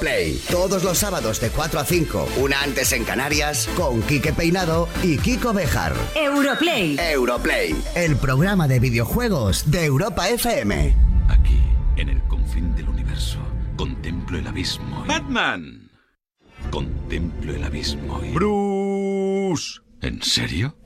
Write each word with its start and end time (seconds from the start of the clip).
Europlay. 0.00 0.40
Todos 0.50 0.82
los 0.82 0.96
sábados 0.98 1.40
de 1.40 1.50
4 1.50 1.78
a 1.80 1.84
5, 1.84 2.28
una 2.38 2.62
antes 2.62 2.92
en 2.92 3.04
Canarias, 3.04 3.68
con 3.76 4.00
Quique 4.02 4.32
Peinado 4.32 4.88
y 5.02 5.18
Kiko 5.18 5.52
Bejar. 5.52 5.92
Europlay. 6.14 6.96
Europlay, 6.98 7.74
el 7.94 8.16
programa 8.16 8.66
de 8.66 8.80
videojuegos 8.80 9.70
de 9.70 9.84
Europa 9.84 10.28
FM. 10.30 10.96
Aquí, 11.28 11.60
en 11.96 12.08
el 12.08 12.22
confín 12.28 12.74
del 12.74 12.88
universo, 12.88 13.38
contemplo 13.76 14.38
el 14.38 14.46
abismo. 14.46 15.02
y- 15.04 15.08
¡Batman! 15.08 15.90
Contemplo 16.70 17.54
el 17.54 17.62
abismo. 17.64 18.22
y- 18.24 18.32
¡Bruce! 18.32 19.80
¿En 20.00 20.22
serio? 20.22 20.76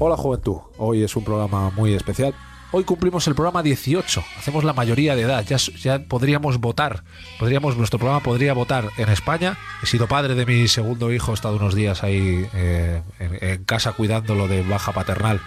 Hola 0.00 0.16
juventud, 0.16 0.58
hoy 0.76 1.02
es 1.02 1.16
un 1.16 1.24
programa 1.24 1.70
muy 1.70 1.94
especial. 1.94 2.34
Hoy 2.70 2.84
cumplimos 2.84 3.26
el 3.26 3.34
programa 3.34 3.62
18, 3.62 4.22
hacemos 4.36 4.62
la 4.62 4.74
mayoría 4.74 5.16
de 5.16 5.22
edad, 5.22 5.42
ya, 5.46 5.56
ya 5.56 6.00
podríamos 6.00 6.58
votar, 6.58 7.02
podríamos, 7.38 7.78
nuestro 7.78 7.98
programa 7.98 8.22
podría 8.22 8.52
votar 8.52 8.90
en 8.98 9.08
España. 9.08 9.56
He 9.82 9.86
sido 9.86 10.06
padre 10.06 10.34
de 10.34 10.44
mi 10.44 10.68
segundo 10.68 11.10
hijo, 11.10 11.30
he 11.30 11.34
estado 11.34 11.56
unos 11.56 11.74
días 11.74 12.02
ahí 12.02 12.46
eh, 12.52 13.02
en, 13.20 13.38
en 13.40 13.64
casa 13.64 13.92
cuidándolo 13.92 14.48
de 14.48 14.62
baja 14.62 14.92
paternal 14.92 15.40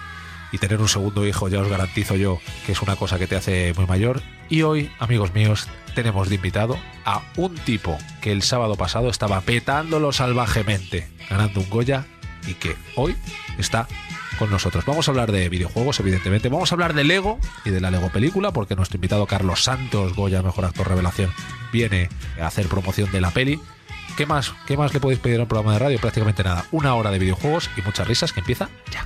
y 0.52 0.58
tener 0.58 0.82
un 0.82 0.90
segundo 0.90 1.28
hijo 1.28 1.48
ya 1.48 1.62
os 1.62 1.68
garantizo 1.68 2.16
yo 2.16 2.40
que 2.66 2.72
es 2.72 2.82
una 2.82 2.96
cosa 2.96 3.20
que 3.20 3.28
te 3.28 3.36
hace 3.36 3.72
muy 3.76 3.86
mayor. 3.86 4.24
Y 4.50 4.64
hoy, 4.64 4.92
amigos 4.98 5.32
míos, 5.36 5.68
tenemos 5.94 6.28
de 6.28 6.36
invitado 6.36 6.76
a 7.06 7.22
un 7.38 7.54
tipo 7.54 8.00
que 8.22 8.32
el 8.32 8.42
sábado 8.42 8.78
pasado 8.78 9.12
estaba 9.12 9.42
petándolo 9.42 10.12
salvajemente, 10.12 11.08
ganando 11.30 11.60
un 11.60 11.70
Goya 11.70 12.08
y 12.48 12.56
que 12.56 12.76
hoy 12.96 13.16
está 13.60 13.88
con 14.42 14.50
nosotros. 14.50 14.84
Vamos 14.86 15.08
a 15.08 15.12
hablar 15.12 15.32
de 15.32 15.50
videojuegos, 15.50 16.00
evidentemente. 16.00 16.50
Vamos 16.50 16.72
a 16.72 16.76
hablar 16.76 16.96
de 16.96 17.04
Lego 17.04 17.38
y 17.64 17.70
de 17.70 17.80
la 17.80 17.92
Lego 17.92 18.10
película, 18.10 18.52
porque 18.52 18.76
nuestro 18.76 18.98
invitado 18.98 19.28
Carlos 19.28 19.64
Santos, 19.64 20.16
Goya, 20.16 20.42
mejor 20.42 20.66
actor 20.66 20.88
revelación, 20.88 21.32
viene 21.72 22.10
a 22.42 22.48
hacer 22.48 22.68
promoción 22.68 23.12
de 23.12 23.22
la 23.22 23.30
peli. 23.30 23.60
¿Qué 24.18 24.26
más, 24.26 24.52
¿Qué 24.66 24.78
más 24.78 24.96
le 24.96 25.00
podéis 25.00 25.20
pedir 25.20 25.38
a 25.38 25.44
un 25.44 25.48
programa 25.48 25.74
de 25.74 25.80
radio? 25.80 26.00
Prácticamente 26.00 26.44
nada. 26.44 26.66
Una 26.72 26.96
hora 26.96 27.12
de 27.12 27.20
videojuegos 27.20 27.70
y 27.78 27.84
muchas 27.84 28.08
risas 28.08 28.34
que 28.34 28.40
empieza 28.40 28.68
ya. 28.92 29.06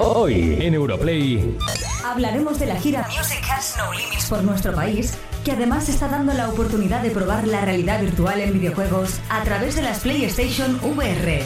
Hoy 0.00 0.58
en 0.60 0.74
Europlay. 0.74 1.56
Hablaremos 2.04 2.58
de 2.58 2.66
la 2.66 2.76
gira 2.76 3.08
Music 3.16 3.42
Has 3.50 3.76
No 3.78 3.92
Limits 3.92 4.26
por 4.26 4.42
nuestro 4.44 4.74
país, 4.74 5.16
que 5.44 5.52
además 5.52 5.88
está 5.88 6.08
dando 6.08 6.34
la 6.34 6.48
oportunidad 6.48 7.02
de 7.02 7.10
probar 7.10 7.46
la 7.46 7.62
realidad 7.62 8.00
virtual 8.00 8.40
en 8.40 8.52
videojuegos 8.52 9.20
a 9.28 9.42
través 9.42 9.76
de 9.76 9.82
las 9.82 10.00
PlayStation 10.00 10.78
VR. 10.82 11.42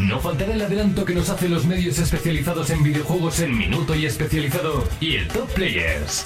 No 0.00 0.20
faltará 0.20 0.54
el 0.54 0.62
adelanto 0.62 1.04
que 1.04 1.14
nos 1.14 1.28
hacen 1.30 1.52
los 1.52 1.66
medios 1.66 1.98
especializados 1.98 2.70
en 2.70 2.82
videojuegos 2.82 3.40
en 3.40 3.58
Minuto 3.58 3.94
y 3.94 4.06
Especializado 4.06 4.84
y 5.00 5.16
el 5.16 5.28
Top 5.28 5.52
Players. 5.52 6.24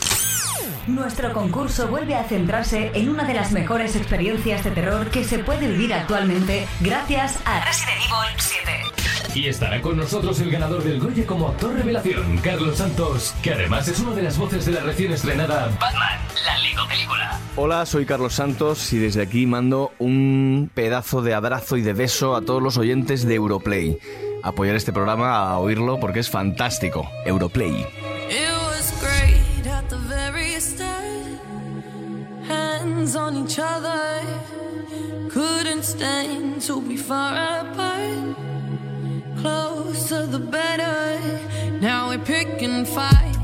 Nuestro 0.87 1.33
concurso 1.33 1.89
vuelve 1.89 2.15
a 2.15 2.25
centrarse 2.25 2.91
en 2.95 3.09
una 3.09 3.25
de 3.25 3.35
las 3.35 3.53
mejores 3.53 3.97
experiencias 3.97 4.65
de 4.65 4.73
terror 4.73 5.09
que 5.11 5.25
se 5.25 5.39
puede 5.39 5.69
vivir 5.69 5.95
actualmente 5.95 6.67
gracias 6.81 7.39
a 7.45 7.65
Resident 7.65 7.99
Evil 7.99 8.37
7. 8.39 8.92
Y 9.35 9.49
estará 9.49 9.81
con 9.81 9.97
nosotros 9.97 10.39
el 10.41 10.51
ganador 10.51 10.85
del 10.85 11.01
Goya 11.01 11.27
como 11.27 11.49
actor 11.49 11.75
revelación, 11.75 12.37
Carlos 12.39 12.77
Santos, 12.77 13.35
que 13.43 13.55
además 13.55 13.89
es 13.89 13.99
una 14.01 14.15
de 14.15 14.23
las 14.23 14.37
voces 14.37 14.67
de 14.67 14.73
la 14.73 14.81
recién 14.81 15.11
estrenada 15.11 15.69
Batman, 15.81 16.21
la 16.45 16.59
Lego 16.59 16.87
película. 16.87 17.41
Hola, 17.57 17.87
soy 17.87 18.05
Carlos 18.05 18.35
Santos 18.35 18.93
y 18.93 18.99
desde 18.99 19.23
aquí 19.23 19.47
mando 19.47 19.93
un 19.99 20.71
pedazo 20.75 21.23
de 21.23 21.33
abrazo 21.33 21.79
y 21.79 21.83
de 21.83 21.95
beso 21.95 22.37
a 22.37 22.43
todos 22.43 22.63
los 22.63 22.77
oyentes 22.77 23.27
de 23.27 23.37
Europlay. 23.37 23.99
Apoyar 24.43 24.77
este 24.77 24.93
programa 24.93 25.49
a 25.49 25.59
oírlo 25.59 25.99
porque 25.99 26.21
es 26.21 26.29
fantástico. 26.29 27.09
Europlay. 27.25 27.71
It 28.29 28.53
was 28.67 28.93
great 29.01 29.67
at 29.67 29.89
the 29.89 29.97
very 29.97 30.61
start. 30.61 31.41
Hands 32.49 33.17
on 33.17 33.47
each 33.47 33.59
other. 33.59 34.21
Couldn't 35.31 35.85
stand 35.85 36.61
to 36.67 36.83
be 36.83 36.99
far 36.99 37.61
apart. 37.61 38.52
Closer 39.43 40.25
the 40.25 40.39
better. 40.39 41.19
Now 41.81 42.11
we're 42.11 42.25
picking 42.25 42.85
fights 42.85 43.42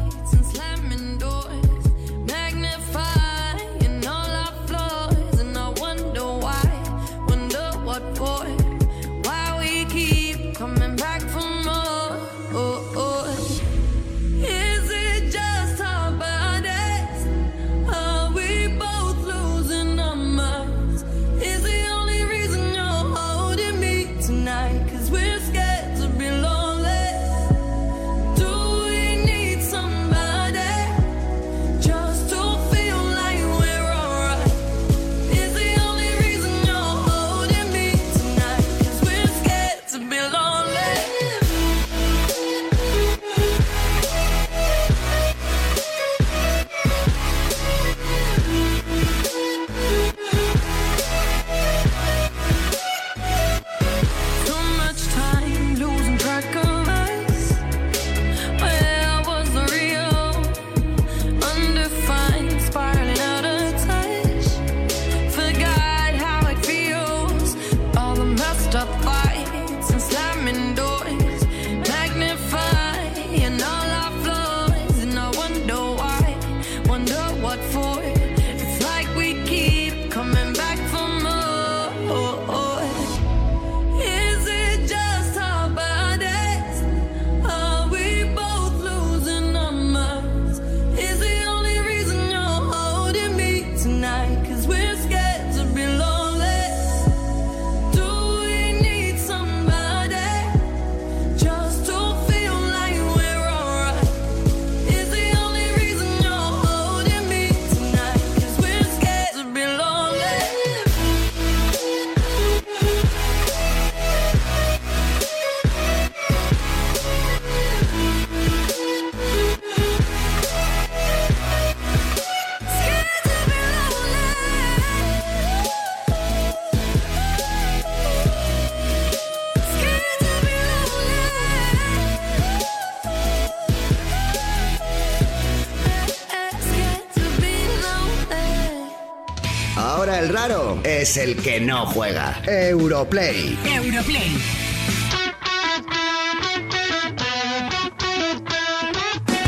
es 141.09 141.17
el 141.17 141.37
que 141.37 141.59
no 141.59 141.87
juega. 141.87 142.39
Europlay. 142.47 143.59
Europlay. 143.65 144.37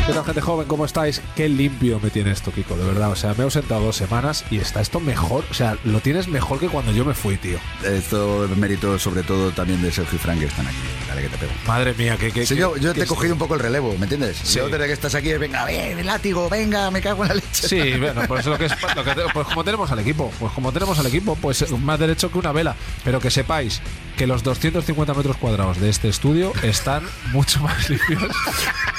¿Qué 0.07 0.13
tal, 0.13 0.25
gente 0.25 0.41
joven? 0.41 0.67
¿Cómo 0.67 0.85
estáis? 0.85 1.21
Qué 1.35 1.47
limpio 1.47 1.99
me 1.99 2.09
tiene 2.09 2.31
esto, 2.31 2.51
Kiko, 2.51 2.75
de 2.75 2.85
verdad. 2.85 3.11
O 3.11 3.15
sea, 3.15 3.35
me 3.35 3.41
he 3.41 3.43
ausentado 3.43 3.81
dos 3.81 3.95
semanas 3.95 4.43
y 4.49 4.57
está 4.57 4.81
esto 4.81 4.99
mejor. 4.99 5.43
O 5.51 5.53
sea, 5.53 5.77
lo 5.83 5.99
tienes 5.99 6.27
mejor 6.27 6.59
que 6.59 6.67
cuando 6.67 6.93
yo 6.93 7.05
me 7.05 7.13
fui, 7.13 7.37
tío. 7.37 7.59
Esto 7.85 8.45
es 8.45 8.57
mérito 8.57 8.97
sobre 8.97 9.21
todo 9.21 9.51
también 9.51 9.83
de 9.83 9.91
Sergio 9.91 10.15
y 10.15 10.19
Frank 10.19 10.39
que 10.39 10.45
están 10.45 10.65
aquí. 10.65 10.77
Dale 11.21 11.29
que 11.29 11.37
te 11.37 11.37
pego. 11.37 11.51
Madre 11.67 11.93
mía, 11.93 12.17
que. 12.17 12.31
que 12.31 12.45
yo, 12.45 12.75
yo 12.77 12.93
que 12.93 12.99
te 12.99 13.05
he 13.05 13.07
cogido 13.07 13.33
un 13.33 13.39
poco 13.39 13.53
el 13.53 13.59
relevo, 13.59 13.95
¿me 13.97 14.03
entiendes? 14.03 14.37
Sí. 14.43 14.57
Yo 14.57 14.69
desde 14.69 14.87
que 14.87 14.93
estás 14.93 15.15
aquí, 15.15 15.33
venga, 15.33 15.65
ven, 15.65 16.05
látigo, 16.05 16.49
venga, 16.49 16.89
me 16.91 17.01
cago 17.01 17.23
en 17.23 17.29
la 17.29 17.35
leche. 17.35 17.67
Sí, 17.67 17.97
bueno, 17.99 18.21
pues 18.27 18.45
lo 18.45 18.57
que 18.57 18.65
es, 18.65 18.71
lo 18.95 19.03
que 19.03 19.11
pues 19.33 19.47
como 19.47 19.63
tenemos 19.63 19.91
al 19.91 19.99
equipo, 19.99 20.31
pues 20.39 20.51
como 20.53 20.71
tenemos 20.71 20.97
al 20.99 21.05
equipo, 21.05 21.35
pues 21.35 21.69
más 21.71 21.99
derecho 21.99 22.31
que 22.31 22.37
una 22.37 22.51
vela. 22.51 22.75
Pero 23.03 23.19
que 23.19 23.29
sepáis 23.29 23.81
que 24.17 24.27
los 24.27 24.43
250 24.43 25.13
metros 25.13 25.37
cuadrados 25.37 25.79
de 25.79 25.89
este 25.89 26.09
estudio 26.09 26.53
están 26.63 27.03
mucho 27.31 27.59
más 27.61 27.89
limpios 27.89 28.23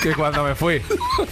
que 0.03 0.15
cuando 0.15 0.43
me 0.43 0.55
fui. 0.55 0.83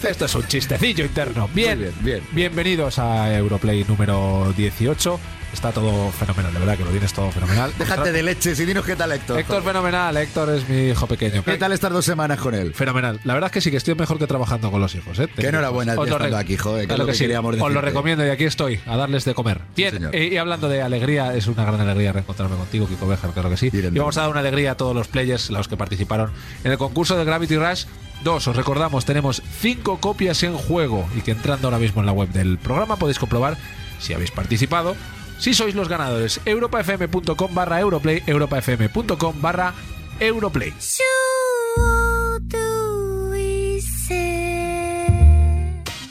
Esto 0.03 0.25
es 0.27 0.35
un 0.35 0.47
chistecillo 0.47 1.05
interno. 1.05 1.49
Bien, 1.53 1.79
bien, 1.79 1.93
bien. 2.01 2.23
Bienvenidos 2.31 3.01
a 3.01 3.35
Europlay 3.37 3.85
número 3.85 4.53
18. 4.57 5.21
Está 5.53 5.73
todo 5.73 6.13
fenomenal, 6.13 6.53
de 6.53 6.61
verdad 6.61 6.79
que 6.79 6.85
lo 6.85 6.91
tienes 6.91 7.13
todo 7.13 7.33
fenomenal. 7.33 7.73
Déjate 7.77 8.13
de 8.13 8.23
leches 8.23 8.61
y 8.61 8.65
dinos 8.65 8.85
qué 8.85 8.95
tal 8.95 9.11
Héctor. 9.11 9.41
Héctor 9.41 9.65
fenomenal, 9.65 10.17
Héctor 10.17 10.51
es 10.51 10.69
mi 10.69 10.91
hijo 10.91 11.09
pequeño. 11.09 11.43
¿Qué 11.43 11.57
tal 11.57 11.73
estas 11.73 11.93
dos 11.93 12.05
semanas 12.05 12.39
con 12.39 12.55
él? 12.55 12.73
Fenomenal. 12.73 13.19
La 13.25 13.35
verdad 13.35 13.49
es 13.49 13.55
que 13.55 13.61
sí, 13.61 13.73
que 13.73 13.79
estoy 13.79 13.97
mejor 13.97 14.21
que 14.21 14.29
trabajando 14.29 14.71
con 14.71 14.81
los 14.81 14.95
hijos. 14.95 15.19
¿eh? 15.19 15.27
Que 15.35 15.49
enhorabuena 15.49 15.97
lo 15.97 16.05
estando 16.05 16.37
aquí, 16.37 16.57
joder, 16.57 16.83
que 16.83 16.87
Claro 16.87 17.03
lo 17.03 17.07
que 17.09 17.15
sí. 17.15 17.27
Os 17.27 17.73
lo 17.73 17.81
recomiendo 17.81 18.25
y 18.25 18.31
aquí 18.31 18.45
estoy, 18.45 18.79
a 18.87 18.97
darles 18.97 19.25
de 19.25 19.35
comer. 19.35 19.63
Bien, 19.77 19.95
señor. 19.95 20.15
eh, 20.15 20.29
y 20.29 20.37
hablando 20.37 20.69
de 20.69 20.83
alegría, 20.83 21.35
es 21.35 21.49
una 21.49 21.65
gran 21.65 21.81
alegría 21.81 22.13
reencontrarme 22.13 22.55
contigo, 22.55 22.87
Kiko 22.87 23.09
Bejar, 23.09 23.33
claro 23.33 23.51
que 23.51 23.57
sí. 23.57 23.71
Y 23.73 23.99
vamos 23.99 24.17
a 24.19 24.21
dar 24.21 24.31
una 24.31 24.41
alegría 24.41 24.73
a 24.73 24.77
todos 24.77 24.95
los 24.95 25.09
players, 25.09 25.51
los 25.51 25.67
que 25.67 25.77
participaron 25.77 26.31
en 26.63 26.71
el 26.71 26.79
concurso 26.79 27.19
de 27.19 27.25
Gravity 27.25 27.57
Rush. 27.57 27.87
Dos, 28.23 28.47
os 28.47 28.57
recordamos, 28.57 29.05
tenemos 29.05 29.43
cinco 29.61 29.99
copias 29.99 30.43
en 30.43 30.55
juego 30.55 31.09
y 31.17 31.23
que 31.23 31.31
entrando 31.31 31.69
ahora 31.69 31.79
mismo 31.79 32.01
en 32.01 32.07
la 32.07 32.13
web 32.13 32.29
del 32.31 32.59
programa 32.59 32.97
podéis 32.97 33.19
comprobar 33.19 33.57
si 33.99 34.13
habéis 34.13 34.31
participado. 34.31 34.95
Si 35.39 35.55
sois 35.55 35.75
los 35.75 35.89
ganadores, 35.89 36.41
europafm.com 36.45 37.55
barra 37.55 37.81
Europlay, 37.81 38.23
europafm.com 38.27 39.41
barra 39.41 39.73
Europlay. 40.21 40.75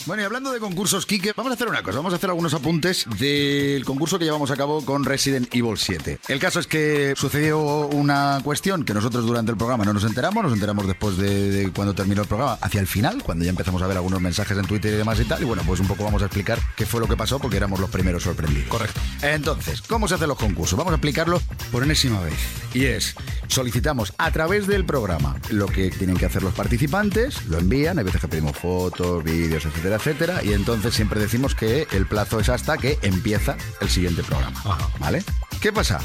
Bueno, 0.10 0.24
y 0.24 0.26
hablando 0.26 0.52
de 0.52 0.60
concursos, 0.60 1.06
Kike, 1.06 1.34
vamos 1.36 1.52
a 1.52 1.54
hacer 1.54 1.68
una 1.68 1.84
cosa. 1.84 1.98
Vamos 1.98 2.14
a 2.14 2.16
hacer 2.16 2.32
algunos 2.32 2.52
apuntes 2.56 3.06
del 3.20 3.86
concurso 3.86 4.18
que 4.18 4.26
llevamos 4.26 4.50
a 4.50 4.56
cabo 4.56 4.84
con 4.84 5.06
Resident 5.06 5.54
Evil 5.54 5.78
7. 5.78 6.22
El 6.30 6.40
caso 6.40 6.60
es 6.60 6.66
que 6.66 7.14
sucedió 7.16 7.60
una 7.90 8.42
cuestión 8.44 8.86
que 8.86 8.96
nosotros 8.96 9.28
durante 9.28 9.52
el 9.52 9.58
programa 9.60 9.86
no 9.86 9.94
nos 9.94 10.04
enteramos. 10.06 10.44
Nos 10.44 10.54
enteramos 10.54 10.88
después 10.88 11.16
de, 11.18 11.52
de 11.52 11.72
cuando 11.72 11.94
terminó 11.94 12.24
el 12.24 12.28
programa, 12.28 12.58
hacia 12.60 12.82
el 12.82 12.88
final, 12.88 13.22
cuando 13.22 13.46
ya 13.46 13.52
empezamos 13.52 13.84
a 13.84 13.88
ver 13.88 13.98
algunos 13.98 14.20
mensajes 14.20 14.58
en 14.58 14.66
Twitter 14.66 14.96
y 14.96 14.98
demás 14.98 15.20
y 15.20 15.26
tal. 15.26 15.44
Y 15.44 15.46
bueno, 15.46 15.62
pues 15.64 15.80
un 15.80 15.88
poco 15.88 16.06
vamos 16.06 16.24
a 16.24 16.26
explicar 16.26 16.58
qué 16.76 16.88
fue 16.88 17.00
lo 17.00 17.08
que 17.08 17.16
pasó 17.16 17.38
porque 17.38 17.58
éramos 17.58 17.80
los 17.80 17.92
primeros 17.92 18.24
sorprendidos. 18.24 18.68
Correcto. 18.68 19.00
Entonces, 19.22 19.84
¿cómo 19.84 20.08
se 20.08 20.16
hacen 20.16 20.28
los 20.28 20.40
concursos? 20.40 20.76
Vamos 20.76 20.94
a 20.94 20.96
explicarlo 20.96 21.40
por 21.72 21.84
enésima 21.84 22.20
vez. 22.20 22.34
Y 22.74 22.86
es, 22.86 23.14
solicitamos 23.48 24.14
a 24.18 24.32
través 24.32 24.66
del 24.66 24.86
programa 24.86 25.36
lo 25.52 25.68
que 25.68 25.92
tienen 25.92 26.18
que 26.18 26.26
hacer 26.26 26.42
los 26.42 26.56
participantes, 26.56 27.46
lo 27.46 27.60
envían, 27.60 28.00
hay 28.00 28.06
veces 28.06 28.22
que 28.22 28.28
pedimos 28.28 28.58
fotos, 28.58 29.24
vídeos, 29.24 29.66
etcétera, 29.66 29.99
etcétera, 30.00 30.42
y 30.44 30.54
entonces 30.54 30.94
siempre 30.94 31.20
decimos 31.20 31.56
que 31.56 31.86
el 31.92 32.06
plazo 32.06 32.40
es 32.40 32.48
hasta 32.48 32.78
que 32.78 32.98
empieza 33.02 33.58
el 33.82 33.90
siguiente 33.90 34.24
programa. 34.24 34.58
Ajá. 34.64 34.90
¿Vale? 34.98 35.24
¿Qué 35.60 35.74
pasa? 35.74 36.00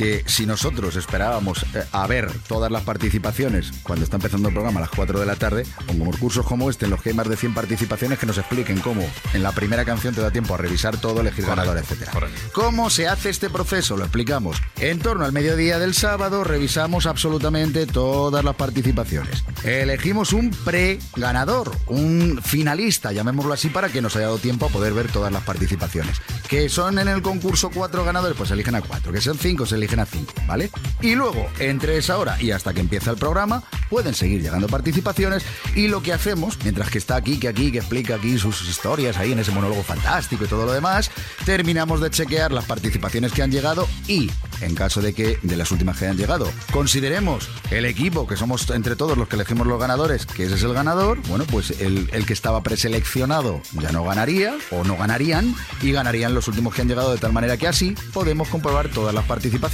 Que 0.00 0.24
si 0.24 0.46
nosotros 0.46 0.96
esperábamos 0.96 1.62
eh, 1.74 1.84
a 1.92 2.06
ver 2.06 2.32
todas 2.48 2.72
las 2.72 2.84
participaciones 2.84 3.70
cuando 3.82 4.02
está 4.02 4.16
empezando 4.16 4.48
el 4.48 4.54
programa 4.54 4.78
a 4.78 4.84
las 4.84 4.90
4 4.90 5.20
de 5.20 5.26
la 5.26 5.36
tarde, 5.36 5.66
con 5.86 5.98
concursos 5.98 6.46
como 6.46 6.70
este, 6.70 6.86
en 6.86 6.92
los 6.92 7.02
que 7.02 7.10
hay 7.10 7.14
más 7.14 7.28
de 7.28 7.36
100 7.36 7.52
participaciones, 7.52 8.18
que 8.18 8.24
nos 8.24 8.38
expliquen 8.38 8.80
cómo 8.80 9.06
en 9.34 9.42
la 9.42 9.52
primera 9.52 9.84
canción 9.84 10.14
te 10.14 10.22
da 10.22 10.30
tiempo 10.30 10.54
a 10.54 10.56
revisar 10.56 10.96
todo, 10.96 11.20
elegir 11.20 11.44
ganador, 11.44 11.76
etcétera. 11.76 12.12
correcto. 12.12 12.40
¿Cómo 12.54 12.88
se 12.88 13.08
hace 13.08 13.28
este 13.28 13.50
proceso? 13.50 13.94
Lo 13.98 14.04
explicamos. 14.04 14.56
En 14.78 15.00
torno 15.00 15.26
al 15.26 15.32
mediodía 15.32 15.78
del 15.78 15.92
sábado 15.92 16.44
revisamos 16.44 17.04
absolutamente 17.04 17.86
todas 17.86 18.42
las 18.42 18.56
participaciones. 18.56 19.44
Elegimos 19.64 20.32
un 20.32 20.50
pre-ganador, 20.50 21.76
un 21.88 22.40
finalista, 22.42 23.12
llamémoslo 23.12 23.52
así, 23.52 23.68
para 23.68 23.90
que 23.90 24.00
nos 24.00 24.16
haya 24.16 24.28
dado 24.28 24.38
tiempo 24.38 24.64
a 24.64 24.68
poder 24.70 24.94
ver 24.94 25.12
todas 25.12 25.30
las 25.30 25.42
participaciones. 25.42 26.22
Que 26.48 26.70
son 26.70 26.98
en 26.98 27.08
el 27.08 27.20
concurso 27.20 27.68
cuatro 27.68 28.02
ganadores, 28.02 28.34
pues 28.38 28.50
eligen 28.50 28.76
a 28.76 28.80
cuatro. 28.80 29.12
Que 29.12 29.20
son 29.20 29.36
cinco, 29.36 29.66
se 29.66 29.74
eligen 29.74 29.89
a 29.98 30.06
cinco, 30.06 30.32
¿vale? 30.46 30.70
Y 31.00 31.14
luego, 31.14 31.48
entre 31.58 31.96
esa 31.96 32.18
hora 32.18 32.40
y 32.40 32.52
hasta 32.52 32.72
que 32.72 32.80
empieza 32.80 33.10
el 33.10 33.16
programa, 33.16 33.64
pueden 33.88 34.14
seguir 34.14 34.42
llegando 34.42 34.68
participaciones. 34.68 35.44
Y 35.74 35.88
lo 35.88 36.02
que 36.02 36.12
hacemos, 36.12 36.58
mientras 36.62 36.90
que 36.90 36.98
está 36.98 37.16
aquí, 37.16 37.38
que 37.38 37.48
aquí, 37.48 37.72
que 37.72 37.78
explica 37.78 38.14
aquí 38.16 38.38
sus 38.38 38.68
historias 38.68 39.16
ahí 39.16 39.32
en 39.32 39.40
ese 39.40 39.50
monólogo 39.50 39.82
fantástico 39.82 40.44
y 40.44 40.48
todo 40.48 40.66
lo 40.66 40.72
demás, 40.72 41.10
terminamos 41.44 42.00
de 42.00 42.10
chequear 42.10 42.52
las 42.52 42.66
participaciones 42.66 43.32
que 43.32 43.42
han 43.42 43.50
llegado 43.50 43.88
y, 44.06 44.30
en 44.60 44.74
caso 44.74 45.00
de 45.00 45.12
que 45.12 45.38
de 45.42 45.56
las 45.56 45.70
últimas 45.72 45.98
que 45.98 46.04
hayan 46.04 46.16
llegado, 46.16 46.50
consideremos 46.72 47.48
el 47.70 47.86
equipo, 47.86 48.26
que 48.26 48.36
somos 48.36 48.68
entre 48.70 48.94
todos 48.94 49.16
los 49.16 49.28
que 49.28 49.36
elegimos 49.36 49.66
los 49.66 49.80
ganadores, 49.80 50.26
que 50.26 50.44
ese 50.44 50.54
es 50.54 50.62
el 50.62 50.74
ganador, 50.74 51.18
bueno, 51.28 51.44
pues 51.46 51.80
el, 51.80 52.08
el 52.12 52.26
que 52.26 52.32
estaba 52.32 52.62
preseleccionado 52.62 53.62
ya 53.80 53.90
no 53.90 54.04
ganaría 54.04 54.56
o 54.70 54.84
no 54.84 54.96
ganarían 54.96 55.54
y 55.82 55.92
ganarían 55.92 56.34
los 56.34 56.46
últimos 56.48 56.74
que 56.74 56.82
han 56.82 56.88
llegado 56.88 57.12
de 57.12 57.18
tal 57.18 57.32
manera 57.32 57.56
que 57.56 57.66
así 57.66 57.94
podemos 58.12 58.48
comprobar 58.48 58.88
todas 58.88 59.14
las 59.14 59.24
participaciones. 59.24 59.69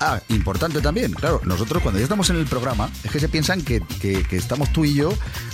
Ah, 0.00 0.20
importante 0.28 0.80
también, 0.80 1.12
claro, 1.12 1.40
nosotros 1.44 1.82
cuando 1.82 1.98
ya 1.98 2.04
estamos 2.04 2.28
en 2.30 2.36
el 2.36 2.46
programa 2.46 2.90
es 3.04 3.10
que 3.10 3.20
se 3.20 3.28
piensan 3.28 3.60
que, 3.62 3.80
que- 4.00 4.22
que 4.22 4.36
estamos 4.36 4.72
tú 4.72 4.84
y 4.84 4.94
yo 4.94 5.12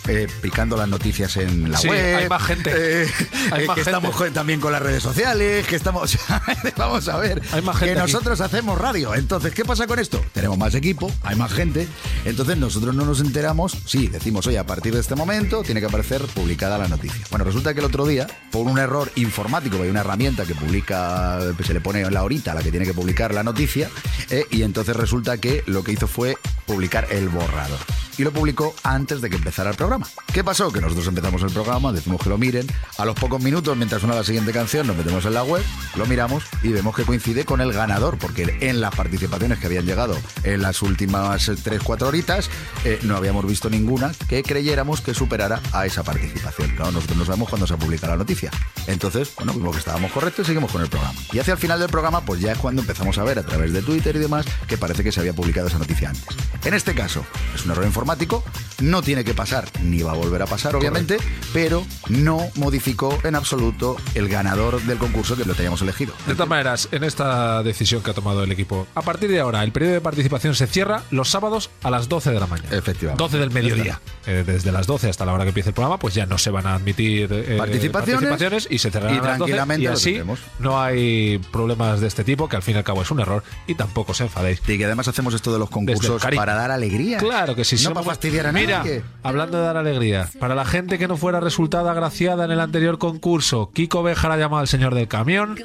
eh, 0.09 0.29
picando 0.41 0.77
las 0.77 0.89
noticias 0.89 1.37
en 1.37 1.71
la 1.71 1.79
Sí, 1.79 1.89
web. 1.89 2.17
hay 2.17 2.29
más 2.29 2.43
gente. 2.43 2.71
eh, 2.75 3.07
Hay 3.53 3.65
eh, 3.65 3.67
más 3.67 3.75
que 3.77 3.83
gente. 3.85 3.91
estamos 4.07 4.33
también 4.33 4.61
con 4.61 4.71
las 4.73 4.81
redes 4.83 5.03
sociales, 5.03 5.67
que 5.67 5.75
estamos... 5.77 6.17
vamos 6.77 7.09
a 7.09 7.17
ver, 7.19 7.43
Hay 7.53 7.63
más 7.63 7.77
gente 7.77 7.95
que 7.95 8.01
aquí. 8.01 8.13
nosotros 8.13 8.41
hacemos 8.41 8.79
radio. 8.79 9.15
Entonces, 9.15 9.53
¿qué 9.53 9.65
pasa 9.65 9.87
con 9.87 9.99
esto? 9.99 10.25
Tenemos 10.33 10.57
más 10.59 10.75
equipo, 10.75 11.11
hay 11.23 11.35
más 11.37 11.53
gente. 11.53 11.89
Entonces, 12.25 12.57
nosotros 12.57 12.95
no 12.95 13.05
nos 13.05 13.21
enteramos. 13.21 13.77
Sí, 13.85 14.07
decimos, 14.09 14.47
oye, 14.47 14.59
a 14.59 14.67
partir 14.67 14.95
de 14.95 15.01
este 15.01 15.15
momento 15.17 15.63
tiene 15.63 15.81
que 15.81 15.87
aparecer 15.87 16.23
publicada 16.23 16.79
la 16.79 16.89
noticia. 16.89 17.25
Bueno, 17.31 17.45
resulta 17.45 17.75
que 17.75 17.81
el 17.81 17.87
otro 17.87 18.07
día, 18.07 18.27
por 18.53 18.67
un 18.67 18.79
error 18.79 19.11
informático, 19.17 19.83
hay 19.83 19.89
una 19.91 20.01
herramienta 20.01 20.45
que 20.45 20.55
publica, 20.55 21.39
se 21.65 21.75
le 21.75 21.81
pone 21.81 22.09
la 22.11 22.23
horita 22.23 22.53
a 22.53 22.55
la 22.55 22.63
que 22.63 22.71
tiene 22.71 22.87
que 22.87 22.95
publicar 22.95 23.35
la 23.35 23.43
noticia, 23.43 23.76
eh, 23.85 24.47
y 24.51 24.63
entonces 24.63 24.97
resulta 24.97 25.39
que 25.39 25.63
lo 25.67 25.85
que 25.85 25.93
hizo 25.93 26.07
fue 26.07 26.37
publicar 26.67 27.07
el 27.11 27.29
borrador. 27.29 27.79
Y 28.19 28.25
lo 28.25 28.33
publicó 28.33 28.75
antes 28.83 29.21
de 29.21 29.29
que 29.29 29.37
empezara 29.37 29.71
el 29.71 29.77
programa. 29.77 30.09
¿Qué 30.33 30.43
pasó? 30.43 30.73
Que 30.73 30.81
nosotros 30.81 31.07
empezamos 31.07 31.43
el 31.43 31.51
programa, 31.51 31.93
decimos 31.93 32.23
que 32.23 32.31
lo 32.31 32.39
miren. 32.39 32.67
A 32.97 33.05
los 33.05 33.15
pocos 33.15 33.43
minutos, 33.43 33.77
mientras 33.77 34.01
suena 34.01 34.17
la 34.17 34.25
siguiente 34.25 34.53
canción, 34.53 34.87
nos 34.87 34.97
metemos 34.97 35.27
en 35.27 35.35
la 35.35 35.45
web, 35.45 35.63
lo 35.97 36.07
miramos 36.07 36.45
y 36.63 36.69
vemos 36.69 36.97
que 36.97 37.05
coincide 37.05 37.45
con 37.45 37.61
el 37.61 37.75
ganador, 37.75 38.17
porque 38.19 38.57
en 38.61 38.81
las 38.81 38.95
participaciones 38.95 39.59
que 39.59 39.67
habían 39.67 39.85
llegado 39.85 40.17
en 40.45 40.63
las 40.63 40.81
últimas 40.81 41.47
3-4 41.47 42.03
horitas, 42.03 42.51
eh, 42.85 42.99
no 43.03 43.17
habíamos 43.17 43.47
visto 43.47 43.69
ninguna 43.69 44.13
que 44.29 44.43
creyéramos 44.43 45.03
que 45.03 45.13
superara 45.13 45.61
a 45.73 45.85
esa 45.85 46.03
participación. 46.03 46.71
Claro, 46.71 46.93
nosotros 46.93 47.19
no 47.19 47.25
sabemos 47.27 47.51
cuándo 47.51 47.67
se 47.67 47.77
publica 47.77 48.07
la 48.07 48.17
noticia. 48.17 48.51
Entonces, 48.87 49.31
bueno, 49.37 49.53
vimos 49.53 49.73
que 49.73 49.81
estábamos 49.81 50.11
correctos 50.11 50.45
y 50.45 50.47
seguimos 50.47 50.73
con 50.73 50.81
el 50.81 50.89
programa. 50.89 51.19
Y 51.33 51.39
hacia 51.39 51.53
el 51.53 51.59
final 51.59 51.79
del 51.79 51.91
programa, 51.91 52.23
pues 52.23 52.41
ya 52.41 52.53
es 52.53 52.59
cuando 52.59 52.81
empezamos 52.81 53.19
a 53.19 53.25
ver 53.25 53.39
a 53.39 53.43
través 53.43 53.66
de 53.73 53.83
Twitter 53.83 54.17
y 54.17 54.19
demás 54.19 54.47
que 54.67 54.79
parece 54.79 55.05
que 55.05 55.13
se 55.13 55.21
había 55.21 55.33
publicado 55.33 55.69
esa 55.69 55.79
noticia 55.79 56.11
antes. 56.11 56.37
En 56.65 56.75
este 56.75 56.95
caso, 56.95 57.25
es 57.55 57.65
un 57.65 57.71
error 57.73 57.85
informático, 57.85 58.43
no 58.81 59.03
tiene 59.03 59.25
que 59.25 59.35
pasar, 59.35 59.69
ni 59.83 60.03
va 60.03 60.13
a 60.13 60.15
volver 60.15 60.43
a 60.43 60.47
pasar, 60.47 60.75
obviamente, 60.75 61.19
pero 61.53 61.87
no 62.09 62.41
modificó 62.57 63.19
en 63.23 63.35
absoluto 63.35 63.97
el 64.15 64.29
ganador 64.29 64.81
del 64.83 64.99
concurso 64.99 65.37
que 65.37 65.45
lo 65.45 65.55
teníamos 65.55 65.81
elegido. 65.83 66.15
De 66.27 66.35
todas 66.35 66.49
maneras, 66.49 66.89
en 66.93 67.05
esta 67.05 67.63
decisión 67.63 68.03
que 68.03 68.11
ha 68.11 68.15
tomado 68.15 68.43
el 68.43 68.51
equipo, 68.51 68.87
a 68.95 69.03
partir 69.03 69.31
de 69.31 69.41
ahora, 69.41 69.63
el 69.63 69.73
periodo 69.73 69.95
de 69.95 70.01
participación 70.01 70.55
se 70.55 70.67
cierra 70.67 71.03
los 71.11 71.31
sábados 71.31 71.71
a 71.83 71.91
las 71.91 72.09
12 72.09 72.33
de 72.33 72.41
la 72.41 72.47
mañana. 72.47 72.77
Efectivamente. 72.77 73.23
12 73.23 73.39
del 73.39 73.51
mediodía. 73.51 74.01
Eh, 74.27 74.43
desde 74.45 74.73
las 74.73 74.87
12 74.87 75.09
hasta 75.09 75.25
la 75.25 75.33
hora 75.33 75.45
que 75.45 75.51
empiece 75.51 75.71
el 75.71 75.75
programa, 75.75 75.99
pues 75.99 76.15
ya 76.15 76.27
no 76.27 76.39
se 76.39 76.51
van 76.51 76.67
a 76.67 76.75
admitir 76.75 77.29
eh, 77.33 77.57
Participaciones, 77.57 78.67
y 78.71 78.79
se 78.79 78.91
cerrarán 78.91 79.17
y 79.17 79.19
a 79.19 79.23
las 79.23 79.39
12 79.39 79.53
tranquilamente 79.53 79.85
y 79.85 79.87
así 79.87 80.21
no 80.59 80.81
hay 80.81 81.39
problemas 81.53 82.01
de 82.01 82.09
este 82.09 82.25
tipo, 82.25 82.49
que 82.49 82.57
al 82.57 82.63
fin 82.63 82.75
y 82.75 82.79
al 82.79 82.85
cabo 82.85 83.03
es 83.03 83.11
un 83.11 83.21
error 83.21 83.43
y 83.67 83.75
tampoco 83.75 84.13
os 84.13 84.21
enfadéis. 84.21 84.61
Y 84.67 84.79
que 84.79 84.85
además 84.85 85.09
hacemos 85.09 85.35
esto 85.35 85.53
de 85.53 85.59
los 85.59 85.71
concursos 85.71 86.23
para 86.35 86.55
dar 86.55 86.71
alegría. 86.71 87.19
Claro 87.19 87.55
que 87.55 87.65
sí. 87.65 87.77
No 87.77 87.83
somos- 87.83 87.95
para 88.05 88.15
fastidiar 88.15 88.47
a 88.47 88.53
Mira, 88.53 88.79
nadie. 88.79 89.03
hablando 89.23 89.59
de 89.59 89.65
dar 89.65 89.77
alegría, 89.77 90.29
para 90.39 90.55
la 90.55 90.65
gente 90.65 90.99
que 90.99 91.09
no 91.09 91.17
fuera 91.17 91.41
resultada 91.41 91.91
agraciada 91.93 92.45
en 92.45 92.51
el 92.53 92.61
anterior 92.61 92.99
concurso, 92.99 93.71
Kiko 93.73 94.03
Bejar 94.03 94.33
ha 94.33 94.37
llamado 94.37 94.61
al 94.61 94.69
señor 94.69 94.95
del 94.95 95.09
camión 95.09 95.57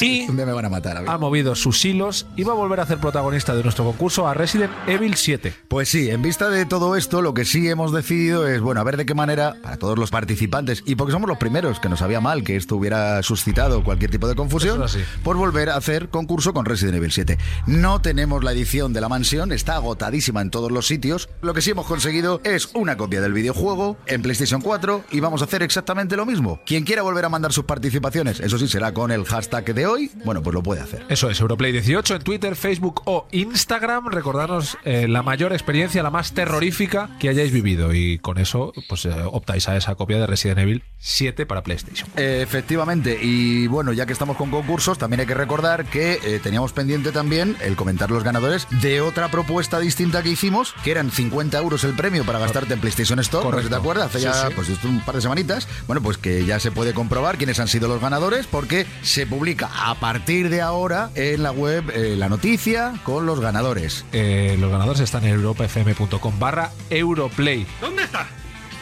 Día 0.00 0.46
me 0.46 0.52
van 0.52 0.64
a 0.64 0.68
matar 0.68 0.96
a 0.96 1.16
ha 1.16 1.18
movido 1.18 1.54
sus 1.54 1.84
hilos 1.84 2.26
y 2.36 2.44
va 2.44 2.52
a 2.52 2.56
volver 2.56 2.80
a 2.80 2.82
hacer 2.82 2.98
protagonista 2.98 3.54
de 3.54 3.62
nuestro 3.62 3.84
concurso 3.84 4.26
a 4.28 4.34
Resident 4.34 4.72
Evil 4.86 5.16
7. 5.16 5.52
Pues 5.68 5.88
sí, 5.88 6.10
en 6.10 6.22
vista 6.22 6.50
de 6.50 6.66
todo 6.66 6.96
esto, 6.96 7.22
lo 7.22 7.34
que 7.34 7.44
sí 7.44 7.68
hemos 7.68 7.92
decidido 7.92 8.46
es, 8.46 8.60
bueno, 8.60 8.80
a 8.80 8.84
ver 8.84 8.96
de 8.96 9.06
qué 9.06 9.14
manera, 9.14 9.56
para 9.62 9.76
todos 9.76 9.98
los 9.98 10.10
participantes, 10.10 10.82
y 10.86 10.94
porque 10.94 11.12
somos 11.12 11.28
los 11.28 11.38
primeros, 11.38 11.80
que 11.80 11.88
nos 11.88 12.00
sabía 12.00 12.20
mal 12.20 12.44
que 12.44 12.56
esto 12.56 12.76
hubiera 12.76 13.22
suscitado 13.22 13.82
cualquier 13.82 14.10
tipo 14.10 14.28
de 14.28 14.34
confusión, 14.34 14.82
es 14.82 14.98
por 15.22 15.36
volver 15.36 15.70
a 15.70 15.76
hacer 15.76 16.08
concurso 16.08 16.52
con 16.52 16.64
Resident 16.64 16.96
Evil 16.96 17.12
7. 17.12 17.38
No 17.66 18.00
tenemos 18.00 18.44
la 18.44 18.52
edición 18.52 18.92
de 18.92 19.00
la 19.00 19.08
mansión, 19.08 19.52
está 19.52 19.76
agotadísima 19.76 20.42
en 20.42 20.50
todos 20.50 20.70
los 20.70 20.86
sitios. 20.86 21.28
Lo 21.40 21.54
que 21.54 21.62
sí 21.62 21.70
hemos 21.70 21.86
conseguido 21.86 22.40
es 22.44 22.68
una 22.74 22.96
copia 22.96 23.20
del 23.20 23.32
videojuego 23.32 23.96
en 24.06 24.22
PlayStation 24.22 24.60
4 24.60 25.04
y 25.10 25.20
vamos 25.20 25.40
a 25.40 25.46
hacer 25.46 25.62
exactamente 25.62 26.16
lo 26.16 26.26
mismo. 26.26 26.60
Quien 26.66 26.84
quiera 26.84 27.02
volver 27.02 27.24
a 27.24 27.28
mandar 27.28 27.52
sus 27.52 27.64
participaciones, 27.64 28.40
eso 28.40 28.58
sí 28.58 28.68
será 28.68 28.92
con 28.92 29.10
el 29.10 29.24
hashtag 29.24 29.55
de 29.64 29.86
hoy, 29.86 30.10
bueno, 30.24 30.42
pues 30.42 30.54
lo 30.54 30.62
puede 30.62 30.80
hacer. 30.80 31.04
Eso 31.08 31.30
es, 31.30 31.40
Europlay18 31.40 32.16
en 32.16 32.22
Twitter, 32.22 32.56
Facebook 32.56 33.02
o 33.06 33.26
Instagram. 33.32 34.08
Recordarnos 34.08 34.76
eh, 34.84 35.06
la 35.08 35.22
mayor 35.22 35.52
experiencia, 35.52 36.02
la 36.02 36.10
más 36.10 36.32
terrorífica 36.32 37.10
que 37.18 37.28
hayáis 37.28 37.52
vivido. 37.52 37.92
Y 37.94 38.18
con 38.18 38.38
eso, 38.38 38.72
pues 38.88 39.04
eh, 39.06 39.10
optáis 39.24 39.68
a 39.68 39.76
esa 39.76 39.94
copia 39.94 40.18
de 40.18 40.26
Resident 40.26 40.58
Evil 40.60 40.82
7 40.98 41.46
para 41.46 41.62
PlayStation. 41.62 42.08
Efectivamente, 42.16 43.18
y 43.20 43.66
bueno, 43.66 43.92
ya 43.92 44.06
que 44.06 44.12
estamos 44.12 44.36
con 44.36 44.50
concursos, 44.50 44.98
también 44.98 45.20
hay 45.20 45.26
que 45.26 45.34
recordar 45.34 45.84
que 45.86 46.18
eh, 46.24 46.40
teníamos 46.42 46.72
pendiente 46.72 47.12
también 47.12 47.56
el 47.60 47.76
comentar 47.76 48.10
los 48.10 48.22
ganadores 48.24 48.66
de 48.82 49.00
otra 49.00 49.30
propuesta 49.30 49.80
distinta 49.80 50.22
que 50.22 50.30
hicimos, 50.30 50.74
que 50.84 50.90
eran 50.90 51.10
50 51.10 51.58
euros 51.58 51.84
el 51.84 51.94
premio 51.94 52.24
para 52.24 52.38
gastarte 52.38 52.74
en 52.74 52.80
PlayStation 52.80 53.18
Store, 53.20 53.44
no 53.44 53.50
sé 53.50 53.64
si 53.64 53.68
Correcto. 53.68 53.76
te 53.76 53.80
acuerdas, 53.80 54.06
hace 54.06 54.18
Sí, 54.18 54.24
ya 54.24 54.48
sí. 54.48 54.52
pues 54.54 54.68
un 54.84 55.00
par 55.00 55.14
de 55.16 55.20
semanitas. 55.22 55.68
Bueno, 55.86 56.02
pues 56.02 56.18
que 56.18 56.44
ya 56.44 56.60
se 56.60 56.70
puede 56.70 56.92
comprobar 56.94 57.36
quiénes 57.36 57.58
han 57.60 57.68
sido 57.68 57.88
los 57.88 58.00
ganadores, 58.00 58.46
porque 58.46 58.86
se 59.02 59.26
publica 59.26 59.45
a 59.72 59.94
partir 60.00 60.50
de 60.50 60.60
ahora 60.60 61.10
en 61.14 61.42
la 61.42 61.52
web 61.52 61.84
eh, 61.94 62.16
la 62.16 62.28
noticia 62.28 62.94
con 63.04 63.26
los 63.26 63.38
ganadores. 63.38 64.04
Eh, 64.12 64.56
los 64.58 64.72
ganadores 64.72 65.00
están 65.00 65.24
en 65.24 65.34
europafm.com 65.34 66.38
barra 66.38 66.72
Europlay. 66.90 67.64
¿Dónde 67.80 68.02
está? 68.02 68.26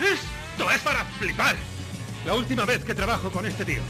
Esto 0.00 0.70
es 0.70 0.80
para 0.80 1.04
flipar. 1.18 1.56
La 2.24 2.34
última 2.34 2.64
vez 2.64 2.82
que 2.82 2.94
trabajo 2.94 3.30
con 3.30 3.44
este 3.44 3.66
tío. 3.66 3.82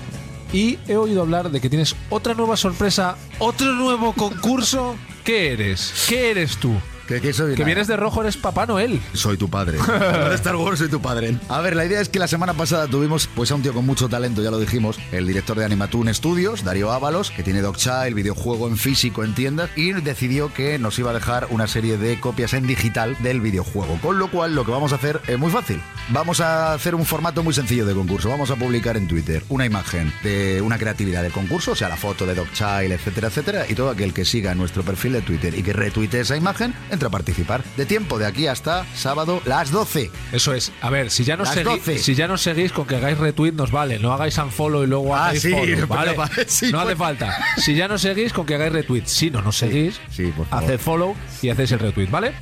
Y 0.52 0.78
he 0.88 0.96
oído 0.96 1.22
hablar 1.22 1.50
de 1.50 1.60
que 1.60 1.70
tienes 1.70 1.94
otra 2.10 2.34
nueva 2.34 2.56
sorpresa, 2.56 3.16
otro 3.38 3.72
nuevo 3.72 4.12
concurso. 4.12 4.96
¿Qué 5.22 5.52
eres? 5.52 6.06
¿Qué 6.08 6.32
eres 6.32 6.56
tú? 6.56 6.74
Que, 7.06 7.20
que 7.20 7.32
soy 7.32 7.50
Que 7.52 7.58
nada. 7.60 7.66
vienes 7.66 7.86
de 7.86 7.96
rojo, 7.96 8.22
eres 8.22 8.36
Papá 8.36 8.66
Noel. 8.66 9.00
Soy 9.12 9.36
tu 9.36 9.48
padre. 9.50 9.78
de 10.28 10.34
Star 10.34 10.56
Wars 10.56 10.78
soy 10.78 10.88
tu 10.88 11.00
padre. 11.00 11.38
A 11.48 11.60
ver, 11.60 11.76
la 11.76 11.84
idea 11.84 12.00
es 12.00 12.08
que 12.08 12.18
la 12.18 12.26
semana 12.28 12.54
pasada 12.54 12.86
tuvimos 12.86 13.28
pues 13.34 13.50
a 13.50 13.54
un 13.54 13.62
tío 13.62 13.72
con 13.74 13.84
mucho 13.86 14.08
talento, 14.08 14.42
ya 14.42 14.50
lo 14.50 14.58
dijimos, 14.58 14.98
el 15.12 15.26
director 15.26 15.58
de 15.58 15.64
Animatoon 15.64 16.12
Studios, 16.14 16.64
Darío 16.64 16.92
Ábalos, 16.92 17.30
que 17.30 17.42
tiene 17.42 17.60
Dogchild, 17.60 18.14
videojuego 18.14 18.68
en 18.68 18.76
físico 18.76 19.22
en 19.24 19.34
tiendas, 19.34 19.70
y 19.76 19.92
decidió 19.92 20.52
que 20.52 20.78
nos 20.78 20.98
iba 20.98 21.10
a 21.10 21.14
dejar 21.14 21.46
una 21.50 21.66
serie 21.66 21.98
de 21.98 22.18
copias 22.20 22.54
en 22.54 22.66
digital 22.66 23.16
del 23.20 23.40
videojuego. 23.40 23.98
Con 24.00 24.18
lo 24.18 24.30
cual, 24.30 24.54
lo 24.54 24.64
que 24.64 24.70
vamos 24.72 24.92
a 24.92 24.96
hacer 24.96 25.20
es 25.26 25.38
muy 25.38 25.50
fácil. 25.50 25.80
Vamos 26.10 26.40
a 26.40 26.72
hacer 26.74 26.94
un 26.94 27.04
formato 27.04 27.42
muy 27.42 27.54
sencillo 27.54 27.86
de 27.86 27.94
concurso. 27.94 28.28
Vamos 28.28 28.50
a 28.50 28.56
publicar 28.56 28.96
en 28.96 29.08
Twitter 29.08 29.42
una 29.48 29.64
imagen 29.66 30.12
de 30.22 30.60
una 30.62 30.78
creatividad 30.78 31.22
del 31.22 31.32
concurso, 31.32 31.72
o 31.72 31.76
sea, 31.76 31.88
la 31.88 31.96
foto 31.96 32.26
de 32.26 32.34
Dogchild, 32.34 32.92
etcétera, 32.92 33.28
etcétera, 33.28 33.64
y 33.68 33.74
todo 33.74 33.90
aquel 33.90 34.12
que 34.12 34.24
siga 34.24 34.54
nuestro 34.54 34.82
perfil 34.82 35.12
de 35.14 35.22
Twitter 35.22 35.54
y 35.54 35.62
que 35.62 35.72
retuite 35.72 36.20
esa 36.20 36.36
imagen, 36.36 36.74
entra 36.94 37.08
a 37.08 37.10
participar. 37.10 37.62
De 37.76 37.84
tiempo 37.84 38.18
de 38.18 38.26
aquí 38.26 38.46
hasta 38.46 38.86
sábado, 38.94 39.42
las 39.44 39.70
12. 39.70 40.10
Eso 40.32 40.54
es. 40.54 40.72
A 40.80 40.88
ver, 40.90 41.10
si 41.10 41.24
ya 41.24 41.36
nos 41.36 41.50
seguís, 41.50 41.84
12. 41.84 41.98
si 41.98 42.14
ya 42.14 42.26
nos 42.26 42.40
seguís 42.40 42.72
con 42.72 42.86
que 42.86 42.96
hagáis 42.96 43.18
retweet 43.18 43.52
nos 43.52 43.70
vale, 43.70 43.98
no 43.98 44.12
hagáis 44.12 44.38
unfollow 44.38 44.84
y 44.84 44.86
luego 44.86 45.14
Ah, 45.14 45.26
hagáis 45.26 45.42
sí, 45.42 45.50
follow, 45.50 45.76
no 45.76 45.86
pues- 45.88 46.62
hace 46.62 46.96
falta. 46.96 47.36
Si 47.58 47.74
ya 47.74 47.86
nos 47.88 48.00
seguís 48.00 48.32
con 48.32 48.46
que 48.46 48.54
hagáis 48.54 48.72
retweet, 48.72 49.02
si 49.06 49.30
no 49.30 49.42
nos 49.42 49.56
seguís, 49.58 50.00
sí, 50.10 50.32
por 50.36 50.46
favor. 50.46 50.64
haced 50.64 50.78
follow 50.80 51.14
y 51.42 51.50
hacéis 51.50 51.72
el 51.72 51.78
retweet, 51.80 52.08
¿vale? 52.10 52.32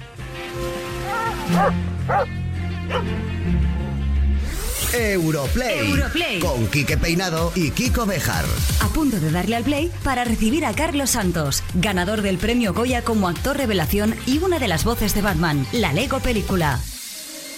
Europlay. 4.94 5.90
Europlay. 5.90 6.40
Con 6.40 6.66
Quique 6.68 6.96
Peinado 6.96 7.52
y 7.54 7.70
Kiko 7.70 8.06
Bejar. 8.06 8.44
A 8.80 8.88
punto 8.88 9.18
de 9.18 9.30
darle 9.30 9.56
al 9.56 9.64
play 9.64 9.90
para 10.04 10.24
recibir 10.24 10.64
a 10.66 10.72
Carlos 10.74 11.10
Santos, 11.10 11.62
ganador 11.74 12.22
del 12.22 12.38
premio 12.38 12.74
Goya 12.74 13.02
como 13.02 13.28
actor 13.28 13.56
revelación 13.56 14.14
y 14.26 14.38
una 14.38 14.58
de 14.58 14.68
las 14.68 14.84
voces 14.84 15.14
de 15.14 15.22
Batman, 15.22 15.66
la 15.72 15.92
Lego 15.92 16.20
película. 16.20 16.80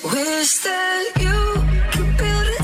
Wish 0.04 0.58
that 0.62 1.22
you 1.22 1.62
could 1.92 2.54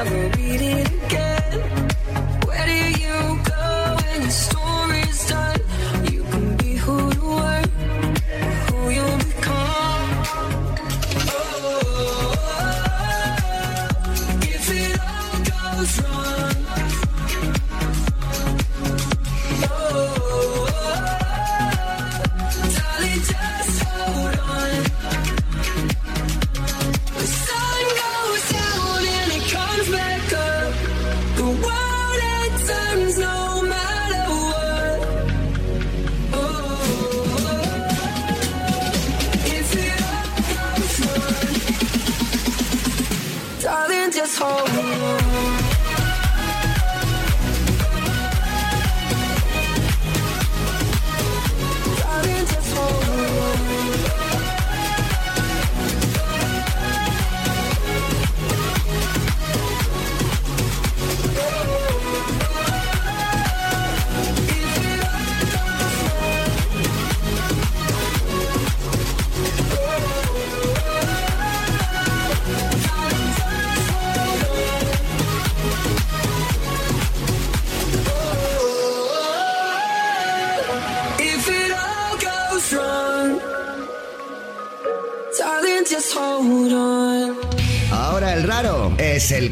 and 0.00 0.08
never 0.12 0.39
cold. 44.40 44.69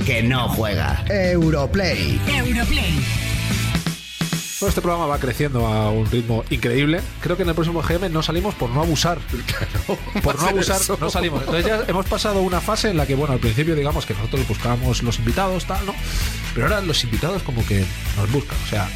Que 0.09 0.23
no 0.23 0.49
juega. 0.49 1.05
Europlay. 1.11 2.19
Europlay. 2.29 2.99
Bueno, 4.59 4.71
este 4.71 4.81
programa 4.81 5.05
va 5.05 5.19
creciendo 5.19 5.67
a 5.67 5.91
un 5.91 6.11
ritmo 6.11 6.45
increíble. 6.49 7.03
Creo 7.21 7.37
que 7.37 7.43
en 7.43 7.51
el 7.51 7.55
próximo 7.55 7.83
GM 7.83 8.11
no 8.11 8.23
salimos 8.23 8.55
por 8.55 8.71
no 8.71 8.81
abusar. 8.81 9.19
por 10.23 10.41
no 10.41 10.49
abusar, 10.49 10.81
eso. 10.81 10.97
no 10.99 11.11
salimos. 11.11 11.41
Entonces 11.41 11.67
ya 11.67 11.85
hemos 11.87 12.07
pasado 12.07 12.41
una 12.41 12.63
fase 12.63 12.89
en 12.89 12.97
la 12.97 13.05
que, 13.07 13.17
bueno, 13.17 13.35
al 13.35 13.39
principio 13.39 13.75
digamos 13.75 14.07
que 14.07 14.15
nosotros 14.15 14.49
buscábamos 14.49 15.03
los 15.03 15.19
invitados, 15.19 15.67
tal, 15.67 15.85
¿no? 15.85 15.95
Pero 16.55 16.69
ahora 16.69 16.81
los 16.81 17.05
invitados 17.05 17.43
como 17.43 17.67
que 17.67 17.85
nos 18.17 18.33
buscan. 18.33 18.57
O 18.65 18.67
sea, 18.67 18.89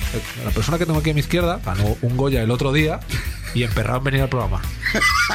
la 0.43 0.51
persona 0.51 0.79
que 0.79 0.87
tengo 0.87 1.01
aquí 1.01 1.11
a 1.11 1.15
mi 1.15 1.21
izquierda 1.21 1.61
ganó 1.63 1.95
un 2.01 2.17
Goya 2.17 2.41
el 2.41 2.51
otro 2.51 2.73
día 2.73 3.01
y 3.53 3.65
emperrado 3.65 3.99
en 3.99 4.05
venir 4.05 4.23
al 4.23 4.31
programa. 4.31 4.63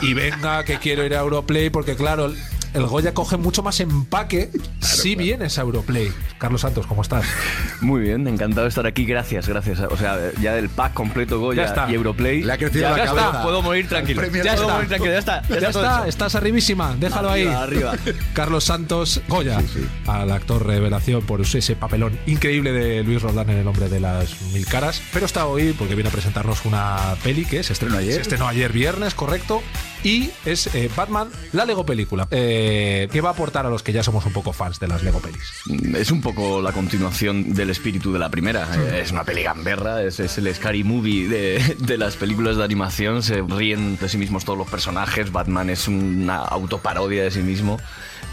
Y 0.01 0.15
venga, 0.15 0.63
que 0.63 0.79
quiero 0.79 1.05
ir 1.05 1.13
a 1.13 1.19
Europlay 1.19 1.69
porque, 1.69 1.95
claro, 1.95 2.33
el 2.73 2.85
Goya 2.87 3.13
coge 3.13 3.37
mucho 3.37 3.63
más 3.63 3.79
empaque 3.79 4.51
si 4.81 5.15
vienes 5.15 5.57
a 5.57 5.61
Europlay. 5.61 6.11
Carlos 6.37 6.61
Santos, 6.61 6.85
¿cómo 6.85 7.01
estás? 7.01 7.25
Muy 7.81 8.01
bien, 8.01 8.27
encantado 8.27 8.63
de 8.63 8.69
estar 8.69 8.85
aquí. 8.85 9.05
Gracias, 9.05 9.47
gracias. 9.47 9.79
O 9.79 9.97
sea, 9.97 10.17
ya 10.39 10.53
del 10.53 10.69
pack 10.69 10.93
completo 10.93 11.35
Ya 11.35 11.41
Goya 11.41 11.65
está. 11.65 11.89
y 11.89 11.95
Europlay. 11.95 12.43
Le 12.43 12.53
ha 12.53 12.57
crecido 12.57 12.81
ya, 12.83 12.91
la 12.91 12.97
ya 12.97 13.05
cabeza. 13.05 13.25
está. 13.27 13.43
Puedo 13.43 13.61
morir 13.61 13.87
tranquilo. 13.87 14.21
Ya 14.23 14.29
Puedo 14.29 14.53
está. 14.53 14.73
morir 14.73 14.87
tranquilo. 14.87 15.13
Ya 15.13 15.19
está. 15.19 15.41
Ya, 15.49 15.59
Ya 15.59 15.69
está. 15.69 16.07
estás 16.07 16.35
arribísima, 16.35 16.95
déjalo 16.99 17.31
ahí. 17.31 17.47
Arriba, 17.47 17.91
arriba. 17.93 18.13
Carlos 18.33 18.63
Santos 18.65 19.21
Goya, 19.27 19.59
al 20.05 20.31
actor 20.31 20.65
revelación 20.65 21.23
por 21.23 21.41
ese 21.41 21.75
papelón 21.75 22.17
increíble 22.27 22.71
de 22.71 23.03
Luis 23.03 23.21
Roldán 23.21 23.49
en 23.49 23.57
El 23.57 23.67
hombre 23.67 23.89
de 23.89 23.99
las 23.99 24.39
mil 24.53 24.65
caras. 24.65 25.01
Pero 25.13 25.25
está 25.25 25.45
hoy 25.47 25.73
porque 25.73 25.95
viene 25.95 26.09
a 26.09 26.11
presentarnos 26.13 26.65
una 26.65 27.15
peli 27.23 27.45
que 27.45 27.63
se 27.63 27.73
estrenó 27.73 27.97
ayer. 27.97 28.13
Se 28.15 28.21
estrenó 28.21 28.47
ayer 28.47 28.71
viernes, 28.71 29.13
correcto. 29.15 29.61
Y 30.03 30.29
es 30.45 30.67
eh, 30.75 30.89
Batman, 30.95 31.27
la 31.53 31.65
Lego 31.65 31.85
película. 31.85 32.27
Eh, 32.31 33.07
¿Qué 33.11 33.19
va 33.21 33.29
a 33.29 33.31
aportar 33.33 33.65
a 33.65 33.69
los 33.69 33.81
que 33.81 33.91
ya 33.91 34.03
somos 34.03 34.25
un 34.27 34.31
poco 34.33 34.53
fans 34.53 34.79
de 34.79 34.87
las 34.87 35.01
Lego 35.03 35.19
pelis? 35.19 35.41
Es 35.95 36.11
un 36.11 36.21
poco 36.33 36.61
la 36.61 36.73
continuación 36.73 37.53
del 37.53 37.69
espíritu 37.69 38.11
de 38.11 38.19
la 38.19 38.29
primera. 38.29 38.67
Eh, 38.75 38.99
Es 39.01 39.11
una 39.13 39.23
peli 39.23 39.43
gamberra, 39.43 40.03
es, 40.03 40.19
es 40.19 40.37
el 40.37 40.53
scary 40.53 40.83
movie 40.83 41.27
de, 41.29 41.75
de 41.79 41.97
las 41.97 42.17
películas 42.17 42.57
de 42.57 42.65
animación. 42.65 43.23
Se 43.23 43.41
ríen 43.41 43.97
de 43.97 44.09
sí 44.09 44.17
mismos 44.17 44.43
todos 44.43 44.59
los 44.59 44.67
personajes. 44.67 45.31
Batman 45.31 45.69
es 45.69 45.87
una 45.87 46.39
autoparodia 46.39 47.23
de 47.23 47.31
sí 47.31 47.39
mismo. 47.39 47.79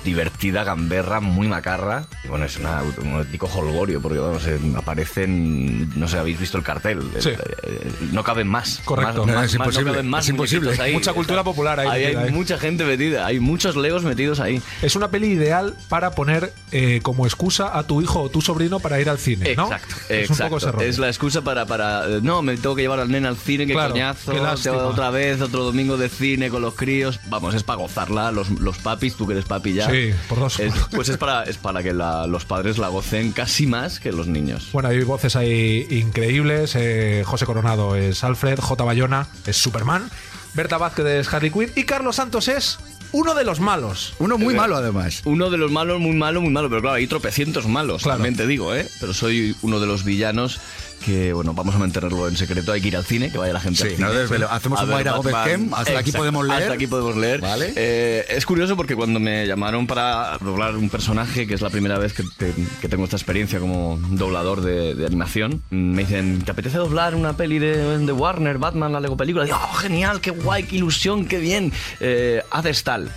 Divertida, 0.04 0.64
gamberra, 0.64 1.20
muy 1.20 1.48
macarra. 1.48 2.06
Y 2.24 2.28
bueno, 2.28 2.44
es 2.44 2.58
una- 2.58 2.82
un 3.02 3.14
auténtico 3.14 3.46
holgorio, 3.54 4.00
porque 4.02 4.18
vamos, 4.18 4.46
eh, 4.46 4.58
aparecen. 4.76 5.98
No 5.98 6.08
sé, 6.08 6.18
habéis 6.18 6.38
visto 6.38 6.58
el 6.58 6.64
cartel. 6.64 7.00
Sí. 7.18 7.30
Eh, 7.30 7.92
no 8.12 8.22
caben 8.22 8.48
más. 8.48 8.80
Correcto. 8.84 9.24
Más, 9.24 9.26
No, 9.26 9.34
más- 9.40 9.44
es 9.52 9.58
más 9.58 9.66
imposible, 9.68 9.90
caben 9.92 10.08
más 10.10 10.24
es 10.24 10.30
imposible. 10.30 10.70
ahí. 10.80 10.92
Mucha 10.92 11.12
cultura 11.12 11.42
popular 11.44 11.80
ahí 11.80 11.88
Ahí 11.88 12.02
metida, 12.04 12.20
hay 12.22 12.28
¿eh? 12.28 12.32
mucha 12.32 12.58
gente 12.58 12.84
metida. 12.84 13.26
Hay 13.26 13.40
muchos 13.40 13.76
legos 13.76 14.02
metidos 14.04 14.40
ahí. 14.40 14.60
Es 14.82 14.96
una 14.96 15.08
peli 15.10 15.28
ideal 15.28 15.74
para 15.88 16.10
poner 16.12 16.52
eh, 16.72 17.00
como 17.02 17.26
excusa 17.26 17.76
a 17.78 17.84
tu 17.86 18.02
hijo 18.02 18.20
o 18.22 18.28
tu 18.28 18.40
sobrino 18.40 18.80
para 18.80 19.00
ir 19.00 19.08
al 19.08 19.18
cine, 19.18 19.54
¿no? 19.56 19.64
Exacto, 19.64 19.94
es 20.08 20.30
un 20.30 20.36
poco 20.36 20.56
ese 20.56 20.66
exacto. 20.66 20.78
rollo. 20.78 20.88
Es 20.90 20.98
la 20.98 21.08
excusa 21.08 21.42
para, 21.42 21.66
para. 21.66 22.06
No, 22.22 22.42
me 22.42 22.56
tengo 22.56 22.74
que 22.74 22.82
llevar 22.82 23.00
al 23.00 23.10
nene 23.10 23.28
al 23.28 23.36
cine, 23.36 23.66
qué 23.66 23.72
Claro, 23.72 23.92
coñazo. 23.92 24.32
qué 24.62 24.70
otra 24.70 25.10
vez, 25.10 25.40
otro 25.40 25.64
domingo 25.64 25.96
de 25.96 26.08
cine 26.08 26.50
con 26.50 26.62
los 26.62 26.74
críos. 26.74 27.20
Vamos, 27.28 27.54
es 27.54 27.62
para 27.62 27.78
gozarla. 27.78 28.30
Los, 28.32 28.50
los 28.50 28.78
papis, 28.78 29.14
tú 29.14 29.26
que 29.26 29.32
eres 29.34 29.44
papi 29.44 29.72
ya. 29.74 29.88
Sí, 29.88 29.93
por 30.28 30.40
dos. 30.40 30.60
Es- 30.60 30.72
pues 30.90 31.08
es 31.08 31.16
para, 31.16 31.42
es 31.44 31.56
para 31.56 31.82
que 31.82 31.92
la- 31.92 32.26
los 32.26 32.44
padres 32.44 32.78
la 32.78 32.88
gocen 32.88 33.32
casi 33.32 33.66
más 33.66 34.00
que 34.00 34.12
los 34.12 34.26
niños. 34.26 34.68
Bueno, 34.72 34.88
hay 34.88 35.02
voces 35.02 35.36
ahí 35.36 35.86
increíbles. 35.90 36.74
eh, 36.76 37.22
José 37.26 37.46
Coronado 37.46 37.96
es 37.96 38.22
Alfred, 38.24 38.58
J. 38.58 38.84
Bayona 38.84 39.26
es 39.46 39.56
Superman, 39.56 40.10
Berta 40.54 40.78
Vázquez 40.78 41.06
es 41.06 41.32
Harley 41.32 41.50
Quinn 41.50 41.70
y 41.74 41.84
Carlos 41.84 42.16
Santos 42.16 42.48
es 42.48 42.78
uno 43.12 43.34
de 43.34 43.44
los 43.44 43.60
malos. 43.60 44.14
Uno 44.18 44.38
muy 44.38 44.54
malo, 44.54 44.76
además. 44.76 45.22
Uno 45.24 45.48
de 45.50 45.56
los 45.58 45.70
malos, 45.70 46.00
muy 46.00 46.16
malo, 46.16 46.40
muy 46.40 46.50
malo. 46.50 46.68
Pero 46.68 46.80
claro, 46.82 46.96
hay 46.96 47.06
tropecientos 47.06 47.66
malos, 47.68 48.02
Claro. 48.02 48.16
también 48.18 48.36
te 48.36 48.46
digo, 48.46 48.74
¿eh? 48.74 48.88
Pero 49.00 49.14
soy 49.14 49.54
uno 49.62 49.78
de 49.80 49.86
los 49.86 50.04
villanos 50.04 50.60
que, 51.04 51.32
bueno, 51.32 51.52
vamos 51.54 51.74
a 51.74 51.78
mantenerlo 51.78 52.26
en 52.28 52.36
secreto. 52.36 52.72
Hay 52.72 52.80
que 52.80 52.88
ir 52.88 52.96
al 52.96 53.04
cine, 53.04 53.30
que 53.30 53.38
vaya 53.38 53.52
la 53.52 53.60
gente 53.60 53.78
Sí, 53.78 53.84
al 53.88 53.90
cine. 53.96 54.06
no 54.08 54.12
desvelo. 54.14 54.50
Hacemos 54.50 54.80
A 54.80 54.84
un 54.84 54.90
Mayra 54.90 55.12
Gómez. 55.12 55.34
Kem, 55.44 55.74
hasta 55.74 55.98
aquí 55.98 56.12
podemos 56.12 56.46
leer. 56.46 56.62
Hasta 56.62 56.74
aquí 56.74 56.86
podemos 56.86 57.16
leer. 57.16 57.40
Vale. 57.40 57.72
Eh, 57.76 58.24
es 58.28 58.46
curioso 58.46 58.76
porque 58.76 58.94
cuando 58.96 59.20
me 59.20 59.46
llamaron 59.46 59.86
para 59.86 60.38
doblar 60.38 60.76
un 60.76 60.88
personaje, 60.90 61.46
que 61.46 61.54
es 61.54 61.60
la 61.60 61.70
primera 61.70 61.98
vez 61.98 62.12
que, 62.12 62.22
te- 62.36 62.54
que 62.80 62.88
tengo 62.88 63.04
esta 63.04 63.16
experiencia 63.16 63.58
como 63.60 63.98
doblador 64.10 64.60
de, 64.62 64.94
de 64.94 65.06
animación, 65.06 65.62
me 65.70 66.02
dicen, 66.04 66.42
¿te 66.42 66.50
apetece 66.50 66.78
doblar 66.78 67.14
una 67.14 67.36
peli 67.36 67.58
de, 67.58 67.98
de 67.98 68.12
Warner, 68.12 68.58
Batman, 68.58 68.92
la 68.92 69.00
Lego 69.00 69.16
película? 69.16 69.44
Y 69.44 69.48
digo, 69.48 69.58
oh, 69.62 69.74
genial, 69.74 70.20
qué 70.20 70.30
guay, 70.30 70.64
qué 70.64 70.76
ilusión, 70.76 71.24
qué 71.26 71.38
bien. 71.38 71.72
Eh, 72.00 72.42
haces 72.50 72.82
tal. 72.84 73.10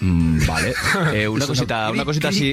Mm, 0.00 0.46
vale. 0.46 0.74
Eh, 1.12 1.26
una 1.26 1.46
cosita, 1.46 1.90
una 1.90 2.04
cosita 2.04 2.28
así. 2.28 2.52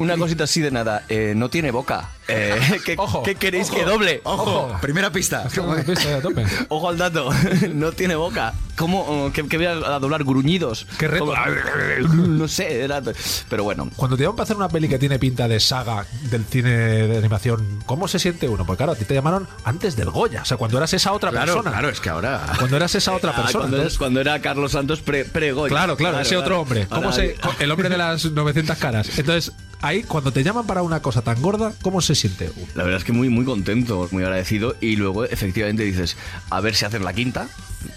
Una 0.00 0.16
cosita 0.16 0.44
así 0.44 0.60
de 0.60 0.70
nada. 0.70 1.04
Eh, 1.08 1.32
no 1.36 1.48
tiene 1.48 1.70
boca. 1.70 2.10
Eh, 2.28 2.80
¿qué, 2.84 2.94
Ojo, 2.96 3.22
qué 3.24 3.34
queréis 3.34 3.68
ojo. 3.68 3.76
que 3.76 3.84
doble? 3.84 4.20
Ojo, 4.24 4.76
primera 4.80 5.10
pista. 5.10 5.44
Pista 5.44 6.16
a 6.16 6.20
tope. 6.20 6.44
Ojo 6.68 6.88
al 6.88 6.96
dato, 6.98 7.30
no 7.74 7.92
tiene 7.92 8.14
boca. 8.14 8.54
¿Cómo? 8.76 9.00
oh, 9.02 9.32
¿Qué, 9.32 9.46
qué 9.48 9.56
voy 9.58 9.66
a 9.66 9.74
doblar? 9.98 10.24
¿Gruñidos? 10.24 10.86
Qué 10.98 11.08
reto. 11.08 11.26
¿Cómo? 11.26 11.36
No 12.42 12.48
sé, 12.48 12.82
era- 12.82 13.02
pero 13.48 13.64
bueno. 13.64 13.90
Cuando 13.96 14.16
te 14.16 14.22
llaman 14.22 14.36
para 14.36 14.44
hacer 14.44 14.56
una 14.56 14.68
peli 14.68 14.88
que 14.88 14.98
tiene 14.98 15.18
pinta 15.18 15.46
de 15.46 15.60
saga 15.60 16.06
del 16.30 16.44
cine 16.44 16.70
de 16.70 17.18
animación, 17.18 17.80
¿cómo 17.86 18.08
se 18.08 18.18
siente 18.18 18.48
uno? 18.48 18.64
Porque 18.64 18.78
claro, 18.78 18.92
a 18.92 18.96
ti 18.96 19.04
te 19.04 19.14
llamaron 19.14 19.46
antes 19.64 19.94
del 19.96 20.10
Goya, 20.10 20.42
o 20.42 20.44
sea, 20.44 20.56
cuando 20.56 20.78
eras 20.78 20.92
esa 20.94 21.12
otra 21.12 21.30
Claro, 21.30 21.46
persona. 21.54 21.70
claro, 21.70 21.88
es 21.90 22.00
que 22.00 22.08
ahora. 22.08 22.40
Cuando 22.58 22.76
eras 22.76 22.94
esa 22.94 23.12
otra 23.12 23.30
Ah, 23.36 23.42
persona. 23.42 23.60
cuando, 23.62 23.76
entonces- 23.78 23.98
cuando 23.98 24.20
era 24.20 24.40
Carlos 24.40 24.72
Santos 24.72 25.00
pre, 25.00 25.24
pre-Goya. 25.24 25.68
Claro, 25.68 25.96
claro, 25.96 26.20
ese 26.20 26.36
otro 26.36 26.60
hombre. 26.60 26.86
¿Cómo 26.88 27.10
Ahora- 27.10 27.16
se, 27.16 27.36
el 27.60 27.70
hombre 27.70 27.88
de 27.88 27.98
las 27.98 28.24
900 28.24 28.76
caras. 28.78 29.18
Entonces, 29.18 29.52
ahí, 29.82 30.02
cuando 30.04 30.32
te 30.32 30.42
llaman 30.42 30.66
para 30.66 30.82
una 30.82 31.02
cosa 31.02 31.22
tan 31.22 31.42
gorda, 31.42 31.74
¿cómo 31.82 32.00
se 32.00 32.14
siente? 32.14 32.50
La 32.74 32.84
verdad 32.84 32.98
es 32.98 33.04
que 33.04 33.12
muy, 33.12 33.28
muy 33.28 33.44
contento, 33.44 34.08
muy 34.10 34.22
agradecido. 34.22 34.76
Y 34.80 34.96
luego, 34.96 35.24
efectivamente, 35.24 35.82
dices, 35.82 36.16
a 36.48 36.60
ver 36.60 36.74
si 36.74 36.84
haces 36.84 37.02
la 37.02 37.12
quinta. 37.12 37.48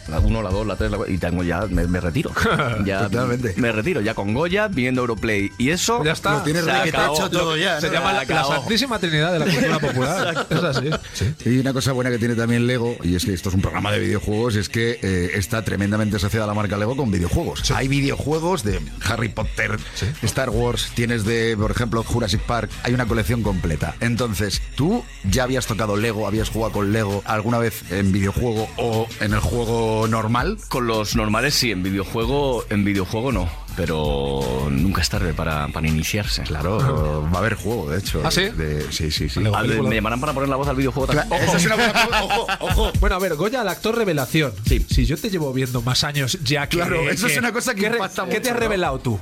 La 0.08 0.20
1, 0.20 0.42
la 0.42 0.50
2, 0.50 0.68
la 0.68 0.76
3, 0.76 0.92
la 0.92 0.98
4. 0.98 1.14
Y 1.14 1.18
tengo 1.18 1.44
ya, 1.44 1.62
me, 1.68 1.88
me 1.88 2.00
retiro. 2.00 2.32
Ya, 2.86 3.04
Totalmente. 3.04 3.54
Me 3.58 3.72
retiro, 3.72 4.02
ya 4.02 4.14
con 4.14 4.34
Goya, 4.34 4.68
viendo 4.68 5.02
Europlay. 5.02 5.52
Y 5.58 5.70
eso. 5.70 6.04
Ya 6.04 6.12
está. 6.12 6.34
Lo 6.34 6.42
tienes 6.42 6.66
hecho 6.68 7.30
todo 7.30 7.58
ya. 7.58 7.80
Se 7.80 7.88
¿no? 7.88 7.94
llama 7.94 8.14
la, 8.14 8.24
la. 8.26 8.44
Santísima 8.44 9.00
Trinidad 9.00 9.34
de 9.34 9.40
la 9.40 9.46
Cultura 9.46 9.80
Popular. 9.80 10.48
Es 10.50 10.64
así. 10.64 10.90
Sí. 11.14 11.36
Y 11.46 11.60
una 11.60 11.74
cosa 11.74 11.92
buena 11.94 12.10
que 12.10 12.18
tiene 12.18 12.36
también 12.36 12.68
Lego, 12.68 12.96
y 13.04 13.16
es 13.16 13.26
que 13.26 13.34
esto 13.34 13.50
es 13.50 13.56
un 13.56 13.62
programa 13.62 13.92
de 13.92 14.00
videojuegos, 14.00 14.56
es 14.56 14.70
que 14.70 15.00
eh, 15.02 15.32
está 15.36 15.64
tremendamente 15.64 16.18
asociada 16.18 16.48
la 16.48 16.54
marca 16.54 16.78
Lego 16.78 16.96
con 16.96 17.12
videojuegos. 17.12 17.72
Hay 17.72 17.88
videojuegos 17.88 18.64
de 18.64 18.80
Harry 19.08 19.30
Potter, 19.30 19.78
Star 20.22 20.50
Wars, 20.50 20.92
tienes 20.96 21.26
de, 21.26 21.56
por 21.58 21.72
ejemplo, 21.72 22.04
Jurassic 22.04 22.42
Park, 22.42 22.70
hay 22.84 22.94
una 22.94 23.06
colección 23.06 23.42
completa. 23.44 23.96
Entonces, 24.00 24.62
¿tú 24.76 25.04
ya 25.24 25.44
habías 25.44 25.66
tocado 25.66 25.98
Lego, 25.98 26.28
habías 26.28 26.50
jugado 26.50 26.74
con 26.74 26.92
Lego 26.92 27.24
alguna 27.26 27.58
vez 27.58 27.92
en 27.92 28.12
videojuego 28.12 28.68
o 28.78 29.08
en 29.20 29.34
el 29.34 29.40
juego 29.40 29.75
normal? 30.10 30.58
Con 30.70 30.88
los 30.88 31.16
normales 31.16 31.54
sí, 31.56 31.72
en 31.72 31.84
videojuego, 31.84 32.66
en 32.70 32.84
videojuego 32.84 33.32
no. 33.32 33.50
Pero 33.76 34.40
nunca 34.72 35.02
es 35.02 35.10
tarde 35.10 35.34
para, 35.34 35.68
para 35.68 35.86
iniciarse. 35.90 36.44
Claro, 36.44 37.28
va 37.30 37.40
a 37.40 37.42
haber 37.42 37.56
juego, 37.56 37.90
de 37.90 38.00
hecho. 38.00 38.22
¿Ah, 38.24 38.32
sí? 38.32 38.44
De- 38.44 38.90
sí, 38.90 39.12
sí, 39.12 39.28
sí. 39.28 39.42
Ah, 39.54 39.64
de- 39.64 39.82
me 39.82 39.96
llamarán 39.96 40.22
para 40.22 40.32
poner 40.32 40.48
la 40.48 40.56
voz 40.56 40.70
al 40.70 40.78
videojuego 40.78 41.08
también. 41.08 41.28
Claro, 41.28 41.44
esa 41.44 41.58
es 41.58 41.66
una 41.66 41.76
buena- 41.76 41.94
ojo, 42.24 42.48
ojo. 42.62 42.92
Bueno, 43.02 43.18
a 43.18 43.20
ver, 43.20 43.36
Goya, 43.36 43.62
el 43.64 43.68
actor 43.68 43.98
revelación. 43.98 44.54
Sí. 44.66 44.86
Si 44.90 45.06
yo 45.06 45.18
te 45.18 45.30
llevo 45.30 45.52
viendo 45.52 45.82
más 45.82 46.06
años 46.06 46.40
ya 46.42 46.70
que. 46.70 46.78
Claro, 46.78 47.10
eso 47.10 47.28
es 47.28 47.38
una 47.38 47.52
cosa 47.52 47.76
que 47.76 47.82
¿qué 47.82 47.90
re- 47.90 47.96
impacta 47.98 48.26
¿Qué 48.28 48.40
te 48.40 48.48
has 48.50 48.56
¿no? 48.56 48.62
revelado 48.62 49.00
tú? 49.00 49.20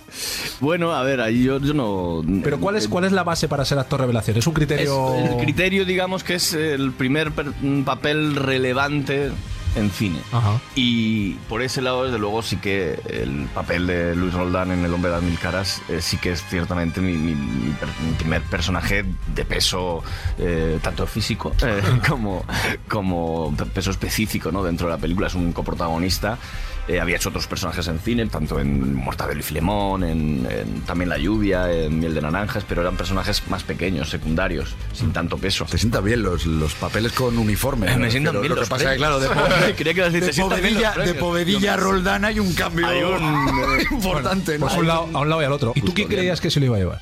Bueno, 0.59 0.93
a 0.93 1.01
ver, 1.01 1.19
ahí 1.21 1.43
yo, 1.45 1.59
yo 1.59 1.73
no. 1.73 2.21
Pero 2.43 2.59
¿cuál 2.59 2.75
es, 2.75 2.87
¿cuál 2.87 3.05
es 3.05 3.11
la 3.11 3.23
base 3.23 3.47
para 3.47 3.65
ser 3.65 3.79
actor 3.79 4.01
revelación? 4.01 4.37
¿Es 4.37 4.45
un 4.45 4.51
Es 4.53 4.57
criterio.? 4.57 5.15
el 5.15 5.37
criterio, 5.37 5.83
digamos, 5.83 6.23
que 6.23 6.35
es 6.35 6.53
el 6.53 6.91
primer 6.91 7.31
per- 7.31 7.53
papel 7.85 8.35
relevante 8.35 9.31
en 9.75 9.89
cine. 9.91 10.19
Ajá. 10.31 10.59
Y 10.75 11.33
por 11.49 11.62
ese 11.62 11.81
lado, 11.81 12.03
desde 12.05 12.19
luego, 12.19 12.41
sí 12.41 12.57
que 12.57 12.99
el 13.09 13.47
papel 13.53 13.88
de 13.88 14.15
Luis 14.15 14.33
Roldán 14.33 14.71
en 14.71 14.86
El 14.86 14.93
hombre 14.93 15.09
de 15.12 15.17
las 15.17 15.23
mil 15.23 15.38
caras 15.39 15.81
eh, 15.89 15.99
sí 16.01 16.17
que 16.17 16.31
es 16.31 16.43
ciertamente 16.47 17.01
mi, 17.01 17.13
mi- 17.13 17.33
mi 17.36 17.71
per- 17.71 17.89
mi 18.05 18.13
primer 18.13 18.41
personaje 18.43 19.03
de 19.33 19.45
peso, 19.45 20.03
eh, 20.38 20.79
tanto 20.81 21.07
físico 21.07 21.53
eh, 21.65 21.81
como, 22.07 22.45
como 22.88 23.55
peso 23.73 23.91
específico 23.91 24.51
¿no? 24.51 24.63
dentro 24.63 24.88
de 24.88 24.93
la 24.93 24.99
película. 24.99 25.27
Es 25.27 25.36
un 25.36 25.51
coprotagonista. 25.53 26.38
Eh, 26.86 27.00
había 27.00 27.15
hecho 27.15 27.30
otros 27.30 27.48
personajes 27.48 27.88
en 27.88 27.98
cine, 28.00 28.26
tanto 28.26 28.60
en 28.60 28.93
Mortadelo 28.93 29.39
y 29.39 29.43
Filemón, 29.43 30.04
en, 30.04 30.46
en 30.52 30.82
también 30.82 31.08
La 31.10 31.17
lluvia, 31.17 31.72
en 31.72 31.98
Miel 31.98 32.13
de 32.13 32.22
naranjas, 32.22 32.65
pero 32.67 32.82
eran 32.82 32.98
personajes 32.98 33.41
más 33.48 33.63
pequeños, 33.63 34.10
secundarios, 34.10 34.76
sin 34.91 35.13
tanto 35.13 35.38
peso. 35.38 35.63
Te 35.63 35.78
sientan 35.78 36.04
bien 36.04 36.22
los, 36.24 36.46
los 36.46 36.74
papeles 36.76 37.13
con 37.13 37.38
uniforme. 37.38 37.86
Me 37.96 38.06
¿no? 38.06 38.12
sientan 38.12 38.41
bien 38.41 38.54
Lo 38.54 38.60
que 38.62 38.67
pasa 38.67 38.84
es 38.84 38.91
que, 38.91 38.98
claro, 38.98 39.19
de, 39.22 39.30
premios. 39.30 39.48
po- 39.69 39.76
Creía 39.78 39.93
que 39.93 40.00
ibas 40.00 40.10
a 40.10 40.12
decir, 40.12 40.22
de 40.22 40.28
"Te 40.28 40.34
sientan 40.34 40.62
bien 40.62 40.74
los 40.74 40.84
povedilla, 40.84 40.89
de 40.89 40.96
premios". 41.13 41.17
povedilla 41.17 41.74
a 41.74 41.78
Roldán 41.78 42.26
hay 42.26 42.39
un 42.39 42.54
cambio 42.54 42.86
Hay 42.86 43.02
un- 43.02 43.82
importante. 43.91 44.60
¿no? 44.60 44.65
Pues 44.67 44.78
un 44.78 44.88
lado, 44.88 45.10
a 45.13 45.19
un 45.22 45.30
lado 45.30 45.41
y 45.41 45.46
al 45.46 45.52
otro. 45.54 45.72
¿Y 45.76 45.80
tú 45.80 45.86
Justo, 45.86 45.96
quién 45.96 46.10
bien. 46.10 46.19
creías 46.19 46.41
que 46.41 46.52
se 46.52 46.60
lo 46.60 46.65
iba 46.65 46.76
a 46.76 46.80
llevar? 46.80 47.02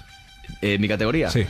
Eh, 0.61 0.77
¿Mi 0.77 0.87
categoría? 0.87 1.31
Sí. 1.31 1.45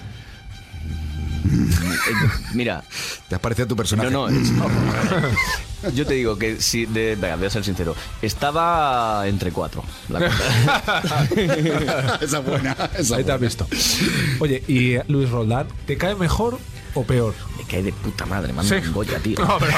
Eh, 2.09 2.13
mira, 2.53 2.83
¿Te 3.27 3.35
has 3.35 3.41
parecido 3.41 3.65
a 3.65 3.67
tu 3.67 3.75
personaje? 3.75 4.09
no, 4.09 4.29
no. 4.29 4.35
es- 4.37 4.51
yo 5.95 6.05
te 6.05 6.13
digo 6.15 6.37
que 6.37 6.61
si. 6.61 6.85
De, 6.85 7.15
venga, 7.15 7.35
voy 7.35 7.47
a 7.47 7.49
ser 7.49 7.63
sincero. 7.63 7.95
Estaba 8.21 9.27
entre 9.27 9.51
cuatro. 9.51 9.83
La 10.09 10.19
cosa. 10.19 11.23
esa 12.21 12.39
es 12.39 12.45
buena. 12.45 12.75
Esa 12.97 13.15
Ahí 13.17 13.23
te 13.23 13.31
buena. 13.31 13.33
has 13.35 13.41
visto. 13.41 13.67
Oye, 14.39 14.63
¿y 14.67 14.93
eh, 14.93 15.03
Luis 15.07 15.29
Roldán, 15.29 15.67
te 15.85 15.97
cae 15.97 16.15
mejor 16.15 16.59
o 16.93 17.03
peor? 17.03 17.33
Me 17.57 17.63
cae 17.65 17.83
de 17.83 17.91
puta 17.93 18.25
madre, 18.25 18.51
manda 18.53 18.69
Sí. 18.81 18.85
un 18.87 18.93
Goya, 18.93 19.19
tío. 19.19 19.37
No, 19.39 19.57
pero 19.59 19.73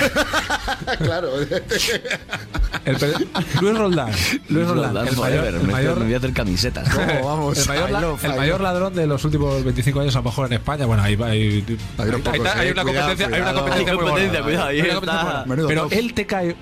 claro. 1.00 1.30
el 1.40 2.96
pe- 2.98 3.14
Luis 3.62 3.78
Roldán. 3.78 4.12
Luis 4.50 4.68
Roldán, 4.68 5.08
el 5.08 5.18
mayor, 5.18 5.46
el 5.46 5.60
Me, 5.62 5.72
mayor- 5.72 5.98
me 6.00 6.06
voy 6.06 6.14
a 6.14 6.18
hacer 6.18 6.34
camisetas. 6.34 6.90
¿Cómo 6.90 7.26
vamos? 7.28 7.58
el 7.58 7.68
mayor, 7.68 7.90
love, 7.92 8.24
el 8.26 8.36
mayor 8.36 8.62
ladrón 8.62 8.94
de 8.94 9.08
los 9.08 9.24
últimos 9.26 9.64
25 9.64 10.00
años, 10.02 10.16
a 10.16 10.20
lo 10.20 10.24
mejor 10.26 10.48
en 10.48 10.54
España. 10.54 10.86
Bueno, 10.86 11.04
ahí 11.04 11.16
va. 11.16 11.28
Hay, 11.28 11.42
Hay 11.42 11.66
hay 11.98 12.10
una 12.10 12.84
competencia, 12.84 13.28
hay 13.28 13.42
una 13.42 13.54
competencia 13.54 14.44
cuidado, 14.44 15.46
Pero 15.68 15.88
él 15.92 16.14
te 16.14 16.26
cae 16.26 16.56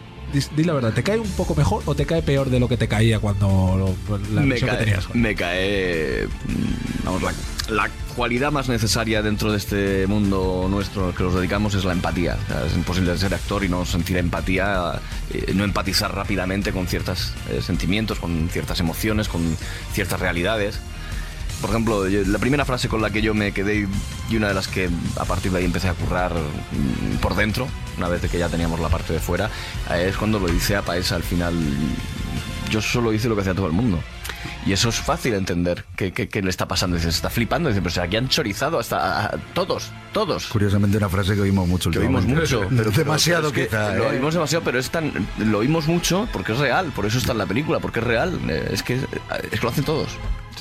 Di 0.56 0.64
la 0.64 0.72
verdad, 0.72 0.94
¿te 0.94 1.04
cae 1.04 1.20
un 1.20 1.30
poco 1.32 1.54
mejor 1.56 1.84
o 1.86 1.94
te 1.94 2.06
cae 2.06 2.22
peor 2.22 2.50
de 2.50 2.58
lo 2.58 2.70
que 2.70 2.78
te 2.78 2.88
caía 2.88 3.20
cuando 3.20 3.76
lo- 4.08 4.18
la 4.34 4.40
me 4.40 4.48
versión 4.52 4.70
que 4.70 4.76
cae, 4.78 4.86
tenías? 4.86 5.14
me 5.14 5.36
cae 5.36 6.26
mm, 6.46 7.04
vamos, 7.04 7.22
la, 7.24 7.34
la 7.72 7.90
cualidad 8.16 8.52
más 8.52 8.70
necesaria 8.70 9.22
dentro 9.22 9.52
de 9.52 9.58
este 9.58 10.08
mundo 10.08 10.68
nuestro 10.70 11.16
que 11.16 11.24
nos 11.24 11.34
dedicamos 11.34 11.74
es 11.74 11.86
la 11.86 11.94
empatía. 11.94 12.38
Es 12.66 12.76
imposible 12.76 13.18
ser 13.18 13.34
actor 13.34 13.64
y 13.64 13.70
no 13.70 13.86
sentir 13.86 14.18
empatía, 14.18 15.00
eh, 15.32 15.54
no 15.56 15.64
empatizar 15.64 16.14
rápidamente 16.14 16.72
con 16.72 16.88
ciertos 16.88 17.34
sentimientos, 17.62 18.20
con 18.20 18.50
ciertas 18.50 18.80
emociones, 18.80 19.28
con 19.28 19.58
ciertas 19.94 20.20
realidades. 20.20 20.80
Por 21.62 21.70
ejemplo, 21.70 22.08
la 22.08 22.40
primera 22.40 22.66
frase 22.66 22.90
con 22.90 23.04
la 23.04 23.12
que 23.12 23.22
yo 23.22 23.36
me 23.36 23.52
quedé 23.52 23.88
y 24.30 24.36
una 24.36 24.48
de 24.48 24.56
las 24.56 24.68
que 24.68 24.90
a 25.16 25.26
partir 25.26 25.52
de 25.52 25.60
ahí 25.60 25.66
empecé 25.66 25.90
a 25.90 25.94
currar 25.94 26.34
mm, 26.34 27.18
por 27.18 27.36
dentro, 27.36 27.68
una 27.98 28.08
vez 28.08 28.22
que 28.30 28.40
ya 28.40 28.50
teníamos 28.50 28.80
la 28.80 28.90
parte 28.90 29.14
de 29.14 29.20
fuera, 29.20 29.50
eh, 29.92 30.08
es 30.10 30.18
cuando 30.18 30.40
lo 30.40 30.48
dice 30.48 30.76
a 30.76 30.82
Paesa 30.82 31.16
al 31.16 31.24
final. 31.24 31.54
Yo 32.72 32.82
solo 32.82 33.14
hice 33.14 33.30
lo 33.30 33.36
que 33.36 33.42
hacía 33.42 33.54
todo 33.54 33.68
el 33.68 33.74
mundo. 33.74 34.00
Y 34.66 34.74
eso 34.74 34.90
es 34.90 34.96
fácil 35.00 35.34
entender 35.34 35.86
qué, 35.96 36.12
qué- 36.14 36.30
qué 36.30 36.42
le 36.42 36.50
está 36.50 36.68
pasando. 36.68 36.96
Dice, 36.96 37.12
se 37.12 37.16
está 37.18 37.30
flipando. 37.30 37.70
Dice, 37.70 37.82
pero 37.82 37.94
si 37.94 38.00
aquí 38.00 38.16
han 38.18 38.30
chorizado 38.30 38.78
hasta 38.80 39.26
a- 39.26 39.38
todos, 39.54 39.92
todos. 40.14 40.48
Curiosamente 40.48 40.98
una 40.98 41.10
frase 41.10 41.34
que 41.34 41.42
oímos 41.42 41.68
mucho 41.68 41.90
Que 41.90 42.00
oímos 42.00 42.26
mucho, 42.26 42.68
pero 42.76 42.92
demasiado 42.92 43.52
pero 43.52 43.64
es 43.64 43.70
que. 43.70 43.76
Lo 43.98 44.04
¿eh? 44.06 44.10
oímos 44.12 44.34
demasiado, 44.36 44.64
pero 44.64 44.78
es 44.80 44.90
tan, 44.92 45.12
lo 45.40 45.60
oímos 45.60 45.88
mucho 45.88 46.28
porque 46.32 46.52
es 46.52 46.60
real, 46.60 46.92
por 46.96 47.06
eso 47.06 47.18
está 47.18 47.32
en 47.32 47.40
la 47.40 47.46
película, 47.48 47.80
porque 47.80 48.00
es 48.00 48.06
real. 48.06 48.40
Eh, 48.48 48.70
Es 48.72 48.84
que, 48.84 48.96
es 48.96 49.60
que 49.60 49.64
lo 49.64 49.70
hacen 49.70 49.84
todos. 49.84 50.10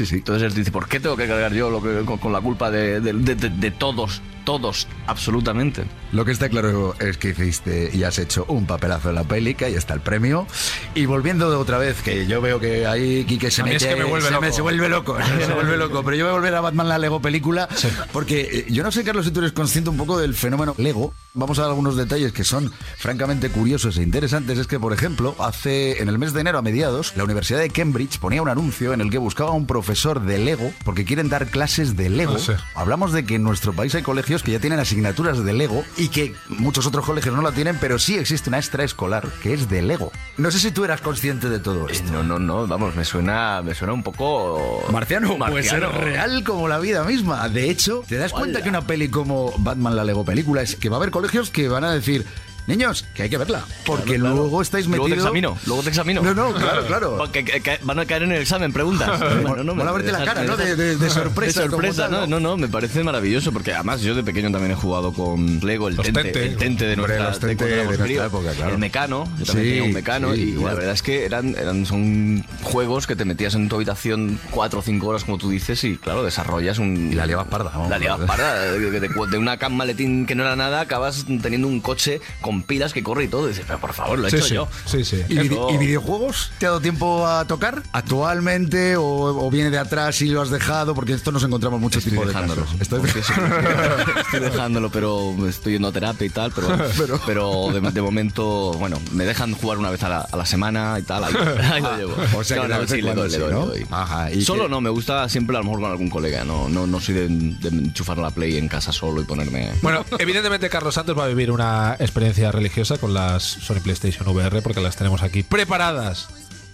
Sí, 0.00 0.06
sí. 0.06 0.14
Entonces 0.16 0.44
él 0.50 0.54
dice, 0.54 0.70
¿por 0.72 0.88
qué 0.88 0.98
tengo 0.98 1.14
que 1.14 1.26
cargar 1.28 1.52
yo 1.52 1.68
lo 1.68 1.82
que- 1.82 2.06
con, 2.06 2.16
con 2.16 2.32
la 2.32 2.40
culpa 2.40 2.70
de, 2.70 3.00
de- 3.02 3.12
de- 3.12 3.34
de- 3.34 3.50
de 3.50 3.70
todos, 3.70 4.22
todos, 4.46 4.88
absolutamente? 5.06 5.84
Lo 6.12 6.24
que 6.24 6.32
está 6.32 6.48
claro 6.48 6.94
es 6.98 7.18
que 7.18 7.28
hiciste 7.30 7.90
y 7.92 8.02
has 8.04 8.18
hecho 8.18 8.46
un 8.48 8.64
papelazo 8.66 9.10
en 9.10 9.16
la 9.16 9.24
peli, 9.24 9.54
que 9.54 9.66
ahí 9.66 9.74
está 9.74 9.92
el 9.92 10.00
premio. 10.00 10.46
Y 10.94 11.04
volviendo 11.04 11.50
de 11.50 11.56
otra 11.56 11.76
vez, 11.76 12.00
que 12.02 12.26
yo 12.26 12.40
veo 12.40 12.58
que 12.58 12.86
ahí 12.86 13.24
Quique 13.26 13.50
se 13.50 13.60
es 13.70 13.84
que 13.84 13.94
me 13.94 14.04
vuelve 14.04 14.28
se, 14.28 14.32
loco. 14.32 14.52
se 14.52 14.62
vuelve 14.62 14.88
loco, 14.88 15.16
se 15.46 15.52
vuelve 15.52 15.76
loco. 15.76 16.02
Pero 16.02 16.16
yo 16.16 16.24
voy 16.24 16.30
a 16.30 16.34
volver 16.36 16.54
a 16.54 16.60
Batman 16.62 16.88
la 16.88 16.96
Lego 16.98 17.20
película, 17.20 17.68
porque 18.12 18.40
eh, 18.40 18.66
yo 18.72 18.82
no 18.82 18.90
sé, 18.90 19.04
Carlos, 19.04 19.26
si 19.26 19.30
tú 19.32 19.40
eres 19.40 19.52
consciente 19.52 19.90
un 19.90 19.98
poco 19.98 20.18
del 20.18 20.34
fenómeno 20.34 20.74
Lego. 20.78 21.12
Vamos 21.32 21.60
a 21.60 21.62
dar 21.62 21.70
algunos 21.70 21.96
detalles 21.96 22.32
que 22.32 22.42
son 22.42 22.72
francamente 22.96 23.50
curiosos 23.50 23.96
e 23.98 24.02
interesantes. 24.02 24.58
Es 24.58 24.66
que, 24.66 24.80
por 24.80 24.92
ejemplo, 24.92 25.36
hace 25.38 26.02
en 26.02 26.08
el 26.08 26.18
mes 26.18 26.32
de 26.32 26.40
enero 26.40 26.58
a 26.58 26.62
mediados, 26.62 27.12
la 27.16 27.22
Universidad 27.22 27.60
de 27.60 27.70
Cambridge 27.70 28.18
ponía 28.18 28.42
un 28.42 28.48
anuncio 28.48 28.92
en 28.92 29.00
el 29.00 29.10
que 29.10 29.18
buscaba 29.18 29.52
un 29.52 29.64
profesor 29.66 29.89
de 29.90 30.38
Lego 30.38 30.72
porque 30.84 31.04
quieren 31.04 31.28
dar 31.28 31.46
clases 31.48 31.96
de 31.96 32.08
Lego. 32.10 32.36
Ah. 32.48 32.56
Hablamos 32.74 33.12
de 33.12 33.24
que 33.24 33.34
en 33.36 33.42
nuestro 33.42 33.72
país 33.72 33.94
hay 33.94 34.02
colegios 34.02 34.42
que 34.42 34.52
ya 34.52 34.58
tienen 34.60 34.78
asignaturas 34.80 35.44
de 35.44 35.52
Lego 35.52 35.84
y 35.96 36.08
que 36.08 36.34
muchos 36.48 36.86
otros 36.86 37.04
colegios 37.04 37.34
no 37.34 37.42
la 37.42 37.52
tienen, 37.52 37.76
pero 37.80 37.98
sí 37.98 38.16
existe 38.16 38.48
una 38.50 38.58
extraescolar 38.58 39.28
que 39.42 39.52
es 39.54 39.68
de 39.68 39.82
Lego. 39.82 40.12
No 40.36 40.50
sé 40.50 40.58
si 40.58 40.70
tú 40.70 40.84
eras 40.84 41.00
consciente 41.00 41.48
de 41.48 41.58
todo 41.58 41.88
Eh, 41.88 41.92
esto. 41.92 42.10
No, 42.12 42.22
no, 42.22 42.38
no, 42.38 42.66
vamos, 42.66 42.94
me 42.96 43.04
suena, 43.04 43.62
me 43.62 43.74
suena 43.74 43.92
un 43.92 44.02
poco... 44.02 44.84
Marciano, 44.92 45.36
puede 45.36 45.62
ser 45.64 45.80
Marciano. 45.80 46.04
real 46.04 46.44
como 46.44 46.68
la 46.68 46.78
vida 46.78 47.04
misma. 47.04 47.48
De 47.48 47.70
hecho, 47.70 48.04
¿te 48.08 48.16
das 48.16 48.32
cuenta 48.32 48.62
que 48.62 48.68
una 48.68 48.82
peli 48.82 49.08
como 49.08 49.52
Batman 49.58 49.96
la 49.96 50.04
Lego 50.04 50.24
película 50.24 50.62
es 50.62 50.76
que 50.76 50.88
va 50.88 50.96
a 50.96 50.98
haber 50.98 51.10
colegios 51.10 51.50
que 51.50 51.68
van 51.68 51.84
a 51.84 51.92
decir, 51.92 52.24
niños, 52.66 53.04
que 53.14 53.24
hay 53.24 53.30
que 53.30 53.36
verla? 53.38 53.64
Porque 53.84 54.04
Claro, 54.04 54.20
claro. 54.20 54.36
luego 54.36 54.62
estáis 54.62 54.86
Luego 54.86 55.04
metidos... 55.04 55.18
te 55.18 55.28
examino, 55.28 55.58
luego 55.66 55.82
te 55.82 55.88
examino. 55.88 56.22
No, 56.22 56.34
no, 56.34 56.52
claro, 56.54 56.86
claro. 56.86 57.16
Porque 57.18 57.44
que- 57.44 57.60
que 57.60 57.78
van 57.82 57.98
a 57.98 58.06
caer 58.06 58.22
en 58.24 58.32
el 58.32 58.42
examen, 58.42 58.72
preguntas. 58.72 59.20
Mola- 59.42 59.62
mola 59.64 59.92
verte 59.92 60.12
la 60.12 60.24
cara, 60.24 60.44
¿no? 60.44 60.56
De- 60.56 60.76
de- 60.76 60.96
de 60.96 61.10
sorpresa, 61.10 61.62
De 61.64 61.68
sorpresa, 61.70 62.06
como 62.06 62.18
no, 62.20 62.26
no, 62.26 62.40
no, 62.40 62.56
me 62.56 62.68
parece 62.68 63.02
maravilloso 63.02 63.52
porque 63.52 63.72
además 63.72 64.00
yo 64.02 64.14
de 64.14 64.22
pequeño 64.22 64.50
también 64.50 64.72
he 64.72 64.76
jugado 64.76 65.12
con 65.12 65.60
Lego, 65.60 65.88
el 65.88 65.96
tente, 65.96 66.22
Tente. 66.22 66.46
el 66.46 66.56
tente 66.56 66.86
de 66.86 66.96
nuestra, 66.96 67.24
los 67.30 67.38
Tente 67.40 67.46
de 67.48 67.56
cuando 67.56 67.66
de 67.66 67.72
éramos 67.80 67.98
nuestra 67.98 68.06
críos. 68.06 68.26
época, 68.26 68.52
claro. 68.52 68.72
El 68.72 68.78
mecano, 68.78 69.24
yo 69.38 69.44
también 69.46 69.64
Sí, 69.66 69.70
tenía 69.70 69.82
un 69.84 69.92
mecano 69.92 70.34
sí, 70.34 70.40
y 70.40 70.42
igual. 70.50 70.66
la 70.66 70.74
verdad 70.78 70.94
es 70.94 71.02
que 71.02 71.24
eran, 71.24 71.54
eran 71.56 71.86
son 71.86 72.44
juegos 72.62 73.06
que 73.06 73.16
te 73.16 73.24
metías 73.24 73.54
en 73.54 73.68
tu 73.68 73.76
habitación 73.76 74.38
cuatro 74.50 74.80
o 74.80 74.82
cinco 74.82 75.08
horas 75.08 75.24
como 75.24 75.38
tú 75.38 75.50
dices 75.50 75.82
y 75.84 75.96
claro, 75.96 76.22
desarrollas 76.22 76.78
un... 76.78 77.10
Y 77.12 77.14
la 77.14 77.26
liabas 77.26 77.46
parda, 77.48 77.70
vamos. 77.70 77.88
La 77.90 77.98
liabas 77.98 78.26
parda, 78.26 78.62
de, 78.72 78.78
de- 79.00 79.08
de 79.30 79.38
una 79.38 79.56
cam 79.58 79.74
maletín 79.74 80.26
que 80.26 80.34
no 80.34 80.42
era 80.44 80.56
nada 80.56 80.80
acabas 80.80 81.24
teniendo 81.42 81.68
un 81.68 81.80
coche 81.80 82.20
con 82.40 82.49
pilas 82.62 82.92
que 82.92 83.02
corre 83.02 83.24
y 83.24 83.28
todo 83.28 83.46
y 83.46 83.48
dices, 83.50 83.64
pero 83.66 83.78
por 83.80 83.92
favor, 83.92 84.18
lo 84.18 84.26
he 84.26 84.30
Sí, 84.30 84.36
hecho 84.36 84.46
sí, 84.46 84.54
yo. 84.54 84.68
sí, 84.86 85.04
sí. 85.04 85.22
¿Y, 85.28 85.38
y 85.74 85.78
videojuegos? 85.78 86.52
¿Te 86.58 86.66
ha 86.66 86.70
dado 86.70 86.80
tiempo 86.80 87.26
a 87.26 87.44
tocar? 87.46 87.82
¿Actualmente 87.92 88.96
o, 88.96 89.04
o 89.04 89.50
viene 89.50 89.70
de 89.70 89.78
atrás 89.78 90.20
y 90.22 90.26
lo 90.28 90.42
has 90.42 90.50
dejado? 90.50 90.94
Porque 90.94 91.12
esto 91.14 91.32
nos 91.32 91.42
encontramos 91.44 91.80
muchos 91.80 92.04
Estoy 92.04 92.12
tipos 92.18 92.26
de 92.26 92.32
dejándolo. 92.32 92.62
casos. 92.64 92.80
Estoy- 92.80 93.00
estoy 94.20 94.40
dejándolo, 94.40 94.90
pero 94.90 95.34
estoy 95.48 95.74
yendo 95.74 95.88
a 95.88 95.92
terapia 95.92 96.26
y 96.26 96.30
tal. 96.30 96.52
Pero, 97.00 97.20
pero, 97.26 97.68
de, 97.72 97.80
de 97.92 98.02
momento, 98.02 98.72
bueno, 98.74 98.98
me 99.12 99.24
dejan 99.24 99.54
jugar 99.54 99.78
una 99.78 99.90
vez 99.90 100.02
a 100.02 100.08
la, 100.08 100.20
a 100.20 100.36
la 100.36 100.44
semana 100.46 100.96
y 100.98 101.02
tal. 101.02 101.24
Ahí, 101.24 101.34
ahí 101.70 101.80
lo 101.82 101.96
llevo. 101.96 102.14
O 102.36 102.44
sea 102.44 102.62
que 102.62 102.68
de 102.68 102.74
no, 102.78 102.86
sí, 102.86 103.02
le 103.02 103.14
doy, 103.14 103.28
le 103.28 103.34
sí, 103.34 103.40
doy, 103.40 103.52
¿no? 103.52 103.60
le 103.60 103.66
doy. 103.66 103.86
Ajá, 103.90 104.30
¿y 104.30 104.42
Solo 104.42 104.64
qué? 104.64 104.68
no, 104.70 104.80
me 104.80 104.90
gusta 104.90 105.28
siempre 105.28 105.56
a 105.56 105.60
lo 105.60 105.64
mejor 105.64 105.80
con 105.80 105.90
algún 105.90 106.08
colega. 106.10 106.44
No, 106.44 106.68
no, 106.68 106.86
no 106.86 107.00
soy 107.00 107.14
de, 107.14 107.28
de 107.28 107.68
enchufar 107.68 108.18
la 108.18 108.30
play 108.30 108.56
en 108.56 108.68
casa 108.68 108.92
solo 108.92 109.20
y 109.20 109.24
ponerme. 109.24 109.70
Bueno, 109.82 110.04
evidentemente 110.18 110.68
Carlos 110.68 110.94
Santos 110.94 111.16
va 111.18 111.24
a 111.24 111.28
vivir 111.28 111.50
una 111.50 111.96
experiencia 111.98 112.39
religiosa 112.50 112.98
con 112.98 113.12
las 113.14 113.42
Sony 113.42 113.80
PlayStation 113.82 114.26
VR 114.28 114.62
porque 114.62 114.80
las 114.80 114.96
tenemos 114.96 115.22
aquí 115.22 115.42
preparadas 115.42 116.28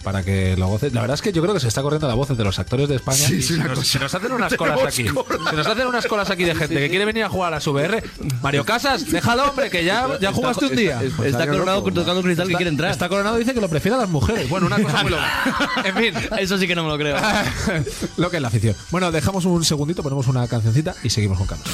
para 0.07 0.23
que 0.23 0.55
lo 0.55 0.67
goces. 0.67 0.93
La 0.93 1.01
verdad 1.01 1.15
es 1.15 1.21
que 1.21 1.33
yo 1.33 1.41
creo 1.41 1.53
que 1.53 1.59
se 1.59 1.67
está 1.67 1.81
corriendo 1.81 2.07
la 2.07 2.13
voz 2.13 2.29
de 2.29 2.41
los 2.41 2.59
actores 2.59 2.87
de 2.87 2.95
España. 2.95 3.17
Sí, 3.17 3.35
y 3.35 3.41
sí, 3.41 3.47
si, 3.49 3.53
una 3.55 3.67
nos, 3.67 3.95
nos 3.99 4.15
hacen 4.15 4.31
unas 4.31 4.53
colas 4.55 4.79
aquí, 4.81 5.03
colas. 5.03 5.49
si 5.49 5.55
nos 5.57 5.67
hacen 5.67 5.85
unas 5.85 6.07
colas 6.07 6.29
aquí 6.29 6.45
de 6.45 6.55
gente 6.55 6.75
que 6.75 6.89
quiere 6.89 7.03
venir 7.03 7.25
a 7.25 7.29
jugar 7.29 7.53
a 7.53 7.59
su 7.59 7.71
VR, 7.71 8.01
Mario 8.41 8.63
Casas, 8.63 9.11
déjalo, 9.11 9.49
hombre, 9.49 9.69
que 9.69 9.83
ya, 9.83 10.07
ya 10.21 10.31
jugaste 10.31 10.67
un 10.67 10.75
día. 10.77 11.01
Está, 11.01 11.17
Pues 11.17 11.33
salió 11.33 11.51
coronado 11.51 11.79
loco, 11.79 11.91
tocando 11.91 12.21
cristal 12.21 12.47
que 12.47 12.55
quiere 12.55 12.69
entrar. 12.69 12.91
Está 12.91 13.09
coronado 13.09 13.35
y 13.35 13.39
dice 13.39 13.53
que 13.53 13.59
lo 13.59 13.67
prefiere 13.67 13.95
a 13.95 13.99
las 13.99 14.09
mujeres. 14.09 14.47
Bueno, 14.47 14.67
una 14.67 14.81
cosa 14.81 15.01
muy 15.01 15.11
loca. 15.11 15.29
En 15.83 15.95
fin. 15.95 16.13
Eso 16.39 16.57
sí 16.57 16.67
que 16.67 16.75
no 16.75 16.83
me 16.83 16.89
lo 16.89 16.97
creo. 16.97 17.17
lo 18.17 18.29
que 18.29 18.37
es 18.37 18.41
la 18.41 18.47
afición. 18.47 18.75
Bueno, 18.91 19.11
dejamos 19.11 19.43
un 19.43 19.65
segundito, 19.65 20.03
ponemos 20.03 20.27
una 20.27 20.47
cancioncita 20.47 20.95
y 21.03 21.09
seguimos 21.09 21.37
con 21.37 21.47
Carlos. 21.47 21.67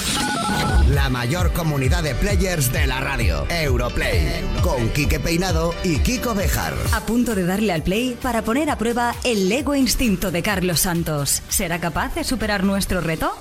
La 0.89 1.10
mayor 1.10 1.53
comunidad 1.53 2.03
de 2.03 2.15
players 2.15 2.71
de 2.71 2.88
la 2.88 2.99
radio. 2.99 3.45
Europlay. 3.49 4.43
Con 4.62 4.89
Quique 4.89 5.19
Peinado 5.19 5.73
y 5.84 5.97
Kiko 5.99 6.34
Bejar. 6.34 6.73
A 6.93 7.01
punto 7.01 7.36
de 7.36 7.45
darle 7.45 7.73
al 7.73 7.84
play 7.84 8.17
para 8.21 8.41
poner 8.41 8.69
a 8.69 8.77
prueba 8.77 9.15
el 9.23 9.49
Lego 9.49 9.75
instinto 9.75 10.32
de 10.32 10.41
Carlos 10.41 10.82
Santos. 10.82 11.41
¿Será 11.49 11.79
capaz 11.79 12.15
de 12.15 12.23
superar 12.23 12.63
nuestro 12.63 13.01
reto? 13.01 13.34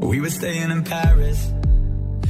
We 0.00 0.20
were 0.20 0.30
staying 0.30 0.70
in 0.70 0.84
Paris 0.84 1.50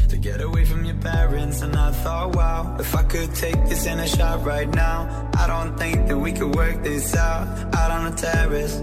to 0.09 0.17
get 0.17 0.41
away 0.41 0.65
from 0.65 0.85
your 0.85 0.99
parents, 0.99 1.63
and 1.63 1.77
I 1.77 1.93
thought, 2.03 2.35
wow, 2.35 2.77
if 2.81 2.95
I 2.95 3.03
could 3.03 3.35
take 3.35 3.69
this 3.69 3.87
in 3.87 4.01
a 4.01 4.07
shot 4.07 4.45
right 4.47 4.69
now, 4.75 5.29
I 5.37 5.47
don't 5.47 5.77
think 5.77 6.07
that 6.09 6.17
we 6.17 6.33
could 6.33 6.55
work 6.55 6.83
this 6.83 7.15
out 7.15 7.47
out 7.75 7.91
on 7.91 8.11
the 8.11 8.17
terrace. 8.17 8.81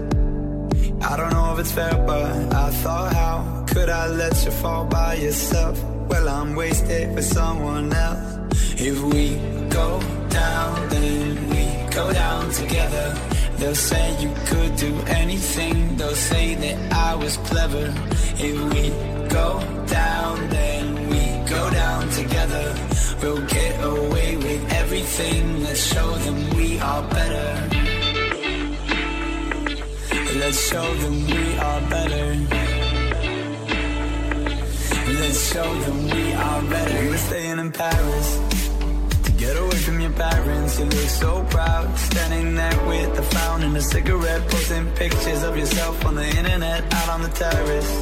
I 1.06 1.16
don't 1.16 1.32
know 1.32 1.52
if 1.52 1.58
it's 1.58 1.72
fair, 1.72 1.94
but 2.06 2.54
I 2.54 2.70
thought, 2.70 3.12
how 3.12 3.64
could 3.68 3.90
I 3.90 4.06
let 4.08 4.44
you 4.44 4.50
fall 4.50 4.86
by 4.86 5.14
yourself? 5.14 5.82
Well, 6.08 6.28
I'm 6.28 6.54
wasted 6.54 7.14
with 7.14 7.26
someone 7.26 7.92
else. 7.92 8.40
If 8.80 9.02
we 9.02 9.36
go 9.68 10.00
down, 10.30 10.88
then 10.88 11.48
we 11.50 11.64
go 11.92 12.10
down 12.12 12.50
together. 12.50 13.06
They'll 13.58 13.74
say 13.74 14.04
you 14.22 14.32
could 14.46 14.76
do 14.76 14.98
anything. 15.06 15.96
They'll 15.96 16.22
say 16.32 16.54
that 16.54 16.92
I 16.92 17.14
was 17.14 17.36
clever. 17.48 17.92
If 18.38 18.56
we 18.72 18.88
go 19.28 19.60
down, 19.86 20.48
then 20.48 21.08
we 21.10 21.22
go 21.48 21.70
down 21.70 22.08
together. 22.10 22.74
We'll 23.22 23.46
get 23.46 23.74
away 23.84 24.36
with 24.36 24.72
everything. 24.72 25.62
Let's 25.62 25.84
show 25.84 26.10
them 26.24 26.56
we 26.56 26.80
are 26.80 27.02
better. 27.10 27.83
Let's 30.36 30.68
show 30.68 30.94
them 30.94 31.26
we 31.26 31.58
are 31.58 31.80
better. 31.88 32.34
Let's 35.20 35.52
show 35.52 35.74
them 35.82 36.04
we 36.10 36.32
are 36.32 36.62
better. 36.62 37.08
We're 37.08 37.16
staying 37.18 37.58
in 37.60 37.70
Paris 37.70 38.40
to 39.22 39.32
get 39.32 39.56
away 39.56 39.76
from 39.76 40.00
your 40.00 40.10
parents. 40.10 40.80
You 40.80 40.86
look 40.86 41.08
so 41.08 41.44
proud, 41.50 41.96
standing 41.96 42.56
there 42.56 42.86
with 42.88 43.16
a 43.16 43.22
frown 43.22 43.62
and 43.62 43.76
a 43.76 43.80
cigarette, 43.80 44.48
posting 44.48 44.90
pictures 44.94 45.44
of 45.44 45.56
yourself 45.56 46.04
on 46.04 46.16
the 46.16 46.26
internet, 46.26 46.82
out 46.92 47.08
on 47.10 47.22
the 47.22 47.28
terrace. 47.28 47.92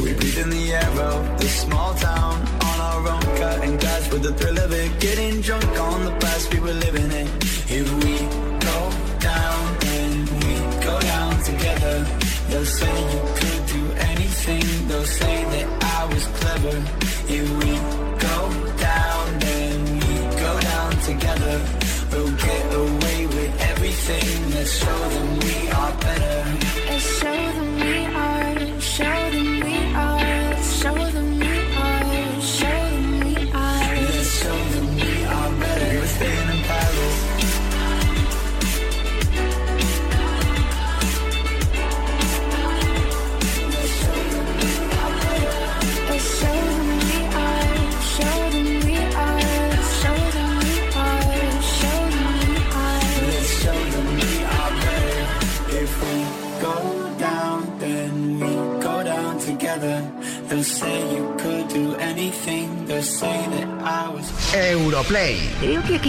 We 0.00 0.12
breathe 0.12 0.38
in 0.38 0.50
the 0.50 0.74
air 0.74 1.00
of 1.00 1.40
this 1.40 1.62
small 1.62 1.94
town 1.94 2.42
on 2.68 2.80
our 2.80 3.08
own, 3.08 3.22
cutting 3.38 3.78
glass 3.78 4.12
with 4.12 4.24
the 4.24 4.34
thrill 4.34 4.58
of 4.58 4.72
it, 4.72 5.00
getting 5.00 5.40
drunk 5.40 5.64
on 5.80 6.04
the 6.04 6.12
past 6.20 6.52
we 6.52 6.60
were 6.60 6.74
living 6.74 7.10
in. 7.10 7.28
If 7.66 7.90
we 8.04 8.18
go 8.60 8.90
down, 9.20 9.83
They'll 12.54 12.64
say 12.66 12.96
you 13.12 13.20
could 13.34 13.66
do 13.66 13.82
anything. 14.10 14.86
They'll 14.86 15.04
say 15.04 15.36
that 15.54 15.66
I 15.98 16.04
was 16.06 16.24
clever. 16.38 16.76
If 17.26 17.46
we 17.60 17.72
go 18.28 18.38
down, 18.78 19.38
then 19.40 19.94
we 19.98 20.14
go 20.38 20.60
down 20.60 20.90
together. 21.00 21.56
We'll 22.12 22.30
get 22.30 22.64
away 22.72 23.26
with 23.26 23.60
everything. 23.60 24.50
Let's 24.54 24.70
show 24.70 24.98
them 25.14 25.28
we 25.40 25.68
are 25.68 25.92
better. 26.06 26.58
Let's 26.86 27.18
show 27.18 27.42
them 27.56 27.74
we 27.80 28.06
are, 28.24 28.80
show 28.80 29.30
them 29.32 29.53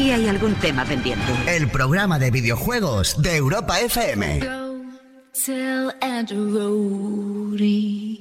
Aquí 0.05 0.11
hay 0.11 0.27
algún 0.27 0.53
tema 0.53 0.85
pendiente. 0.85 1.25
el 1.47 1.67
programa 1.67 2.19
de 2.19 2.29
videojuegos 2.29 3.19
de 3.23 3.37
Europa 3.37 3.79
FM. 3.79 4.39
Andrew 5.99 6.51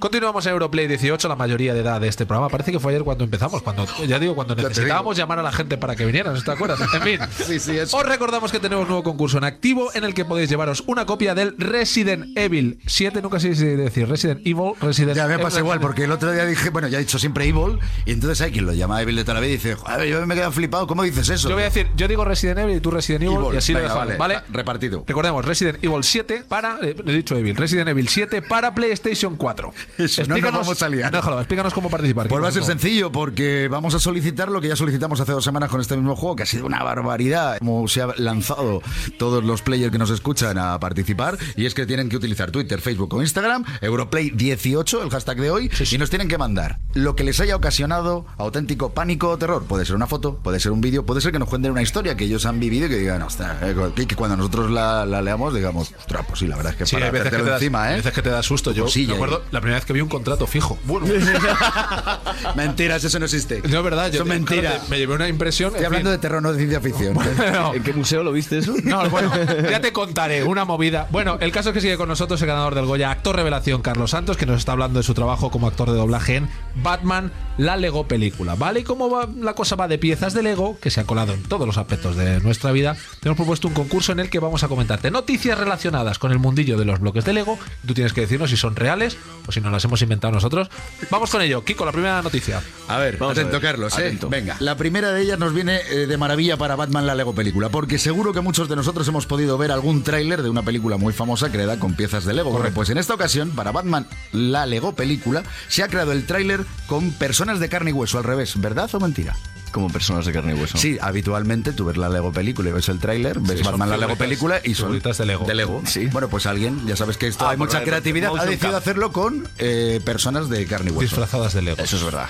Continuamos 0.04 0.44
en 0.44 0.52
Europlay 0.52 0.86
18, 0.86 1.28
la 1.28 1.34
mayoría 1.34 1.72
de 1.72 1.80
edad 1.80 1.98
de 1.98 2.08
este 2.08 2.26
programa. 2.26 2.50
Parece 2.50 2.70
que 2.70 2.78
fue 2.78 2.92
ayer 2.92 3.02
cuando 3.04 3.24
empezamos, 3.24 3.62
cuando 3.62 3.86
ya 4.06 4.18
digo, 4.18 4.34
cuando 4.34 4.54
necesitábamos 4.54 5.16
llamar 5.16 5.38
a 5.38 5.42
la 5.42 5.50
gente 5.50 5.78
para 5.78 5.96
que 5.96 6.04
vinieran, 6.04 6.34
¿no 6.34 6.42
te 6.42 6.50
acuerdas? 6.50 6.78
En 6.92 7.00
fin, 7.00 7.18
Sí, 7.46 7.58
sí, 7.58 7.78
eso. 7.78 7.96
os 7.96 8.04
recordamos 8.04 8.52
que 8.52 8.60
tenemos 8.60 8.82
un 8.82 8.88
nuevo 8.88 9.02
concurso 9.02 9.38
en 9.38 9.44
activo 9.44 9.88
en 9.94 10.04
el 10.04 10.12
que 10.12 10.26
podéis 10.26 10.50
llevaros 10.50 10.84
una 10.88 11.06
copia 11.06 11.34
del 11.34 11.56
Resident 11.56 12.36
Evil 12.36 12.80
7, 12.84 13.22
nunca 13.22 13.40
sé 13.40 13.54
si 13.54 13.64
decir 13.64 14.06
Resident 14.06 14.40
Evil, 14.46 14.72
Resident 14.78 15.16
Ya 15.16 15.26
me 15.26 15.32
Evil, 15.36 15.44
pasa 15.44 15.60
igual, 15.60 15.80
porque 15.80 16.04
el 16.04 16.12
otro 16.12 16.30
día 16.32 16.44
dije, 16.44 16.68
bueno, 16.68 16.88
ya 16.88 16.98
he 16.98 17.00
dicho 17.00 17.18
siempre 17.18 17.48
Evil, 17.48 17.78
y 18.04 18.12
entonces 18.12 18.42
hay 18.42 18.52
quien 18.52 18.66
lo 18.66 18.74
llama 18.74 19.00
Evil 19.00 19.16
de 19.16 19.24
toda 19.24 19.36
la 19.36 19.40
vida 19.40 19.52
y 19.52 19.56
dice, 19.56 19.74
joder, 19.74 20.06
yo 20.06 20.26
me 20.26 20.34
he 20.34 20.36
quedado 20.36 20.52
flipado, 20.52 20.86
¿cómo 20.86 21.02
dices 21.02 21.30
eso? 21.30 21.48
Yo 21.48 21.54
voy 21.54 21.62
a 21.62 21.70
decir, 21.70 21.88
yo 21.96 22.08
digo 22.08 22.26
Resident 22.26 22.58
Evil 22.58 22.76
y 22.76 22.80
tú 22.80 22.90
Resident 22.90 23.22
Evil, 23.22 23.38
Evil. 23.38 23.54
y 23.54 23.56
así 23.56 23.72
Venga, 23.72 23.88
lo 23.88 23.94
dejamos, 23.94 24.18
vale, 24.18 24.34
¿vale? 24.34 24.46
repartido. 24.52 25.04
Recordemos, 25.06 25.42
Resident 25.46 25.82
Evil 25.82 26.04
7 26.04 26.44
para, 26.46 26.78
eh, 26.82 26.94
he 27.06 27.12
dicho 27.12 27.38
Evil, 27.38 27.56
Resident 27.56 27.88
Evil 27.88 28.06
7 28.06 28.42
para 28.42 28.74
PlayStation 28.74 29.36
4. 29.36 29.72
Eso, 29.98 30.22
no 30.26 30.36
nos 30.36 30.52
vamos 30.52 30.82
a 30.82 30.88
liar. 30.88 31.12
Déjalo, 31.12 31.38
explícanos 31.38 31.72
cómo 31.74 31.90
participar. 31.90 32.28
Pues 32.28 32.42
va 32.42 32.48
a 32.48 32.52
ser 32.52 32.64
sencillo 32.64 33.12
porque 33.12 33.68
vamos 33.68 33.94
a 33.94 33.98
solicitar 33.98 34.50
lo 34.50 34.60
que 34.60 34.68
ya 34.68 34.76
solicitamos 34.76 35.20
hace 35.20 35.32
dos 35.32 35.44
semanas 35.44 35.70
con 35.70 35.80
este 35.80 35.96
mismo 35.96 36.16
juego, 36.16 36.36
que 36.36 36.42
ha 36.42 36.46
sido 36.46 36.66
una 36.66 36.82
barbaridad, 36.82 37.58
como 37.58 37.86
se 37.88 38.02
ha 38.02 38.08
lanzado 38.16 38.82
todos 39.18 39.44
los 39.44 39.62
players 39.62 39.92
que 39.92 39.98
nos 39.98 40.10
escuchan 40.10 40.58
a 40.58 40.78
participar, 40.80 41.38
y 41.56 41.66
es 41.66 41.74
que 41.74 41.86
tienen 41.86 42.08
que 42.08 42.16
utilizar 42.16 42.50
Twitter, 42.50 42.80
Facebook 42.80 43.14
o 43.14 43.22
Instagram, 43.22 43.64
Europlay18, 43.82 45.02
el 45.02 45.10
hashtag 45.10 45.40
de 45.40 45.50
hoy, 45.50 45.70
y 45.90 45.98
nos 45.98 46.10
tienen 46.10 46.28
que 46.28 46.38
mandar 46.38 46.78
lo 46.94 47.16
que 47.16 47.24
les 47.24 47.40
haya 47.40 47.56
ocasionado 47.56 48.26
auténtico 48.36 48.92
pánico 48.92 49.30
o 49.30 49.38
terror. 49.38 49.64
Puede 49.64 49.84
ser 49.84 49.96
una 49.96 50.06
foto, 50.06 50.36
puede 50.36 50.60
ser 50.60 50.72
un 50.72 50.80
vídeo, 50.80 51.04
puede 51.04 51.20
ser 51.20 51.32
que 51.32 51.38
nos 51.38 51.48
cuenten 51.48 51.72
una 51.72 51.82
historia 51.82 52.16
que 52.16 52.24
ellos 52.24 52.46
han 52.46 52.60
vivido 52.60 52.86
y 52.86 52.88
que 52.88 52.96
digan, 52.96 53.22
"Ostras", 53.22 53.56
eh, 53.62 53.74
que, 54.06 54.16
cuando 54.16 54.36
nosotros 54.36 54.70
la, 54.70 55.06
la 55.06 55.22
leamos 55.22 55.54
digamos, 55.54 55.92
ostras, 55.98 56.24
pues 56.26 56.38
sí, 56.40 56.46
la 56.46 56.56
verdad 56.56 56.72
es 56.72 56.78
que 56.78 56.86
Sí, 56.86 56.96
para 56.96 57.06
hay 57.06 57.12
veces 57.12 57.30
que, 57.30 57.36
te 57.36 57.42
das, 57.44 57.62
encima, 57.62 57.92
¿eh? 57.92 57.96
veces 57.96 58.12
que 58.12 58.22
te 58.22 58.30
da 58.30 58.42
susto. 58.42 58.72
Yo 58.72 58.84
Cosilla, 58.84 59.10
me 59.10 59.14
acuerdo 59.14 59.42
la 59.50 59.60
primera 59.60 59.78
vez 59.78 59.83
que 59.84 59.92
vi 59.92 60.00
un 60.00 60.08
contrato 60.08 60.46
fijo. 60.46 60.78
Bueno, 60.84 61.06
Mentiras, 62.56 63.02
eso 63.04 63.18
no 63.18 63.24
existe. 63.24 63.62
no 63.68 63.78
es 63.78 63.84
verdad. 63.84 64.06
Yo, 64.08 64.14
Eso 64.14 64.22
es 64.22 64.28
mentira. 64.28 64.70
claro, 64.72 64.84
Me 64.88 64.98
llevé 64.98 65.14
una 65.14 65.28
impresión. 65.28 65.70
Estoy 65.70 65.86
hablando 65.86 66.10
de 66.10 66.18
terror, 66.18 66.42
no 66.42 66.52
de 66.52 66.58
ciencia 66.58 66.80
ficción. 66.80 67.16
No. 67.54 67.74
¿En 67.74 67.82
qué 67.82 67.92
museo 67.92 68.22
lo 68.22 68.32
viste 68.32 68.58
eso? 68.58 68.74
No, 68.84 69.08
bueno, 69.10 69.30
ya 69.70 69.80
te 69.80 69.92
contaré 69.92 70.44
una 70.44 70.64
movida. 70.64 71.06
Bueno, 71.10 71.36
el 71.40 71.52
caso 71.52 71.70
es 71.70 71.74
que 71.74 71.80
sigue 71.80 71.96
con 71.96 72.08
nosotros 72.08 72.40
el 72.40 72.48
ganador 72.48 72.74
del 72.74 72.86
Goya, 72.86 73.10
actor 73.10 73.36
revelación 73.36 73.82
Carlos 73.82 74.10
Santos, 74.10 74.36
que 74.36 74.46
nos 74.46 74.58
está 74.58 74.72
hablando 74.72 74.98
de 74.98 75.02
su 75.02 75.14
trabajo 75.14 75.50
como 75.50 75.66
actor 75.68 75.90
de 75.90 75.96
doblaje 75.96 76.36
en 76.36 76.48
Batman, 76.82 77.32
la 77.58 77.76
Lego 77.76 78.08
película. 78.08 78.54
¿Vale? 78.54 78.80
Y 78.80 78.82
como 78.84 79.10
va, 79.10 79.28
la 79.40 79.54
cosa 79.54 79.76
va 79.76 79.88
de 79.88 79.98
piezas 79.98 80.32
de 80.34 80.42
Lego, 80.42 80.78
que 80.80 80.90
se 80.90 81.00
ha 81.00 81.04
colado 81.04 81.32
en 81.34 81.42
todos 81.42 81.66
los 81.66 81.76
aspectos 81.76 82.16
de 82.16 82.40
nuestra 82.40 82.72
vida, 82.72 82.96
te 83.20 83.28
hemos 83.28 83.36
propuesto 83.36 83.68
un 83.68 83.74
concurso 83.74 84.12
en 84.12 84.20
el 84.20 84.30
que 84.30 84.38
vamos 84.38 84.64
a 84.64 84.68
comentarte 84.68 85.10
noticias 85.10 85.58
relacionadas 85.58 86.18
con 86.18 86.32
el 86.32 86.38
mundillo 86.38 86.78
de 86.78 86.84
los 86.84 87.00
bloques 87.00 87.24
de 87.24 87.34
Lego. 87.34 87.58
Tú 87.86 87.94
tienes 87.94 88.12
que 88.12 88.22
decirnos 88.22 88.50
si 88.50 88.56
son 88.56 88.74
reales 88.74 89.16
o 89.46 89.52
si 89.52 89.60
nos 89.60 89.72
las 89.74 89.84
hemos 89.84 90.00
inventado 90.02 90.32
nosotros. 90.32 90.68
Vamos 91.10 91.30
con 91.30 91.42
ello. 91.42 91.64
Kiko, 91.64 91.84
la 91.84 91.92
primera 91.92 92.22
noticia. 92.22 92.62
A 92.88 92.98
ver, 92.98 93.18
Vamos 93.18 93.38
a 93.38 93.42
ver. 93.42 93.60
Carlos. 93.60 93.98
¿eh? 93.98 94.06
Atento. 94.06 94.28
Venga, 94.28 94.56
la 94.60 94.76
primera 94.76 95.12
de 95.12 95.22
ellas 95.22 95.38
nos 95.38 95.54
viene 95.54 95.80
eh, 95.90 96.06
de 96.06 96.16
maravilla 96.16 96.56
para 96.56 96.76
Batman 96.76 97.06
la 97.06 97.14
Lego 97.14 97.34
película, 97.34 97.68
porque 97.68 97.98
seguro 97.98 98.32
que 98.32 98.40
muchos 98.40 98.68
de 98.68 98.76
nosotros 98.76 99.06
hemos 99.08 99.26
podido 99.26 99.56
ver 99.58 99.72
algún 99.72 100.02
tráiler 100.02 100.42
de 100.42 100.50
una 100.50 100.62
película 100.62 100.96
muy 100.96 101.12
famosa 101.12 101.50
creada 101.50 101.78
con 101.78 101.94
piezas 101.94 102.24
de 102.24 102.34
Lego. 102.34 102.50
Bueno, 102.50 102.70
pues 102.74 102.90
en 102.90 102.98
esta 102.98 103.14
ocasión, 103.14 103.50
para 103.50 103.72
Batman 103.72 104.06
la 104.32 104.66
Lego 104.66 104.94
película, 104.94 105.42
se 105.68 105.82
ha 105.82 105.88
creado 105.88 106.12
el 106.12 106.26
tráiler 106.26 106.64
con 106.86 107.12
personas 107.12 107.60
de 107.60 107.68
carne 107.68 107.90
y 107.90 107.92
hueso, 107.92 108.18
al 108.18 108.24
revés, 108.24 108.60
¿verdad 108.60 108.90
o 108.94 109.00
mentira? 109.00 109.36
Como 109.74 109.88
personas 109.90 110.24
de 110.24 110.32
carne 110.32 110.54
y 110.54 110.60
hueso. 110.60 110.78
Sí, 110.78 110.98
habitualmente 111.00 111.72
tú 111.72 111.84
ves 111.86 111.96
la 111.96 112.08
Lego 112.08 112.32
película 112.32 112.70
y 112.70 112.72
ves 112.72 112.88
el 112.88 113.00
tráiler, 113.00 113.40
ves 113.40 113.58
son 113.58 113.72
Batman 113.72 113.90
la 113.90 113.96
Lego 113.96 114.14
película 114.16 114.60
y 114.62 114.76
son 114.76 114.92
de 114.96 115.26
Lego. 115.26 115.44
De 115.46 115.54
Lego. 115.56 115.82
Sí. 115.84 116.06
Bueno, 116.06 116.28
pues 116.28 116.46
alguien, 116.46 116.86
ya 116.86 116.94
sabes 116.94 117.16
que 117.16 117.26
esto 117.26 117.44
Ah, 117.44 117.50
hay 117.50 117.56
mucha 117.56 117.82
creatividad, 117.82 118.30
ha 118.38 118.44
decidido 118.44 118.70
cap. 118.70 118.80
hacerlo 118.80 119.10
con 119.10 119.48
eh, 119.58 120.00
personas 120.04 120.48
de 120.48 120.64
carne 120.66 120.90
y 120.90 120.92
hueso. 120.92 121.00
Disfrazadas 121.16 121.54
de 121.54 121.62
Lego. 121.62 121.82
Eso 121.82 121.96
es 121.96 122.04
verdad. 122.04 122.28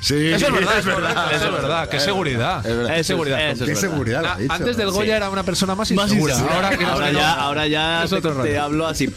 Sí, 0.00 0.28
Eso 0.32 0.46
es 0.46 0.52
verdad, 0.54 0.78
es 0.78 0.84
verdad, 0.86 1.34
eso 1.34 1.44
es 1.44 1.52
verdad. 1.52 1.88
Qué 1.90 2.00
seguridad. 2.00 2.66
Es 2.66 2.74
verdad. 2.74 2.94
Qué 2.96 3.04
seguridad. 3.04 3.54
Qué 3.58 3.76
seguridad. 3.76 4.24
Ah, 4.26 4.36
dicho. 4.38 4.52
Antes 4.54 4.76
del 4.78 4.90
Goya 4.90 5.16
era 5.18 5.28
una 5.28 5.42
persona 5.42 5.74
más 5.74 5.90
insegura. 5.90 6.38
Ahora, 6.38 6.70
que 6.78 6.84
ahora 6.86 7.12
ya, 7.12 7.34
no. 7.36 7.42
ahora 7.42 7.66
ya 7.66 8.04
Es 8.04 8.08
te, 8.08 8.16
otro 8.16 8.30
te 8.32 8.38
rollo. 8.38 8.62
hablo 8.62 8.86
así. 8.86 9.12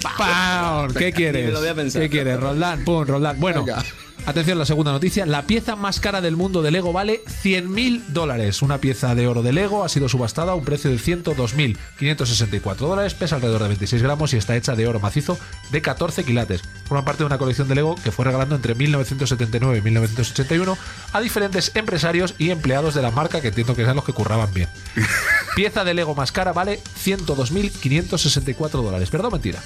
¿Qué 0.98 1.14
quieres? 1.14 1.42
Ni 1.44 1.48
me 1.48 1.54
lo 1.54 1.62
voy 1.62 1.70
a 1.70 1.76
pensar. 1.76 2.02
¿Qué 2.02 2.10
quieres, 2.10 2.38
Roldán? 2.38 2.84
Pum, 2.84 3.06
Roldán. 3.08 3.40
Bueno, 3.40 3.64
Venga. 3.64 3.82
Atención, 4.26 4.58
la 4.58 4.66
segunda 4.66 4.92
noticia. 4.92 5.26
La 5.26 5.44
pieza 5.44 5.76
más 5.76 6.00
cara 6.00 6.22
del 6.22 6.36
mundo 6.36 6.62
de 6.62 6.72
Lego 6.72 6.94
vale 6.94 7.22
100.000 7.26 8.08
dólares. 8.08 8.62
Una 8.62 8.78
pieza 8.78 9.16
de 9.16 9.28
oro 9.28 9.42
de 9.42 9.54
Lego 9.54 9.84
ha 9.84 9.90
sido 9.90 10.10
subastada 10.10 10.52
a 10.54 10.56
un 10.56 10.64
precio 10.64 10.90
de 10.90 10.98
102.564 10.98 12.76
dólares, 12.76 13.14
pesa 13.14 13.36
alrededor 13.36 13.64
de 13.64 13.70
26 13.70 14.02
gramos 14.02 14.34
y 14.34 14.38
está 14.38 14.56
hecha 14.56 14.76
de 14.76 14.88
oro 14.88 15.00
macizo 15.00 15.38
de 15.72 15.82
14 15.82 16.24
quilates. 16.24 16.62
Forma 16.86 17.06
parte 17.06 17.24
de 17.24 17.28
una 17.28 17.38
colección 17.38 17.68
de 17.68 17.76
Lego 17.76 17.96
que 17.96 18.12
fue 18.12 18.26
regalando 18.26 18.56
entre 18.56 18.76
1979 18.76 19.78
y 19.78 19.82
1981 19.82 20.78
a 21.12 21.22
diferentes 21.22 21.72
empresarios 21.76 22.36
y 22.38 22.52
empleados 22.52 22.94
de 22.94 23.02
la 23.02 23.12
marca 23.12 23.42
que 23.42 23.50
entiendo 23.50 23.76
que 23.76 23.82
eran 23.82 23.96
los 23.96 24.06
que 24.06 24.14
curraban 24.14 24.54
bien. 24.54 24.70
Pieza 25.56 25.84
de 25.84 25.94
Lego 25.94 26.16
más 26.16 26.32
cara 26.32 26.54
vale 26.54 26.80
102.564 27.04 28.70
dólares. 28.70 29.12
¿Verdad 29.12 29.28
o 29.28 29.32
mentira? 29.32 29.60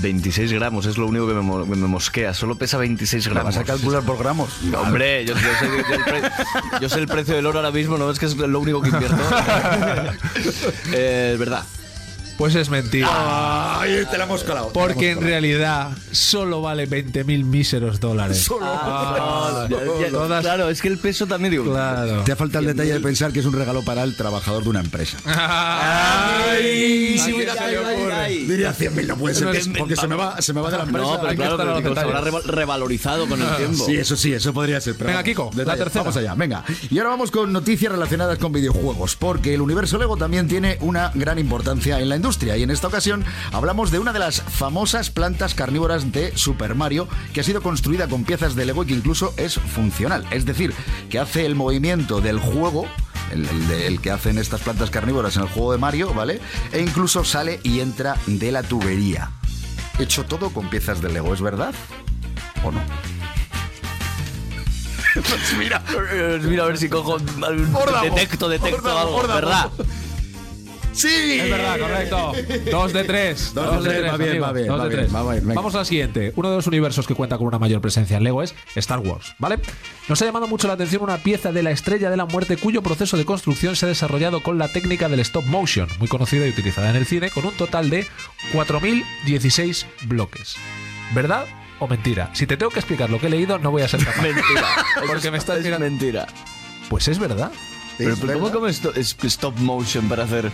26 0.00 0.52
gramos 0.52 0.86
es 0.86 0.96
lo 0.98 1.06
único 1.06 1.26
que 1.26 1.34
me, 1.34 1.40
mo- 1.42 1.64
que 1.64 1.70
me 1.76 1.86
mosquea. 1.88 2.34
Solo 2.34 2.56
pesa 2.56 2.76
26 2.78 3.26
¿La 3.26 3.32
gramos. 3.34 3.54
vas 3.54 3.62
a 3.62 3.66
calcular 3.66 4.02
por 4.02 4.18
gramos? 4.18 4.50
Hombre, 4.76 5.24
yo, 5.24 5.34
yo 5.34 5.40
sé, 5.40 5.66
yo 5.88 5.94
el 5.94 6.04
pre- 6.04 6.30
yo 6.80 6.88
sé 6.88 6.98
el 7.00 7.06
precio 7.08 7.34
del 7.34 7.46
oro 7.46 7.58
ahora 7.58 7.70
mismo, 7.72 7.98
no 7.98 8.06
ves 8.06 8.18
que 8.18 8.26
es 8.26 8.36
lo 8.36 8.60
único 8.60 8.80
que 8.82 8.90
invierto. 8.90 9.16
Eh, 10.92 11.30
es 11.34 11.38
verdad. 11.38 11.62
Pues 12.36 12.54
es 12.54 12.70
mentira. 12.70 13.08
Ay, 13.80 14.04
te 14.08 14.16
la 14.16 14.22
hemos 14.22 14.44
colado. 14.44 14.70
Porque 14.72 15.10
en 15.10 15.20
realidad 15.20 15.90
solo 16.12 16.62
vale 16.62 16.88
20.000 16.88 17.44
míseros 17.44 17.98
dólares. 17.98 18.48
Ah, 18.62 19.66
Ya- 19.68 19.76
ya- 20.06 20.10
todas- 20.12 20.42
Claro, 20.42 20.68
es 20.70 20.80
que 20.80 20.86
el 20.86 20.98
peso 20.98 21.26
también 21.26 21.50
digo. 21.50 21.64
Claro. 21.64 22.22
Te 22.22 22.30
ha 22.30 22.36
faltado 22.36 22.60
el 22.60 22.76
detalle 22.76 22.92
de 22.92 23.00
pensar 23.00 23.32
que 23.32 23.40
es 23.40 23.44
un 23.46 23.54
regalo 23.54 23.82
para 23.82 24.04
el 24.04 24.14
trabajador 24.16 24.62
de 24.62 24.68
una 24.70 24.78
empresa. 24.80 25.18
¡Ay! 25.26 27.18
Se 27.18 27.32
me 27.32 27.38
ay, 27.50 27.74
ay. 28.28 28.44
Diría 28.46 28.72
100.000, 28.74 29.06
no 29.06 29.16
puede 29.16 29.34
ser, 29.34 29.50
que- 29.50 29.78
porque 29.78 29.96
se 29.96 30.06
me 30.08 30.14
va, 30.16 30.40
se 30.40 30.52
me 30.52 30.60
va 30.60 30.70
de 30.70 30.76
la 30.78 30.82
empresa. 30.84 31.06
No, 31.08 31.20
pero 31.20 31.34
claro, 31.36 31.76
digo, 31.80 31.94
se 31.94 32.00
habrá 32.00 32.20
revalorizado 32.46 33.26
con 33.28 33.40
el 33.40 33.56
tiempo. 33.56 33.84
Sí, 33.86 33.96
eso 33.96 34.16
sí, 34.16 34.32
eso 34.32 34.52
podría 34.52 34.80
ser. 34.80 34.94
pero 34.94 35.06
Venga, 35.08 35.18
vamos, 35.18 35.24
Kiko, 35.28 35.50
la 35.52 35.58
detalles. 35.58 35.84
tercera. 35.84 36.02
Vamos 36.02 36.16
allá, 36.16 36.34
venga. 36.34 36.64
Y 36.90 36.98
ahora 36.98 37.10
vamos 37.10 37.30
con 37.30 37.52
noticias 37.52 37.90
relacionadas 37.92 38.38
con 38.38 38.52
videojuegos, 38.52 39.16
porque 39.16 39.54
el 39.54 39.60
universo 39.60 39.98
Lego 39.98 40.16
también 40.16 40.48
tiene 40.48 40.78
una 40.80 41.10
gran 41.14 41.38
importancia 41.38 42.00
en 42.00 42.08
la 42.08 42.16
industria. 42.16 42.56
Y 42.56 42.62
en 42.62 42.70
esta 42.70 42.86
ocasión 42.88 43.24
hablamos 43.52 43.90
de 43.90 43.98
una 43.98 44.12
de 44.12 44.18
las 44.18 44.42
famosas 44.42 45.10
plantas 45.10 45.54
carnívoras 45.54 46.12
de 46.12 46.36
Super 46.36 46.74
Mario, 46.74 47.08
que 47.32 47.40
ha 47.40 47.44
sido 47.44 47.62
construida 47.62 48.08
con 48.08 48.24
piezas 48.24 48.54
de 48.54 48.66
Lego 48.66 48.82
y 48.84 48.86
que 48.86 48.94
incluso 48.94 49.34
es 49.36 49.54
funcional. 49.54 50.24
Es 50.30 50.44
decir, 50.44 50.72
que 51.10 51.18
hace 51.18 51.46
el 51.46 51.54
movimiento 51.54 52.20
del 52.20 52.38
juego. 52.38 52.86
El, 53.32 53.46
el 53.48 53.68
de- 53.68 53.86
el 53.86 54.00
que 54.00 54.10
hacen 54.10 54.38
estas 54.38 54.60
plantas 54.62 54.90
carnívoras 54.90 55.36
en 55.36 55.42
el 55.42 55.48
juego 55.48 55.72
de 55.72 55.78
Mario, 55.78 56.14
¿vale? 56.14 56.40
E 56.72 56.80
incluso 56.80 57.24
sale 57.24 57.60
y 57.62 57.80
entra 57.80 58.16
de 58.26 58.52
la 58.52 58.62
tubería. 58.62 59.30
Hecho 59.98 60.24
todo 60.24 60.50
con 60.50 60.70
piezas 60.70 61.00
de 61.02 61.08
Lego, 61.10 61.34
¿es 61.34 61.40
verdad? 61.40 61.74
¿O 62.64 62.70
no? 62.70 62.80
Pues 65.14 65.56
mira, 65.58 65.82
eh, 66.12 66.38
mira 66.44 66.62
a 66.64 66.66
ver 66.66 66.78
si 66.78 66.88
cojo. 66.88 67.16
algún-. 67.16 67.74
Detecto, 68.02 68.48
detecto 68.48 68.96
algo. 68.96 69.22
¿Verdad? 69.26 69.68
¡Sí! 70.98 71.38
Es 71.40 71.50
verdad, 71.50 71.78
correcto. 71.78 72.32
Dos 72.70 72.92
de 72.92 73.04
tres. 73.04 73.54
Dos 73.54 73.84
de 73.84 73.90
tres, 73.90 74.12
va 74.12 74.16
bien, 74.16 74.42
va 74.42 74.52
bien, 74.52 74.66
Dos 74.66 74.80
va 74.80 74.82
de 74.84 74.88
bien, 74.88 75.00
tres. 75.02 75.14
va 75.14 75.22
bien, 75.32 75.42
venga. 75.46 75.54
Vamos 75.54 75.74
a 75.74 75.78
la 75.78 75.84
siguiente. 75.84 76.32
Uno 76.36 76.50
de 76.50 76.56
los 76.56 76.66
universos 76.66 77.06
que 77.06 77.14
cuenta 77.14 77.38
con 77.38 77.46
una 77.46 77.58
mayor 77.58 77.80
presencia 77.80 78.16
en 78.16 78.24
Lego 78.24 78.42
es 78.42 78.54
Star 78.74 78.98
Wars, 78.98 79.34
¿vale? 79.38 79.58
Nos 80.08 80.20
ha 80.20 80.24
llamado 80.24 80.46
mucho 80.48 80.66
la 80.66 80.74
atención 80.74 81.02
una 81.02 81.18
pieza 81.18 81.52
de 81.52 81.62
la 81.62 81.70
Estrella 81.70 82.10
de 82.10 82.16
la 82.16 82.26
Muerte 82.26 82.56
cuyo 82.56 82.82
proceso 82.82 83.16
de 83.16 83.24
construcción 83.24 83.76
se 83.76 83.86
ha 83.86 83.88
desarrollado 83.88 84.42
con 84.42 84.58
la 84.58 84.68
técnica 84.68 85.08
del 85.08 85.20
stop 85.20 85.44
motion, 85.44 85.88
muy 85.98 86.08
conocida 86.08 86.46
y 86.46 86.50
utilizada 86.50 86.90
en 86.90 86.96
el 86.96 87.06
cine, 87.06 87.30
con 87.30 87.46
un 87.46 87.52
total 87.54 87.90
de 87.90 88.06
4.016 88.52 89.86
bloques. 90.06 90.56
¿Verdad 91.14 91.46
o 91.78 91.86
mentira? 91.86 92.30
Si 92.34 92.46
te 92.46 92.56
tengo 92.56 92.70
que 92.72 92.80
explicar 92.80 93.08
lo 93.10 93.20
que 93.20 93.26
he 93.28 93.30
leído, 93.30 93.58
no 93.58 93.70
voy 93.70 93.82
a 93.82 93.88
ser 93.88 94.04
capaz. 94.04 94.20
Mentira. 94.22 94.66
Porque 95.06 95.30
me 95.30 95.36
es- 95.38 95.42
estás 95.44 95.58
es 95.58 95.64
mirando- 95.64 95.86
mentira. 95.86 96.26
Pues 96.88 97.08
es 97.08 97.18
verdad. 97.18 97.52
Pero, 97.98 98.12
Es 98.14 98.20
pero 98.20 98.38
¿cómo 98.38 98.66
es 98.68 98.80
stop 99.24 99.56
motion 99.58 100.08
para 100.08 100.24
hacer.? 100.24 100.50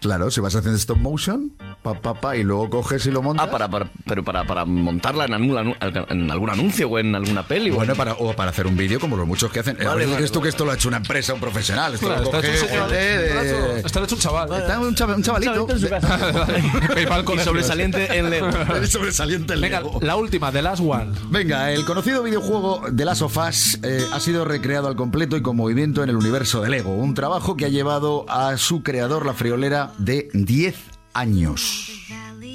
Claro, 0.00 0.30
si 0.30 0.40
vas 0.40 0.54
haciendo 0.54 0.76
stop 0.78 0.98
motion, 0.98 1.52
pa, 1.82 1.94
pa, 1.94 2.14
pa, 2.14 2.36
y 2.36 2.44
luego 2.44 2.70
coges 2.70 3.04
y 3.06 3.10
lo 3.10 3.22
montas. 3.22 3.46
Ah, 3.48 3.50
para, 3.50 3.68
para- 3.68 3.90
pero 4.06 4.22
para, 4.24 4.44
para 4.46 4.64
montarla 4.64 5.24
en 5.24 5.34
algún, 5.34 5.74
en 5.80 6.30
algún 6.30 6.50
anuncio 6.50 6.88
o 6.88 6.98
en 6.98 7.14
alguna 7.14 7.42
peli. 7.46 7.70
o 7.70 7.74
Bueno, 7.74 7.92
en- 7.92 7.98
para, 7.98 8.12
o 8.14 8.34
para 8.34 8.50
hacer 8.50 8.66
un 8.66 8.76
vídeo 8.76 9.00
como 9.00 9.16
los 9.16 9.26
muchos 9.26 9.50
que 9.50 9.60
hacen. 9.60 9.76
Vale, 9.76 9.88
vale, 9.88 10.06
dices 10.06 10.30
tú 10.30 10.38
vale. 10.38 10.44
que 10.44 10.48
esto 10.50 10.64
lo 10.64 10.70
ha 10.70 10.74
hecho 10.74 10.88
una 10.88 10.98
empresa, 10.98 11.34
un 11.34 11.40
profesional. 11.40 11.94
Esto 11.94 12.06
Claro, 12.06 12.22
lo 12.22 12.26
está 12.28 12.36
coge 12.38 12.54
hecho 12.54 12.84
un 12.84 12.90
de- 12.90 13.80
Está 13.80 14.02
hecho 14.04 14.14
un 14.14 14.20
chaval. 14.20 14.52
Está 14.52 14.78
un, 14.80 14.94
chava- 14.94 15.14
un 15.16 15.22
chavalito. 15.22 15.66
PayPal 16.94 17.20
y 17.20 17.24
colegio. 17.24 17.44
sobresaliente 17.44 18.16
en 18.18 18.30
Lego. 18.30 18.48
El 18.74 18.86
sobresaliente 18.88 19.54
el 19.54 19.60
Venga, 19.60 19.80
Lego. 19.80 19.98
la 20.02 20.16
última, 20.16 20.52
The 20.52 20.62
Last 20.62 20.82
One. 20.84 21.12
Venga, 21.30 21.72
el 21.72 21.84
conocido 21.84 22.22
videojuego 22.22 22.82
de 22.90 23.04
Last 23.04 23.22
of 23.22 23.36
Us 23.36 23.78
eh, 23.82 24.04
ha 24.12 24.20
sido 24.20 24.44
recreado 24.44 24.88
al 24.88 24.96
completo 24.96 25.36
y 25.36 25.42
con 25.42 25.56
movimiento 25.56 26.02
en 26.02 26.10
el 26.10 26.16
universo 26.16 26.60
de 26.62 26.70
Lego. 26.70 26.94
Un 26.94 27.14
trabajo 27.14 27.56
que 27.56 27.64
ha 27.64 27.68
llevado 27.68 28.24
a 28.28 28.56
su 28.56 28.82
creador 28.82 29.26
la 29.26 29.34
friolera 29.34 29.87
de 29.98 30.28
10 30.34 30.76
años. 31.14 31.90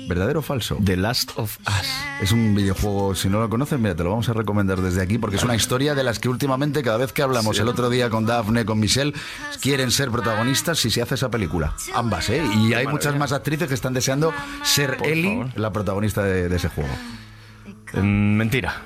¿Verdadero 0.08 0.40
o 0.40 0.42
falso? 0.42 0.78
The 0.84 0.98
Last 0.98 1.32
of 1.38 1.58
Us. 1.68 1.88
Es 2.22 2.32
un 2.34 2.54
videojuego, 2.56 3.16
si 3.16 3.30
no 3.30 3.40
lo 3.40 3.50
conoces, 3.50 3.80
mira, 3.80 3.96
te 3.96 4.04
lo 4.04 4.10
vamos 4.10 4.28
a 4.30 4.34
recomendar 4.34 4.82
desde 4.82 5.02
aquí 5.02 5.18
porque 5.18 5.38
es 5.38 5.44
una 5.44 5.56
historia 5.56 5.96
de 5.96 6.04
las 6.04 6.20
que 6.20 6.28
últimamente 6.30 6.84
cada 6.84 6.98
vez 6.98 7.14
que 7.14 7.22
hablamos, 7.22 7.58
el 7.60 7.68
otro 7.70 7.90
día 7.90 8.10
con 8.10 8.26
Daphne, 8.26 8.66
con 8.66 8.80
Michelle, 8.80 9.14
quieren 9.62 9.92
ser 9.92 10.12
protagonistas 10.12 10.80
si 10.80 10.90
se 10.92 11.02
hace 11.02 11.16
esa 11.16 11.30
película. 11.32 11.74
Ambas, 11.96 12.30
¿eh? 12.30 12.44
Y 12.60 12.74
hay 12.74 12.86
muchas 12.88 13.16
más 13.18 13.32
actrices 13.32 13.68
que 13.68 13.74
están 13.74 13.94
deseando 13.94 14.34
ser 14.64 14.98
Por 14.98 15.08
Ellie, 15.08 15.38
favor. 15.38 15.48
la 15.60 15.72
protagonista 15.72 16.24
de, 16.24 16.50
de 16.50 16.56
ese 16.56 16.68
juego. 16.70 16.92
Mm, 17.94 18.36
mentira. 18.36 18.82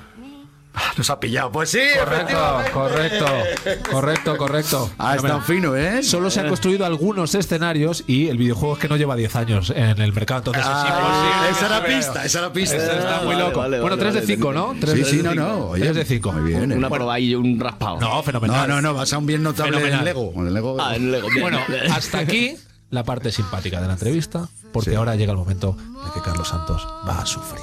Nos 0.96 1.10
ha 1.10 1.20
pillado. 1.20 1.50
Pues 1.52 1.70
sí, 1.70 1.78
Correcto, 1.98 2.36
correcto, 2.72 3.26
correcto, 3.90 4.36
correcto. 4.36 4.90
Ah, 4.98 5.16
está 5.16 5.40
fino, 5.40 5.76
¿eh? 5.76 6.02
Solo 6.02 6.30
se 6.30 6.40
han 6.40 6.48
construido 6.48 6.84
algunos 6.86 7.34
escenarios 7.34 8.04
y 8.06 8.28
el 8.28 8.36
videojuego 8.38 8.74
es 8.74 8.80
que 8.80 8.88
no 8.88 8.96
lleva 8.96 9.16
10 9.16 9.36
años 9.36 9.70
en 9.70 10.00
el 10.00 10.12
mercado, 10.12 10.38
entonces 10.40 10.62
Ah, 10.66 10.84
es 10.88 10.94
imposible. 10.94 11.50
esa 11.50 11.66
era 11.66 11.86
que 11.86 11.94
pista, 11.96 12.24
esa 12.24 12.38
era 12.40 12.52
pista. 12.52 12.76
Ese 12.76 12.86
está 12.98 13.16
muy 13.18 13.34
Vale, 13.34 13.38
loco. 13.38 13.60
vale, 13.60 13.80
bueno, 13.80 13.96
vale, 13.96 14.10
3 14.10 14.14
de 14.14 14.20
vale, 14.20 14.36
5, 14.36 14.46
vale. 14.48 14.58
¿no? 14.58 14.74
Tres 14.80 14.92
Sí, 14.92 14.98
de 14.98 15.04
sí, 15.04 15.16
no, 15.22 15.30
cinco. 15.32 15.44
no. 15.44 15.58
Oye, 15.70 15.82
3 15.84 15.96
de 15.96 16.04
5. 16.04 16.32
Muy 16.32 16.52
bien. 16.52 16.72
Una 16.72 16.88
prueba 16.90 17.20
y 17.20 17.34
un 17.34 17.58
raspado. 17.60 18.00
No, 18.00 18.14
No, 18.16 18.22
fenomenal. 18.22 18.68
no, 18.68 18.80
no, 18.82 18.94
vas 18.94 19.12
a 19.12 19.18
un 19.18 19.26
bien 19.26 19.42
notable 19.42 19.72
Fenomenal. 19.72 20.00
en 20.00 20.04
Lego. 20.04 20.32
En 20.36 20.54
Lego. 20.54 20.76
Ah, 20.80 20.96
en 20.96 21.10
Lego. 21.12 21.28
bien. 21.28 21.42
Bueno, 21.42 21.58
hasta 21.92 22.18
aquí 22.18 22.56
la 22.90 23.04
parte 23.04 23.30
simpática 23.32 23.80
de 23.80 23.86
la 23.86 23.92
entrevista, 23.94 24.48
porque 24.72 24.90
Sí. 24.90 24.96
ahora 24.96 25.14
llega 25.16 25.32
el 25.32 25.38
momento 25.38 25.72
de 25.74 26.10
que 26.14 26.20
Carlos 26.22 26.48
Santos 26.48 26.86
va 27.06 27.20
a 27.20 27.26
sufrir. 27.26 27.60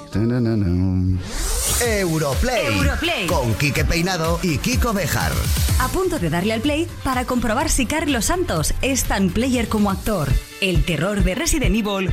Europlay. 1.82 2.66
Europlay. 2.78 3.28
Con 3.28 3.54
Quique 3.56 3.84
Peinado 3.86 4.40
y 4.44 4.58
Kiko 4.60 4.94
Bejar. 4.94 5.32
A 5.80 5.88
punto 5.90 6.20
de 6.20 6.30
darle 6.30 6.54
al 6.54 6.62
play 6.62 6.88
para 7.04 7.26
comprobar 7.26 7.70
si 7.70 7.86
Carlos 7.86 8.26
Santos 8.26 8.74
es 8.82 9.04
tan 9.06 9.30
player 9.30 9.68
como 9.68 9.92
actor. 9.92 10.30
El 10.62 10.84
terror 10.86 11.24
de 11.24 11.36
Resident 11.36 11.76
Evil 11.76 12.10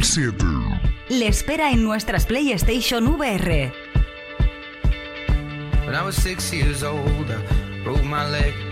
le 1.09 1.29
espera 1.29 1.70
en 1.72 1.85
nuestras 1.85 2.27
PlayStation 2.27 3.07
VR. 3.09 3.72
When 5.87 5.94
I 5.94 6.03
was 6.05 6.14
six 6.16 6.53
years 6.53 6.83
old, 6.83 7.29
I 7.31 7.83
broke 7.85 8.03
my 8.05 8.25
leg. 8.31 8.72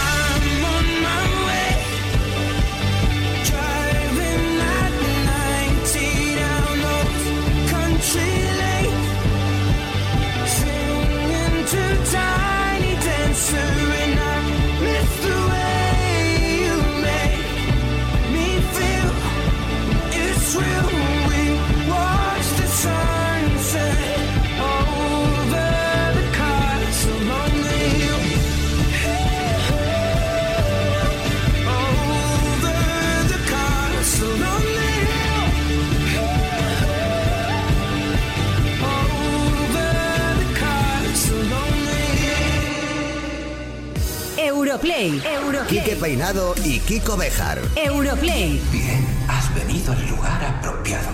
Europlay. 45.01 45.67
Quique. 45.67 45.95
Peinado 45.95 46.53
y 46.63 46.79
Kiko 46.79 47.17
Bejar. 47.17 47.59
Europlay. 47.75 48.61
Bien, 48.71 49.03
has 49.27 49.53
venido 49.55 49.93
al 49.93 50.07
lugar 50.07 50.43
apropiado. 50.43 51.09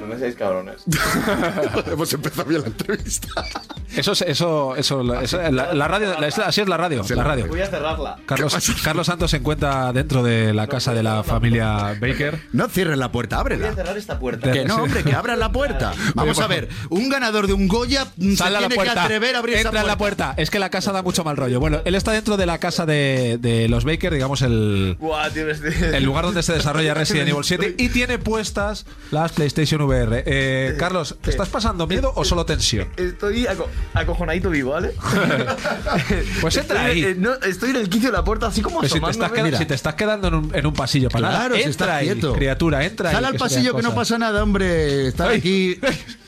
No 0.00 0.06
me 0.08 0.18
seáis 0.18 0.34
cabrones. 0.34 0.82
Hemos 1.86 2.12
empezado 2.12 2.48
bien 2.48 2.62
la 2.62 2.66
entrevista. 2.66 3.28
Eso, 3.96 4.12
es- 4.12 4.22
eso, 4.22 4.76
eso, 4.76 5.20
eso- 5.20 5.42
la, 5.50 5.74
la 5.74 5.88
radio, 5.88 6.18
la- 6.20 6.26
así 6.26 6.60
es 6.60 6.68
la 6.68 6.76
radio, 6.76 7.02
la 7.08 7.24
radio. 7.24 7.46
Voy 7.48 7.60
a 7.60 7.66
cerrarla. 7.66 8.16
Carlos, 8.26 8.56
Carlos 8.82 9.06
Santos 9.06 9.30
se 9.30 9.38
encuentra 9.38 9.92
dentro 9.92 10.22
de 10.22 10.54
la 10.54 10.66
casa 10.66 10.94
de 10.94 11.02
la 11.02 11.22
familia 11.24 11.96
Baker. 12.00 12.40
No 12.52 12.68
cierres 12.68 12.98
la 12.98 13.10
puerta, 13.12 13.36
Voy 13.36 13.52
a 13.52 13.56
ábrela. 13.56 13.74
cerrar 13.74 13.96
esta 13.96 14.18
puerta. 14.18 14.50
Que 14.52 14.64
no, 14.64 14.76
hombre, 14.76 15.02
que 15.02 15.12
abran 15.14 15.38
la 15.38 15.50
puerta. 15.52 15.92
Vamos 16.14 16.38
a 16.40 16.46
ver, 16.46 16.68
un 16.90 17.08
ganador 17.08 17.46
de 17.46 17.52
un 17.52 17.68
Goya 17.68 18.04
se 18.04 18.10
tiene 18.36 18.68
que 18.68 18.74
puerta. 18.74 19.04
atrever 19.04 19.36
a 19.36 19.38
abrir 19.40 19.56
esa 19.56 19.68
Entra 19.68 19.80
en 19.82 19.86
la 19.86 19.98
puerta. 19.98 20.34
Es 20.36 20.50
que 20.50 20.58
la 20.58 20.70
casa 20.70 20.92
da 20.92 21.02
mucho 21.02 21.24
mal 21.24 21.36
rollo. 21.36 21.60
Bueno, 21.60 21.80
él 21.84 21.94
está 21.94 22.12
dentro 22.12 22.36
de 22.36 22.46
la 22.46 22.58
casa 22.58 22.86
de, 22.86 23.38
de 23.40 23.68
los 23.68 23.84
Baker, 23.84 24.12
digamos, 24.12 24.42
el, 24.42 24.96
el 25.92 26.04
lugar 26.04 26.24
donde 26.24 26.42
se 26.42 26.52
desarrolla 26.52 26.94
Resident 27.00 27.28
Evil 27.28 27.44
7 27.44 27.74
y 27.78 27.88
tiene 27.88 28.18
puestas 28.18 28.86
las 29.10 29.32
PlayStation 29.32 29.80
VR. 29.82 30.22
Eh, 30.26 30.74
Carlos, 30.78 31.16
¿estás 31.26 31.48
pasando 31.48 31.86
miedo 31.86 32.12
o 32.14 32.24
solo 32.24 32.44
tensión? 32.46 32.88
Estoy 32.96 33.46
acojonadito 33.94 34.50
vivo, 34.50 34.70
¿vale? 34.72 34.92
Pues 36.40 36.56
entra 36.56 36.88
Estoy- 36.88 36.90
ahí. 37.04 37.04
eh, 37.12 37.14
no, 37.18 37.34
estoy 37.34 37.70
en 37.70 37.76
el 37.76 37.88
quicio 37.88 38.10
de 38.10 38.16
la 38.16 38.24
puerta, 38.24 38.46
así 38.46 38.62
como 38.62 38.80
Pero 38.80 38.88
si, 38.94 38.94
te 38.94 38.98
estás 38.98 39.10
asomándome. 39.10 39.36
queda- 39.40 39.44
Mira. 39.46 39.58
si 39.58 39.66
te 39.66 39.74
estás 39.74 39.94
quedando 39.94 40.28
en 40.28 40.34
un, 40.34 40.54
en 40.54 40.66
un 40.66 40.72
pasillo 40.74 41.08
para 41.08 41.28
Claro, 41.28 41.54
nada, 41.54 41.56
si 41.56 41.62
entra 41.62 41.70
está 41.86 41.96
ahí, 41.96 42.06
quieto. 42.12 42.32
criatura, 42.34 42.84
entra 42.84 43.08
ahí, 43.10 43.14
Sal 43.16 43.24
al 43.24 43.32
se 43.32 43.38
pasillo 43.38 43.76
que 43.76 43.82
no 43.82 43.94
pasa 43.94 44.18
nada, 44.18 44.42
hombre. 44.42 45.08
Está 45.08 45.28
Ay. 45.28 45.80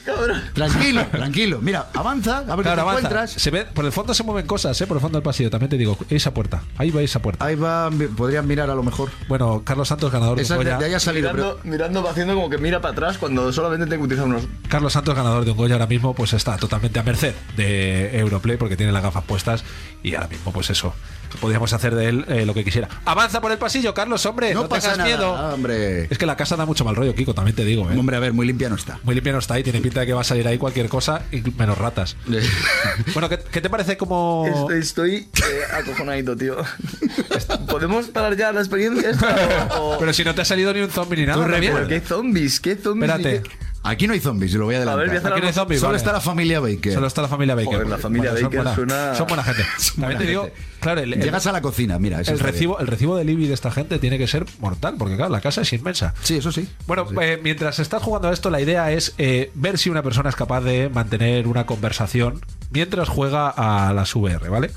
Tranquilo, 0.54 1.06
tranquilo. 1.06 1.58
Mira, 1.62 1.88
avanza, 1.94 2.38
a 2.38 2.40
ver 2.42 2.56
qué 2.56 2.62
Claro, 2.62 2.74
te 2.76 2.80
avanza. 2.80 2.98
encuentras. 3.00 3.30
Se 3.32 3.50
ve, 3.50 3.64
por 3.64 3.84
el 3.84 3.92
fondo 3.92 4.14
se 4.14 4.22
mueven 4.22 4.46
cosas, 4.46 4.80
¿eh? 4.80 4.86
Por 4.86 4.96
el 4.96 5.00
fondo 5.00 5.18
del 5.18 5.22
pasillo. 5.22 5.50
También 5.50 5.70
te 5.70 5.76
digo, 5.78 5.96
esa 6.10 6.34
puerta. 6.34 6.62
Ahí 6.76 6.90
va 6.90 7.02
esa 7.02 7.20
puerta. 7.22 7.44
Ahí 7.44 7.54
va, 7.54 7.90
podrían 8.16 8.46
mirar 8.46 8.70
a 8.70 8.74
lo 8.74 8.82
mejor. 8.82 9.10
Bueno, 9.28 9.62
Carlos 9.64 9.88
Santos, 9.88 10.10
ganador 10.12 10.36
de 10.36 10.42
un 10.42 10.48
de, 10.48 10.56
Goya. 10.56 10.78
de 10.78 10.94
ha 10.94 11.00
salido, 11.00 11.30
Mirando, 11.32 11.56
pero 11.62 11.70
mirando, 11.70 12.08
haciendo 12.08 12.34
como 12.34 12.50
que 12.50 12.58
mira 12.58 12.80
para 12.80 12.92
atrás 12.92 13.18
cuando 13.18 13.52
solamente 13.52 13.86
tengo 13.86 14.02
que 14.02 14.06
utilizar 14.14 14.26
unos. 14.26 14.44
Carlos 14.68 14.92
Santos, 14.92 15.14
ganador 15.14 15.44
de 15.44 15.52
un 15.52 15.56
Goya 15.56 15.74
ahora 15.74 15.86
mismo, 15.86 16.14
pues 16.14 16.32
está 16.32 16.56
totalmente 16.56 16.98
a 16.98 17.02
merced 17.02 17.34
de 17.56 18.18
Europlay 18.18 18.56
porque 18.56 18.76
tiene 18.76 18.92
las 18.92 19.02
gafas 19.02 19.24
puestas 19.24 19.64
y 20.02 20.14
ahora 20.14 20.28
mismo, 20.28 20.52
pues 20.52 20.70
eso, 20.70 20.94
podríamos 21.40 21.72
hacer 21.72 21.94
de 21.94 22.08
él 22.08 22.24
eh, 22.28 22.46
lo 22.46 22.54
que 22.54 22.64
quisiera. 22.64 22.88
Avanza 23.04 23.40
por 23.40 23.52
el 23.52 23.58
pasillo, 23.58 23.94
Carlos, 23.94 24.24
hombre, 24.26 24.52
no, 24.54 24.62
no 24.62 24.68
pasa 24.68 24.92
tengas 24.92 24.98
nada, 24.98 25.08
miedo. 25.16 25.54
hombre. 25.54 26.04
Es 26.10 26.18
que 26.18 26.26
la 26.26 26.36
casa 26.36 26.56
da 26.56 26.66
mucho 26.66 26.84
mal 26.84 26.96
rollo, 26.96 27.14
Kiko, 27.14 27.34
también 27.34 27.54
te 27.56 27.64
digo, 27.64 27.90
¿eh? 27.90 27.96
Hombre, 27.96 28.16
a 28.16 28.20
ver, 28.20 28.32
muy 28.32 28.46
limpia 28.46 28.68
no 28.68 28.74
está. 28.76 28.98
Muy 29.04 29.14
limpia 29.14 29.32
no 29.32 29.38
está 29.38 29.54
ahí, 29.54 29.62
tiene 29.62 29.80
pinta 29.80 30.00
de 30.00 30.06
que 30.06 30.12
va 30.12 30.20
a 30.22 30.24
salir 30.24 30.46
ahí 30.48 30.58
cualquier 30.58 30.88
cosa, 30.88 31.22
menos 31.58 31.78
ratas. 31.78 32.16
Bueno, 33.14 33.28
¿qué, 33.28 33.38
qué 33.50 33.60
te 33.60 33.68
parece 33.70 33.96
como...? 33.96 34.46
Estoy, 34.70 34.78
estoy 34.80 35.14
eh, 35.16 35.62
acojonadito, 35.74 36.36
tío. 36.36 36.56
¿Podemos 37.68 38.06
parar 38.06 38.36
ya 38.36 38.52
la 38.52 38.60
experiencia 38.60 39.10
esta? 39.10 39.68
O, 39.78 39.94
o- 39.94 39.98
Pero 39.98 40.12
si 40.12 40.24
no 40.24 40.34
te 40.34 40.42
ha 40.42 40.44
salido 40.44 40.72
ni 40.72 40.80
un 40.80 40.90
zombie 40.90 41.16
ni 41.20 41.26
nada. 41.26 41.86
Qué 41.88 42.00
zombies, 42.00 42.60
qué 42.60 42.76
zombies. 42.76 43.10
Espérate. 43.10 43.42
qué- 43.48 43.71
Aquí 43.84 44.06
no 44.06 44.12
hay 44.12 44.20
zombies, 44.20 44.52
lo 44.54 44.64
voy 44.66 44.76
a 44.76 44.78
A 44.78 44.80
ver, 44.80 44.88
adelantar. 44.90 45.08
voy 45.08 45.16
a 45.16 45.18
hacer 45.18 45.32
Aquí 45.32 45.40
no 45.40 45.46
hay 45.48 45.52
zombies, 45.52 45.80
Solo 45.80 45.88
vale. 45.88 45.98
está 45.98 46.12
la 46.12 46.20
familia 46.20 46.60
Baker. 46.60 46.92
Solo 46.94 47.06
está 47.08 47.22
la 47.22 47.28
familia 47.28 47.54
Baker. 47.56 47.72
Joder, 47.72 47.88
la 47.88 47.98
familia 47.98 48.30
son 48.32 48.42
Baker 48.42 48.56
buena- 48.62 48.74
suena- 48.76 49.14
Son 49.16 49.26
buena 49.26 49.42
gente. 49.44 49.62
También 49.98 50.18
te 50.20 50.26
digo, 50.26 50.50
claro, 50.80 51.00
el, 51.00 51.12
el- 51.14 51.20
Llegas 51.22 51.46
a 51.48 51.52
la 51.52 51.60
cocina, 51.62 51.98
mira. 51.98 52.20
eso 52.20 52.30
el 52.30 52.36
está 52.36 52.44
bien. 52.46 52.54
recibo, 52.54 52.78
el 52.78 52.86
recibo 52.86 53.16
de 53.16 53.30
IBI 53.30 53.48
de 53.48 53.54
esta 53.54 53.70
gente 53.72 53.98
tiene 53.98 54.18
que 54.18 54.26
ser 54.28 54.46
mortal, 54.60 54.94
porque 54.98 55.16
claro, 55.16 55.32
la 55.32 55.40
casa 55.40 55.62
es 55.62 55.72
inmensa. 55.72 56.14
Sí, 56.22 56.36
eso 56.36 56.52
sí. 56.52 56.68
Bueno, 56.86 57.06
eh, 57.20 57.40
mientras 57.42 57.80
estás 57.80 58.02
jugando 58.02 58.28
a 58.28 58.32
esto, 58.32 58.50
la 58.50 58.60
idea 58.60 58.92
es 58.92 59.14
eh, 59.18 59.50
ver 59.54 59.78
si 59.78 59.90
una 59.90 60.02
persona 60.02 60.28
es 60.30 60.36
capaz 60.36 60.60
de 60.60 60.88
mantener 60.88 61.48
una 61.48 61.66
conversación 61.66 62.40
mientras 62.70 63.08
juega 63.08 63.48
a 63.48 63.92
las 63.92 64.14
VR, 64.14 64.48
¿vale? 64.48 64.70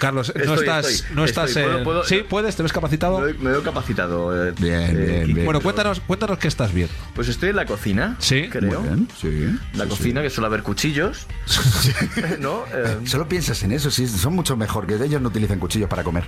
Carlos, 0.00 0.32
no 0.34 0.54
estás, 0.54 0.88
estoy, 0.88 1.14
no 1.14 1.24
estoy. 1.24 1.44
estás, 1.44 1.62
¿Puedo- 1.62 1.78
eh, 1.78 1.84
puedo- 1.84 2.04
sí, 2.04 2.24
puedes, 2.28 2.56
te 2.56 2.62
ves 2.64 2.72
capacitado. 2.72 3.20
Me 3.20 3.26
veo, 3.26 3.34
me 3.40 3.50
veo 3.52 3.62
capacitado. 3.62 4.48
eh, 4.48 4.52
Bien, 4.58 4.80
eh, 4.80 4.92
bien, 4.94 5.20
Kiko. 5.22 5.34
bien. 5.34 5.44
Bueno, 5.44 5.60
cuéntanos, 5.60 6.00
cuéntanos 6.00 6.38
qué 6.38 6.48
estás 6.48 6.72
viendo. 6.74 6.92
Pues 7.14 7.28
estoy 7.28 7.50
en 7.50 7.56
la 7.56 7.66
cocina. 7.66 8.16
Sí. 8.18 8.48
Creo. 8.50 8.80
Muy 8.80 8.88
bien, 8.88 9.08
sí. 9.20 9.58
La 9.78 9.84
Sí, 9.84 9.90
cocina, 9.90 10.22
que 10.22 10.30
suele 10.30 10.46
haber 10.46 10.62
cuchillos. 10.64 11.26
¿No? 12.40 12.64
Eh, 12.74 12.96
sí. 13.04 13.06
Solo 13.06 13.28
piensas 13.28 13.62
en 13.62 13.72
eso, 13.72 13.90
sí, 13.90 14.08
son 14.08 14.34
mucho 14.34 14.56
mejor, 14.56 14.86
que 14.86 14.94
ellos 14.94 15.20
no 15.20 15.28
utilizan 15.28 15.58
cuchillos 15.58 15.88
para 15.88 16.02
comer. 16.02 16.24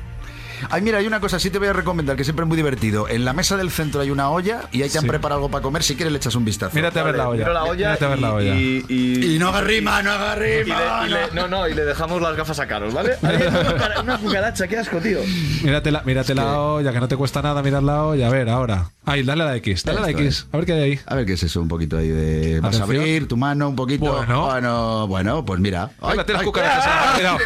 Ay, 0.71 0.83
mira, 0.83 0.99
hay 0.99 1.07
una 1.07 1.21
cosa, 1.21 1.39
sí 1.39 1.51
te 1.51 1.59
voy 1.59 1.69
a 1.69 1.73
recomendar, 1.73 2.17
que 2.17 2.25
siempre 2.25 2.45
es 2.45 2.49
muy 2.49 2.57
divertido. 2.57 3.09
En 3.09 3.25
la 3.25 3.33
mesa 3.33 3.57
del 3.57 3.71
centro 3.71 4.01
hay 4.01 4.11
una 4.11 4.31
olla 4.31 4.63
y 4.73 4.83
ahí 4.83 4.91
te 4.91 4.99
han 4.99 5.03
Sí. 5.05 5.09
preparado 5.09 5.39
algo 5.41 5.51
para 5.51 5.63
comer. 5.63 5.83
Si 5.83 5.95
quieres 5.97 6.13
le 6.13 6.19
echas 6.19 6.35
un 6.35 6.45
vistazo. 6.45 6.75
Mírate 6.75 7.01
a 7.01 7.03
ver 7.03 7.17
la 7.17 7.29
olla. 7.29 7.39
miro 7.39 7.53
la 7.53 7.65
olla 7.65 7.89
Mírate 7.89 8.05
a 8.05 8.09
ver 8.09 8.19
la 8.21 8.29
y- 8.29 8.33
olla. 8.33 8.55
Y, 8.55 8.85
y- 8.89 9.35
Y 9.35 9.39
no 9.39 9.49
haga 9.49 9.61
rima, 9.63 10.03
no 10.03 10.13
haga 10.13 10.37
y 10.37 10.63
rima. 10.63 11.03
le- 11.05 11.09
y 11.09 11.13
le- 11.13 11.31
no, 11.35 11.49
no, 11.49 11.69
y 11.69 11.75
le 11.75 11.85
dejamos 11.85 12.21
las 12.23 12.37
gafas 12.37 12.59
a 12.61 12.67
Carlos, 12.67 12.95
¿vale? 12.95 13.17
Una, 13.23 13.73
cucara- 13.73 14.01
una 14.03 14.19
cucaracha, 14.19 14.69
qué 14.69 14.79
asco, 14.79 14.99
tío. 14.99 15.19
Mírate 15.63 15.91
la, 15.91 16.03
mírate 16.03 16.35
la 16.35 16.61
olla, 16.61 16.93
que 16.93 17.01
no 17.01 17.09
te 17.09 17.17
cuesta 17.17 17.43
nada 17.43 17.63
mirar 17.63 17.83
la 17.83 18.05
olla. 18.05 18.27
A 18.27 18.31
ver, 18.31 18.49
ahora. 18.49 18.91
Ahí, 19.05 19.23
dale 19.25 19.43
a 19.43 19.47
la 19.47 19.57
X, 19.57 19.83
dale 19.85 19.99
a 19.99 20.03
la 20.03 20.11
X. 20.11 20.47
A 20.53 20.57
ver 20.59 20.67
qué 20.67 20.73
hay 20.75 20.81
ahí. 20.83 21.01
A 21.07 21.15
ver 21.17 21.27
qué 21.27 21.33
es 21.33 21.43
eso, 21.43 21.61
un 21.61 21.69
poquito 21.69 21.99
ahí 21.99 22.09
de... 22.09 22.61
Vas 22.61 22.79
a 22.79 22.85
abrir 22.85 23.27
tu 23.27 23.37
mano 23.37 23.69
un 23.69 23.75
poquito. 23.77 24.05
Bueno. 24.13 24.47
bueno, 24.47 25.07
bueno, 25.09 25.45
pues 25.45 25.59
mira. 25.61 25.91
Ay, 26.01 26.17
las 26.17 26.27
ay, 26.29 26.45
cucarachas. 26.45 27.41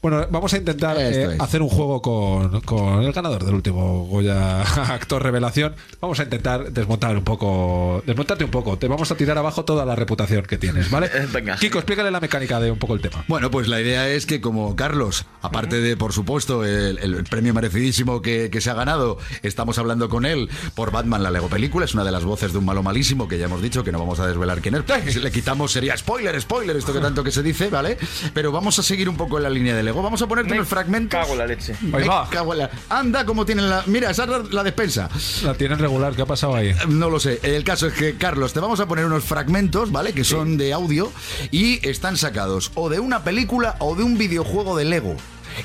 Bueno, 0.00 0.26
vamos 0.30 0.51
a 0.52 0.56
intentar 0.58 0.96
eh, 0.98 1.36
hacer 1.38 1.62
un 1.62 1.68
juego 1.68 2.02
con, 2.02 2.60
con 2.62 3.02
el 3.02 3.12
ganador 3.12 3.44
del 3.44 3.54
último 3.54 4.04
Goya 4.06 4.62
Actor 4.94 5.22
Revelación. 5.22 5.74
Vamos 6.00 6.20
a 6.20 6.24
intentar 6.24 6.72
desmontar 6.72 7.16
un 7.16 7.24
poco, 7.24 8.02
desmontarte 8.06 8.44
un 8.44 8.50
poco. 8.50 8.78
Te 8.78 8.88
vamos 8.88 9.10
a 9.10 9.16
tirar 9.16 9.38
abajo 9.38 9.64
toda 9.64 9.84
la 9.84 9.94
reputación 9.96 10.44
que 10.44 10.58
tienes, 10.58 10.90
¿vale? 10.90 11.10
Venga. 11.32 11.56
Kiko, 11.56 11.78
explícale 11.78 12.10
la 12.10 12.20
mecánica 12.20 12.60
de 12.60 12.70
un 12.70 12.78
poco 12.78 12.94
el 12.94 13.00
tema. 13.00 13.24
Bueno, 13.28 13.50
pues 13.50 13.68
la 13.68 13.80
idea 13.80 14.08
es 14.08 14.26
que 14.26 14.40
como 14.40 14.76
Carlos, 14.76 15.26
aparte 15.40 15.80
de, 15.80 15.96
por 15.96 16.12
supuesto, 16.12 16.64
el, 16.64 16.98
el 16.98 17.24
premio 17.24 17.54
merecidísimo 17.54 18.22
que, 18.22 18.50
que 18.50 18.60
se 18.60 18.70
ha 18.70 18.74
ganado, 18.74 19.18
estamos 19.42 19.78
hablando 19.78 20.08
con 20.08 20.26
él 20.26 20.48
por 20.74 20.90
Batman, 20.90 21.22
la 21.22 21.30
Lego 21.30 21.48
película, 21.48 21.84
es 21.84 21.94
una 21.94 22.04
de 22.04 22.12
las 22.12 22.24
voces 22.24 22.52
de 22.52 22.58
un 22.58 22.64
malo 22.64 22.82
malísimo 22.82 23.28
que 23.28 23.38
ya 23.38 23.46
hemos 23.46 23.62
dicho 23.62 23.84
que 23.84 23.92
no 23.92 23.98
vamos 23.98 24.20
a 24.20 24.26
desvelar 24.26 24.60
quién 24.60 24.74
es. 24.74 24.82
Si 25.12 25.20
le 25.20 25.30
quitamos 25.30 25.72
sería 25.72 25.96
spoiler, 25.96 26.40
spoiler, 26.40 26.76
esto 26.76 26.92
que 26.92 27.00
tanto 27.00 27.24
que 27.24 27.30
se 27.30 27.42
dice, 27.42 27.68
¿vale? 27.68 27.96
Pero 28.34 28.52
vamos 28.52 28.78
a 28.78 28.82
seguir 28.82 29.08
un 29.08 29.16
poco 29.16 29.36
en 29.38 29.44
la 29.44 29.50
línea 29.50 29.74
de 29.74 29.82
Lego. 29.82 30.02
Vamos 30.02 30.22
a 30.22 30.26
ponerte 30.42 30.54
Me 30.54 30.60
unos 30.60 30.68
fragmentos. 30.68 31.20
cago 31.20 31.32
en 31.32 31.38
la 31.38 31.46
leche. 31.46 31.72
Ahí 31.80 31.88
Me 32.02 32.08
va. 32.08 32.28
cago 32.30 32.52
en 32.52 32.58
la- 32.60 32.70
Anda, 32.88 33.24
como 33.24 33.44
tienen 33.46 33.68
la. 33.70 33.82
Mira, 33.86 34.10
esa 34.10 34.24
es 34.24 34.52
la, 34.52 34.62
despensa. 34.62 35.08
La 35.42 35.54
tienes 35.54 35.78
regular, 35.78 36.14
¿qué 36.14 36.22
ha 36.22 36.26
pasado 36.26 36.54
ahí? 36.54 36.74
No 36.88 37.10
lo 37.10 37.18
sé. 37.20 37.40
El 37.42 37.64
caso 37.64 37.86
es 37.86 37.94
que, 37.94 38.16
Carlos, 38.16 38.52
te 38.52 38.60
vamos 38.60 38.80
a 38.80 38.86
poner 38.86 39.04
unos 39.06 39.24
fragmentos, 39.24 39.90
¿vale? 39.92 40.12
Que 40.12 40.24
son 40.24 40.56
de 40.56 40.72
audio 40.72 41.12
y 41.50 41.86
están 41.88 42.16
sacados 42.16 42.70
o 42.74 42.88
de 42.88 43.00
una 43.00 43.24
película 43.24 43.76
o 43.78 43.94
de 43.94 44.02
un 44.02 44.18
videojuego 44.18 44.76
de 44.76 44.84
Lego. 44.84 45.16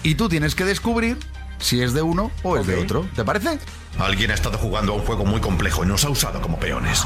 Y 0.03 0.15
tú 0.15 0.29
tienes 0.29 0.55
que 0.55 0.65
descubrir 0.65 1.17
si 1.59 1.81
es 1.81 1.93
de 1.93 2.01
uno 2.01 2.31
o 2.43 2.57
es 2.57 2.67
de 2.67 2.75
otro. 2.75 3.07
¿Te 3.15 3.23
parece? 3.23 3.59
Alguien 3.99 4.31
ha 4.31 4.33
estado 4.35 4.57
jugando 4.57 4.93
a 4.93 4.95
un 4.95 5.01
juego 5.01 5.25
muy 5.25 5.41
complejo 5.41 5.83
y 5.83 5.87
nos 5.87 6.05
ha 6.05 6.09
usado 6.09 6.41
como 6.41 6.59
peones. 6.59 7.03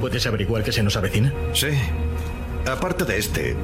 ¿Puedes 0.00 0.26
averiguar 0.26 0.62
qué 0.64 0.72
se 0.72 0.82
nos 0.82 0.96
avecina? 0.96 1.32
Sí. 1.54 1.68
Aparte 2.70 3.04
de 3.04 3.18
este, 3.18 3.56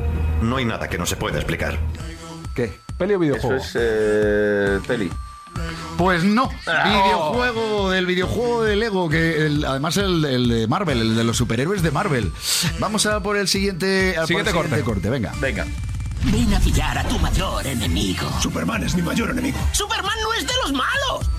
no 0.42 0.56
hay 0.56 0.64
nada 0.64 0.88
que 0.88 0.96
no 0.98 1.04
se 1.06 1.16
pueda 1.16 1.36
explicar. 1.38 1.78
¿Qué? 2.54 2.72
¿Peli 3.00 3.14
o 3.14 3.16
Eso 3.16 3.20
videojuego? 3.48 3.56
es 3.62 3.72
eh, 3.80 4.78
peli. 4.86 5.10
Pues 5.96 6.22
no. 6.22 6.48
Ah, 6.66 6.84
Videojuego 6.84 7.90
del 7.90 8.06
videojuego 8.06 8.62
de 8.62 8.76
Lego, 8.76 9.08
que 9.08 9.46
el- 9.46 9.64
además 9.64 9.96
el, 9.96 10.24
el 10.24 10.48
de 10.48 10.66
Marvel, 10.68 11.00
el 11.00 11.16
de 11.16 11.24
los 11.24 11.36
superhéroes 11.36 11.82
de 11.82 11.90
Marvel. 11.90 12.30
Vamos 12.78 13.06
a 13.06 13.20
por 13.22 13.36
el 13.36 13.48
siguiente, 13.48 14.12
a 14.16 14.20
por 14.20 14.26
Siguiente 14.28 14.50
el 14.50 14.54
siguiente 14.56 14.82
corte. 14.84 14.84
corte. 14.84 15.10
Venga. 15.10 15.32
Venga. 15.40 15.66
Ven 16.24 16.54
a 16.54 16.60
pillar 16.60 16.98
a 16.98 17.04
tu 17.08 17.18
mayor 17.18 17.66
enemigo. 17.66 18.28
Superman 18.40 18.82
es 18.84 18.94
mi 18.94 19.02
mayor 19.02 19.30
enemigo. 19.30 19.58
¡Superman 19.72 20.12
no 20.22 20.34
es 20.34 20.46
de 20.46 20.52
los 20.62 20.72
malos! 20.72 21.30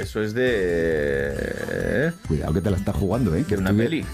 Eso 0.00 0.22
es 0.22 0.34
de. 0.34 2.12
Cuidado 2.26 2.52
que 2.54 2.60
te 2.60 2.70
la 2.70 2.76
estás 2.78 2.96
jugando, 2.96 3.34
¿eh? 3.34 3.44
De 3.44 3.56
una 3.56 3.70
Estoy- 3.70 3.84
peli. 3.84 4.06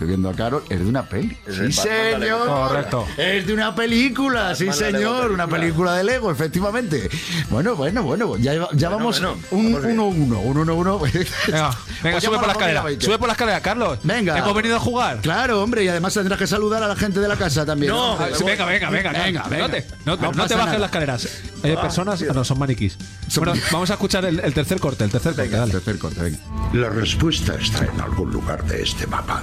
Estoy 0.00 0.08
viendo 0.08 0.30
a 0.30 0.34
Carol. 0.34 0.62
Es 0.70 0.78
de 0.80 0.86
una 0.86 1.02
peli. 1.06 1.36
Es 1.46 1.56
sí, 1.56 1.72
señor. 1.72 2.46
Correcto. 2.46 3.06
Es 3.18 3.46
de 3.46 3.52
una 3.52 3.74
película, 3.74 4.54
sí, 4.54 4.64
Batman, 4.64 4.92
señor. 4.92 5.30
Una 5.30 5.46
película. 5.46 5.94
de 5.94 6.04
Lego, 6.04 6.30
efectivamente. 6.32 7.10
Bueno, 7.50 7.76
bueno, 7.76 8.02
bueno. 8.02 8.38
Ya, 8.38 8.54
ya 8.54 8.88
Bueno, 8.88 8.90
vamos 8.96 9.20
bueno, 9.20 9.36
un 9.50 9.72
vamos 9.74 9.86
bien. 9.86 9.98
1-1. 9.98 10.40
Un 10.42 10.56
1-1. 10.66 11.00
Venga, 11.50 11.70
venga, 12.02 12.14
Pues 12.14 12.24
sube 12.24 12.38
por 12.38 12.46
la 12.46 12.52
escalera. 12.54 12.84
Sube 12.98 13.18
por 13.18 13.26
la 13.28 13.32
escalera, 13.34 13.60
Carlos. 13.60 13.98
Venga. 14.02 14.38
Hemos 14.38 14.54
venido 14.54 14.76
a 14.76 14.80
jugar. 14.80 15.20
Claro, 15.20 15.62
hombre, 15.62 15.84
y 15.84 15.88
además 15.88 16.14
tendrás 16.14 16.38
que 16.38 16.46
saludar 16.46 16.82
a 16.82 16.88
la 16.88 16.96
gente 16.96 17.20
de 17.20 17.28
la 17.28 17.36
casa 17.36 17.66
también. 17.66 17.92
No, 17.92 18.14
Ah, 18.14 18.28
sí, 18.32 18.42
venga, 18.42 18.64
venga, 18.64 18.88
venga. 18.88 19.12
Venga, 19.12 19.42
no, 19.42 19.48
venga. 19.50 19.68
te, 19.68 19.86
no, 20.06 20.16
No 20.16 20.32
no 20.32 20.46
te 20.46 20.54
bajes 20.54 20.66
nada. 20.66 20.78
las 20.78 20.88
escaleras. 20.88 21.28
Hay 21.62 21.76
personas, 21.76 22.22
ah, 22.22 22.32
no, 22.32 22.42
son 22.42 22.58
maniquís. 22.58 22.96
Bueno, 23.36 23.52
vamos 23.70 23.90
a 23.90 23.94
escuchar 23.94 24.24
el, 24.24 24.40
el 24.40 24.54
tercer 24.54 24.80
corte, 24.80 25.04
el 25.04 25.10
tercer 25.10 25.34
corte, 25.34 25.50
dale. 25.50 25.72
Tercer 25.72 25.98
corte, 25.98 26.20
venga. 26.22 26.38
La 26.72 26.88
respuesta 26.88 27.54
está 27.56 27.84
en 27.84 28.00
algún 28.00 28.30
lugar 28.32 28.64
de 28.64 28.82
este 28.82 29.06
mapa. 29.06 29.42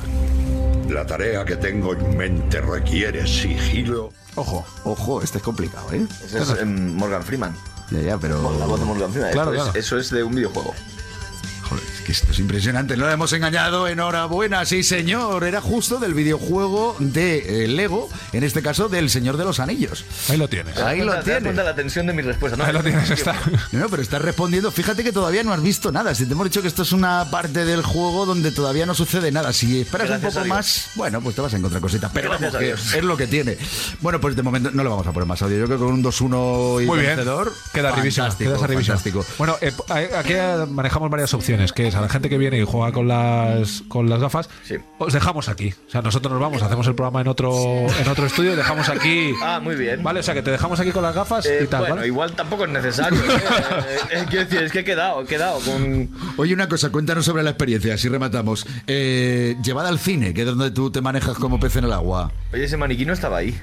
La 0.90 1.06
tarea 1.06 1.44
que 1.46 1.58
tengo 1.58 1.94
en 1.94 2.18
mente 2.18 2.62
requiere 2.62 3.28
sigilo. 3.28 4.12
Ojo. 4.36 4.66
Ojo, 4.84 5.22
este 5.22 5.40
es 5.40 5.44
complicado, 5.44 5.92
¿eh? 5.92 6.06
Ese 6.24 6.42
es 6.42 6.50
em, 6.62 6.96
Morgan 6.96 7.24
Freeman. 7.24 7.56
Ya, 7.92 8.02
ya, 8.02 8.18
pero. 8.18 8.42
La 8.58 8.66
voz 8.66 8.80
de 8.80 8.86
Morgan 8.86 9.12
Freeman. 9.12 9.32
Claro, 9.32 9.54
eso, 9.54 9.64
claro. 9.64 9.80
Es, 9.80 9.86
eso 9.86 9.98
es 9.98 10.10
de 10.10 10.24
un 10.24 10.34
videojuego. 10.36 10.74
Joder, 11.70 11.84
que 12.08 12.14
esto 12.14 12.32
es 12.32 12.40
impresionante, 12.40 12.96
no 12.96 13.06
lo 13.06 13.12
hemos 13.12 13.34
engañado, 13.34 13.86
enhorabuena, 13.86 14.66
sí 14.66 14.82
señor, 14.82 15.44
era 15.44 15.60
justo 15.60 16.00
del 16.00 16.14
videojuego 16.14 16.96
de 17.00 17.66
eh, 17.66 17.68
Lego, 17.68 18.10
en 18.32 18.46
este 18.46 18.62
caso 18.62 18.88
del 18.88 19.10
Señor 19.10 19.36
de 19.36 19.44
los 19.44 19.60
Anillos. 19.60 20.06
Ahí 20.30 20.38
lo 20.38 20.48
tienes. 20.48 20.78
Ahí 20.78 21.02
lo 21.02 21.12
¿Te 21.12 21.16
das 21.18 21.26
tienes. 21.26 21.44
cuenta 21.44 21.64
la 21.66 21.76
tensión 21.76 22.08
de 22.08 22.14
mi 22.14 22.22
respuesta? 22.22 22.58
No, 22.58 22.64
Ahí 22.64 22.72
lo 22.72 22.82
tienes, 22.82 23.10
está. 23.12 23.36
No, 23.74 23.90
pero 23.90 24.02
estás 24.02 24.22
respondiendo. 24.22 24.72
Fíjate 24.72 25.04
que 25.04 25.12
todavía 25.12 25.44
no 25.44 25.52
has 25.52 25.62
visto 25.62 25.92
nada. 25.92 26.16
Si 26.16 26.26
te 26.26 26.32
hemos 26.32 26.46
dicho 26.46 26.62
que 26.62 26.70
esto 26.70 26.84
es 26.84 26.94
una 26.94 27.30
parte 27.30 27.66
del 27.66 27.84
juego 27.84 28.26
donde 28.26 28.52
todavía 28.52 28.86
no 28.86 28.96
sucede 28.96 29.30
nada. 29.30 29.52
Si 29.52 29.82
esperas 29.82 30.08
Gracias 30.08 30.34
un 30.34 30.44
poco 30.44 30.48
más, 30.56 30.90
bueno, 30.96 31.20
pues 31.20 31.36
te 31.36 31.42
vas 31.42 31.54
a 31.54 31.58
encontrar 31.58 31.82
cositas. 31.82 32.10
Pero 32.14 32.30
vamos, 32.30 32.56
a 32.56 32.60
que 32.60 32.72
es 32.72 33.04
lo 33.04 33.18
que 33.18 33.28
tiene. 33.28 33.58
Bueno, 34.00 34.22
pues 34.22 34.34
de 34.38 34.44
momento 34.44 34.72
no 34.72 34.82
le 34.82 34.90
vamos 34.90 35.06
a 35.06 35.12
poner 35.12 35.28
más 35.28 35.42
audio. 35.42 35.58
Yo 35.58 35.66
creo 35.66 35.78
que 35.78 35.84
con 35.84 35.94
un 35.94 36.04
2-1 36.04 36.84
y 36.84 36.86
Muy 36.86 37.00
bien. 37.00 37.18
vencedor. 37.18 37.52
Queda 37.74 37.94
fantástico, 37.94 38.56
fantástico. 38.58 39.26
Bueno, 39.38 39.58
eh, 39.60 39.74
aquí 40.18 40.34
manejamos 40.70 41.10
varias 41.10 41.34
opciones, 41.34 41.74
que 41.74 41.88
es 41.88 41.97
a 41.98 42.02
la 42.02 42.10
gente 42.10 42.30
que 42.30 42.38
viene 42.38 42.60
y 42.60 42.64
juega 42.64 42.92
con 42.92 43.08
las 43.08 43.84
con 43.88 44.10
las 44.10 44.20
gafas, 44.20 44.50
os 45.00 45.14
dejamos 45.14 45.50
aquí. 45.50 45.74
O 45.88 45.90
sea, 45.92 46.02
nosotros 46.02 46.32
nos 46.32 46.42
vamos, 46.42 46.62
hacemos 46.62 46.88
el 46.88 46.96
programa 46.96 47.22
en 47.22 47.28
otro 47.28 47.52
en 47.54 48.08
otro 48.08 48.26
estudio 48.26 48.54
y 48.54 48.56
dejamos 48.56 48.88
aquí. 48.90 49.34
Ah, 49.44 49.60
muy 49.62 49.76
bien. 49.76 50.04
Vale, 50.04 50.20
o 50.20 50.24
sea, 50.24 50.34
que 50.34 50.42
te 50.42 50.52
dejamos 50.52 50.80
aquí 50.80 50.92
con 50.92 51.04
las 51.04 51.16
gafas 51.16 51.46
Eh, 51.46 51.62
y 51.64 51.68
tal, 51.68 51.82
bueno, 51.82 51.96
¿vale? 51.96 52.08
igual 52.08 52.32
tampoco 52.34 52.66
es 52.66 52.72
necesario. 52.72 53.20
¿eh? 53.20 53.24
Eh, 53.88 53.98
eh, 54.12 54.26
quiero 54.30 54.46
decir, 54.46 54.62
es 54.64 54.72
que 54.72 54.80
he 54.80 54.84
quedado, 54.84 55.22
he 55.22 55.26
quedado 55.26 55.60
con. 55.60 56.10
Oye, 56.38 56.54
una 56.54 56.68
cosa, 56.68 56.90
cuéntanos 56.92 57.26
sobre 57.26 57.44
la 57.44 57.52
experiencia, 57.52 57.94
así 57.94 58.08
rematamos. 58.10 58.66
Eh, 58.88 59.56
llevada 59.64 59.90
al 59.90 60.00
cine, 60.00 60.34
que 60.34 60.42
es 60.42 60.48
donde 60.48 60.72
tú 60.72 60.92
te 60.92 61.02
manejas 61.02 61.38
como 61.38 61.60
pez 61.60 61.76
en 61.78 61.86
el 61.86 61.94
agua. 61.94 62.32
Oye, 62.54 62.66
ese 62.66 62.78
maniquí 62.78 63.06
no 63.06 63.14
estaba 63.14 63.38
ahí. 63.38 63.60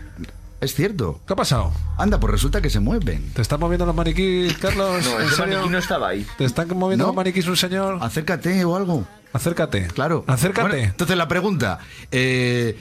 Es 0.65 0.75
cierto. 0.75 1.21
¿Qué 1.27 1.35
ha 1.35 1.37
pasado? 1.37 1.73
Anda, 1.99 2.19
pues 2.19 2.31
resulta 2.33 2.63
que 2.63 2.71
se 2.71 2.81
mueven. 2.81 3.31
¿Te 3.35 3.43
están 3.43 3.61
moviendo 3.61 3.85
los 3.85 3.95
maniquís, 3.95 4.57
Carlos? 4.57 5.05
No, 5.05 5.21
¿En 5.21 5.27
ese 5.27 5.37
serio? 5.37 5.57
maniquí 5.57 5.69
no 5.73 5.79
estaba 5.79 6.09
ahí. 6.09 6.27
¿Te 6.39 6.47
están 6.47 6.69
moviendo 6.79 7.05
¿No? 7.05 7.09
los 7.09 7.17
maniquís 7.17 7.47
un 7.47 7.57
señor? 7.59 7.99
Acércate 8.01 8.65
o 8.65 8.75
algo. 8.75 9.05
Acércate. 9.35 9.89
Claro. 9.89 10.25
Acércate. 10.27 10.67
Bueno, 10.69 10.83
entonces 10.85 11.19
la 11.19 11.29
pregunta, 11.29 11.81
eh, 12.11 12.79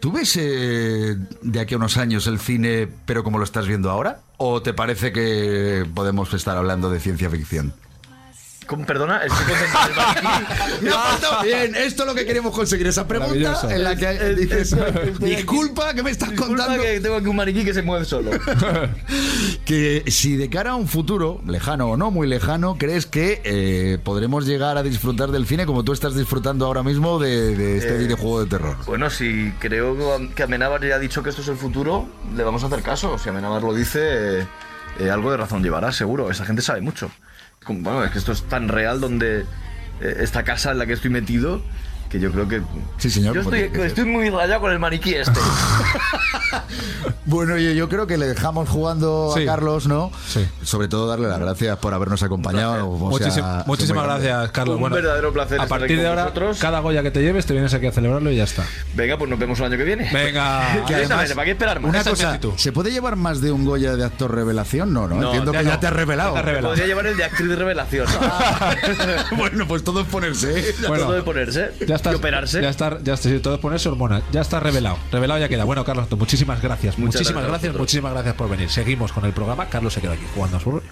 ¿tú 0.00 0.12
ves 0.12 0.36
eh, 0.38 1.16
de 1.40 1.60
aquí 1.60 1.72
a 1.72 1.78
unos 1.78 1.96
años 1.96 2.26
el 2.26 2.38
cine, 2.38 2.86
pero 3.06 3.24
como 3.24 3.38
lo 3.38 3.44
estás 3.44 3.66
viendo 3.66 3.90
ahora? 3.90 4.20
¿O 4.36 4.60
te 4.60 4.74
parece 4.74 5.10
que 5.10 5.86
podemos 5.94 6.34
estar 6.34 6.58
hablando 6.58 6.90
de 6.90 7.00
ciencia 7.00 7.30
ficción? 7.30 7.72
¿Cómo? 8.72 8.86
Perdona, 8.86 9.20
el 9.22 9.30
bien, 11.44 11.74
esto 11.76 12.02
es 12.04 12.08
lo 12.08 12.14
que 12.14 12.24
queremos 12.24 12.54
conseguir, 12.54 12.86
esa 12.86 13.06
pregunta 13.06 13.60
en 13.70 13.84
la 13.84 13.96
que 13.96 14.10
Es- 14.10 14.36
dices, 14.36 14.76
disculpa, 15.20 15.94
¿qué 15.94 16.02
me 16.02 16.10
estás 16.10 16.30
Disculpa 16.30 16.56
contando? 16.64 16.82
que 16.82 17.00
tengo 17.00 17.16
aquí 17.16 17.26
un 17.26 17.36
maniquí 17.36 17.64
que 17.64 17.74
se 17.74 17.82
mueve 17.82 18.04
solo. 18.04 18.30
Que 19.64 20.04
si 20.08 20.36
de 20.36 20.50
cara 20.50 20.72
a 20.72 20.76
un 20.76 20.88
futuro, 20.88 21.40
lejano 21.46 21.90
o 21.90 21.96
no 21.96 22.10
muy 22.10 22.26
lejano, 22.26 22.76
crees 22.78 23.06
que 23.06 23.40
eh, 23.44 23.98
podremos 24.02 24.46
llegar 24.46 24.76
a 24.76 24.82
disfrutar 24.82 25.30
del 25.30 25.46
cine 25.46 25.66
como 25.66 25.84
tú 25.84 25.92
estás 25.92 26.14
disfrutando 26.14 26.66
ahora 26.66 26.82
mismo 26.82 27.18
de, 27.18 27.56
de 27.56 27.78
este 27.78 27.94
Eh, 27.94 27.98
videojuego 27.98 28.42
de 28.42 28.46
terror. 28.50 28.76
Bueno, 28.86 29.08
si 29.10 29.52
creo 29.60 29.96
que 30.34 30.42
Amenábar 30.42 30.84
ya 30.86 30.96
ha 30.96 30.98
dicho 30.98 31.22
que 31.22 31.30
esto 31.30 31.42
es 31.42 31.48
el 31.48 31.56
futuro, 31.56 32.08
le 32.36 32.42
vamos 32.42 32.64
a 32.64 32.66
hacer 32.66 32.82
caso. 32.82 33.18
Si 33.18 33.28
Amenábar 33.28 33.62
lo 33.62 33.74
dice, 33.74 34.40
eh, 34.40 34.46
eh, 35.00 35.10
algo 35.10 35.30
de 35.30 35.36
razón 35.36 35.62
llevará, 35.62 35.92
seguro. 35.92 36.30
Esa 36.30 36.44
gente 36.44 36.62
sabe 36.62 36.80
mucho. 36.80 37.10
Bueno, 37.66 38.04
es 38.04 38.10
que 38.10 38.18
esto 38.18 38.32
es 38.32 38.42
tan 38.44 38.68
real 38.68 39.00
donde 39.00 39.40
eh, 40.00 40.16
esta 40.20 40.42
casa 40.44 40.72
en 40.72 40.78
la 40.78 40.86
que 40.86 40.94
estoy 40.94 41.10
metido 41.10 41.62
que 42.12 42.20
yo 42.20 42.30
creo 42.30 42.46
que... 42.46 42.60
Sí, 42.98 43.08
señor. 43.10 43.34
Yo 43.34 43.40
estoy, 43.40 43.64
porque- 43.70 43.86
estoy 43.86 44.04
muy 44.04 44.28
rayado 44.28 44.60
con 44.60 44.70
el 44.70 44.78
maniquí 44.78 45.14
este. 45.14 45.40
Bueno, 47.24 47.56
yo, 47.56 47.70
yo 47.72 47.88
creo 47.88 48.06
que 48.06 48.18
le 48.18 48.26
dejamos 48.26 48.68
jugando 48.68 49.32
Sí. 49.34 49.42
a 49.44 49.46
Carlos, 49.46 49.86
¿no? 49.86 50.10
Sí. 50.28 50.46
Sobre 50.62 50.88
todo 50.88 51.06
darle 51.06 51.28
las 51.28 51.38
gracias 51.38 51.78
por 51.78 51.94
habernos 51.94 52.22
acompañado. 52.22 52.86
o 52.88 52.98
muchísimas 53.66 54.04
gracias, 54.04 54.50
Carlos. 54.50 54.74
Un 54.74 54.80
Bueno, 54.82 54.96
verdadero 54.96 55.32
placer 55.32 55.60
A 55.60 55.66
partir 55.66 55.98
de 55.98 56.06
ahora, 56.08 56.24
vosotros. 56.24 56.58
cada 56.58 56.80
Goya 56.80 57.02
que 57.02 57.10
te 57.10 57.22
lleves, 57.22 57.46
te 57.46 57.54
vienes 57.54 57.72
aquí 57.72 57.86
a 57.86 57.92
celebrarlo 57.92 58.30
y 58.30 58.36
ya 58.36 58.44
está. 58.44 58.64
Venga, 58.94 59.16
pues 59.16 59.30
nos 59.30 59.38
vemos 59.38 59.58
el 59.60 59.66
año 59.66 59.76
que 59.78 59.84
viene. 59.84 60.10
Venga. 60.12 60.84
Que 60.86 60.94
además, 60.96 61.32
¿Para 61.32 61.44
qué 61.44 61.50
esperar 61.52 61.80
más? 61.80 61.90
Una 61.90 62.04
cosa. 62.04 62.38
¿se 62.56 62.72
puede 62.72 62.90
llevar 62.90 63.16
más 63.16 63.40
de 63.40 63.52
un 63.52 63.64
Goya 63.64 63.96
de 63.96 64.04
actor 64.04 64.34
revelación? 64.34 64.92
No, 64.92 65.06
no, 65.08 65.16
No, 65.16 65.26
entiendo 65.28 65.52
ya 65.52 65.60
que 65.60 65.64
ya 65.64 65.74
no. 65.74 65.80
te 65.80 65.86
has 65.86 65.92
revelado. 65.92 66.30
Ya 66.30 66.34
te 66.34 66.38
has 66.40 66.44
revelado. 66.46 66.68
Podría 66.74 66.86
llevar 66.86 67.06
el 67.06 67.16
de 67.16 67.24
actriz 67.24 67.48
de 67.48 67.56
revelación. 67.56 68.06
bueno, 69.36 69.66
pues 69.66 69.84
todo 69.84 70.00
es 70.00 70.06
ponerse. 70.08 70.58
¿eh? 70.58 70.74
Bueno, 70.88 71.06
Todo 71.06 71.24
ponerse 71.24 71.70
Ya 71.86 71.94
y 72.10 72.14
operarse. 72.14 72.62
Ya 72.62 72.70
está, 72.70 72.98
ya 73.02 73.14
está, 73.14 73.40
todo 73.40 73.60
ponerse 73.60 73.88
hormona. 73.88 74.22
Ya 74.32 74.40
está 74.40 74.60
revelado. 74.60 74.98
Revelado 75.10 75.40
ya 75.40 75.48
queda. 75.48 75.64
Bueno, 75.64 75.84
Carlos, 75.84 76.10
muchísimas 76.12 76.60
gracias. 76.62 76.98
Muchas 76.98 77.20
muchísimas 77.20 77.46
gracias 77.46 77.74
muchísimas 77.74 78.12
gracias 78.12 78.34
por 78.34 78.48
venir. 78.48 78.70
Seguimos 78.70 79.12
con 79.12 79.24
el 79.24 79.32
programa. 79.32 79.66
Carlos 79.66 79.92
se 79.92 80.00
queda 80.00 80.12
aquí 80.12 80.24
jugando 80.34 80.56
a 80.56 80.60
su 80.60 80.82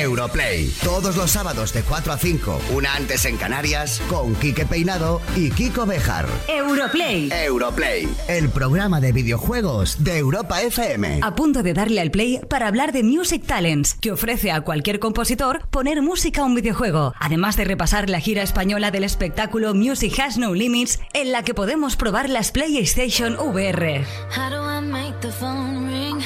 Europlay, 0.00 0.72
todos 0.82 1.16
los 1.16 1.30
sábados 1.30 1.72
de 1.72 1.82
4 1.82 2.12
a 2.12 2.18
5, 2.18 2.60
una 2.74 2.94
antes 2.94 3.26
en 3.26 3.36
Canarias, 3.36 4.00
con 4.08 4.34
Quique 4.36 4.64
Peinado 4.64 5.20
y 5.36 5.50
Kiko 5.50 5.84
Bejar. 5.84 6.26
Europlay. 6.48 7.30
Europlay, 7.30 8.08
el 8.28 8.48
programa 8.48 9.00
de 9.00 9.12
videojuegos 9.12 10.02
de 10.02 10.16
Europa 10.16 10.62
FM. 10.62 11.20
A 11.22 11.34
punto 11.34 11.62
de 11.62 11.74
darle 11.74 12.00
al 12.00 12.10
play 12.10 12.40
para 12.48 12.68
hablar 12.68 12.92
de 12.92 13.02
Music 13.02 13.44
Talents, 13.46 13.94
que 13.94 14.12
ofrece 14.12 14.50
a 14.50 14.62
cualquier 14.62 14.98
compositor 14.98 15.66
poner 15.70 16.00
música 16.00 16.42
a 16.42 16.44
un 16.44 16.54
videojuego, 16.54 17.14
además 17.18 17.56
de 17.56 17.64
repasar 17.64 18.08
la 18.08 18.20
gira 18.20 18.42
española 18.42 18.90
del 18.90 19.04
espectáculo 19.04 19.74
Music 19.74 20.18
Has 20.20 20.38
No 20.38 20.54
Limits, 20.54 21.00
en 21.12 21.32
la 21.32 21.42
que 21.42 21.54
podemos 21.54 21.96
probar 21.96 22.30
las 22.30 22.50
PlayStation 22.50 23.36
VR. 23.36 24.04
How 24.34 24.50
do 24.50 24.62
I 24.70 24.80
make 24.80 25.20
the 25.20 25.32
phone 25.32 25.86
ring? 25.86 26.22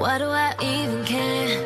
Why 0.00 0.16
do 0.16 0.30
I 0.30 0.54
even 0.62 1.04
care? 1.04 1.60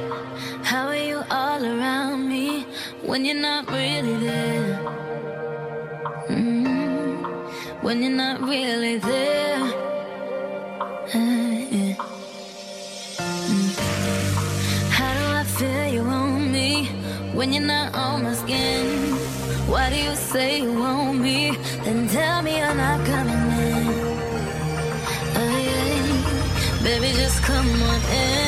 How 0.65 0.89
are 0.89 0.97
you 0.97 1.23
all 1.31 1.65
around 1.65 2.29
me 2.29 2.67
when 3.07 3.25
you're 3.25 3.37
not 3.37 3.71
really 3.71 4.17
there? 4.27 4.81
Mm, 6.27 7.23
when 7.85 8.03
you're 8.03 8.11
not 8.11 8.41
really 8.41 8.97
there. 8.99 9.63
Uh. 11.15 11.95
Mm. 13.47 13.71
How 14.91 15.13
do 15.15 15.25
I 15.41 15.45
feel 15.45 15.87
you 15.95 16.03
on 16.03 16.51
me 16.51 16.87
when 17.35 17.53
you're 17.53 17.63
not 17.63 17.95
on 17.95 18.25
my 18.25 18.35
skin? 18.35 19.15
Why 19.71 19.91
do 19.91 19.97
you 19.97 20.17
say 20.17 20.63
you 20.63 20.75
want 20.75 21.21
me? 21.21 21.57
Then 21.85 22.09
tell 22.09 22.43
me 22.43 22.59
you're 22.59 22.75
not 22.75 23.07
coming 23.07 23.53
in. 23.63 24.04
Baby, 26.85 27.13
just 27.13 27.43
come 27.43 27.83
on 27.83 28.01
in. 28.13 28.44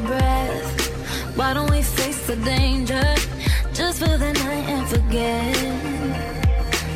Breath? 0.00 1.36
Why 1.36 1.54
don't 1.54 1.70
we 1.70 1.82
face 1.82 2.26
the 2.26 2.36
danger 2.36 3.02
just 3.72 3.98
for 4.00 4.16
the 4.18 4.32
night 4.32 4.66
and 4.74 4.88
forget? 4.88 5.56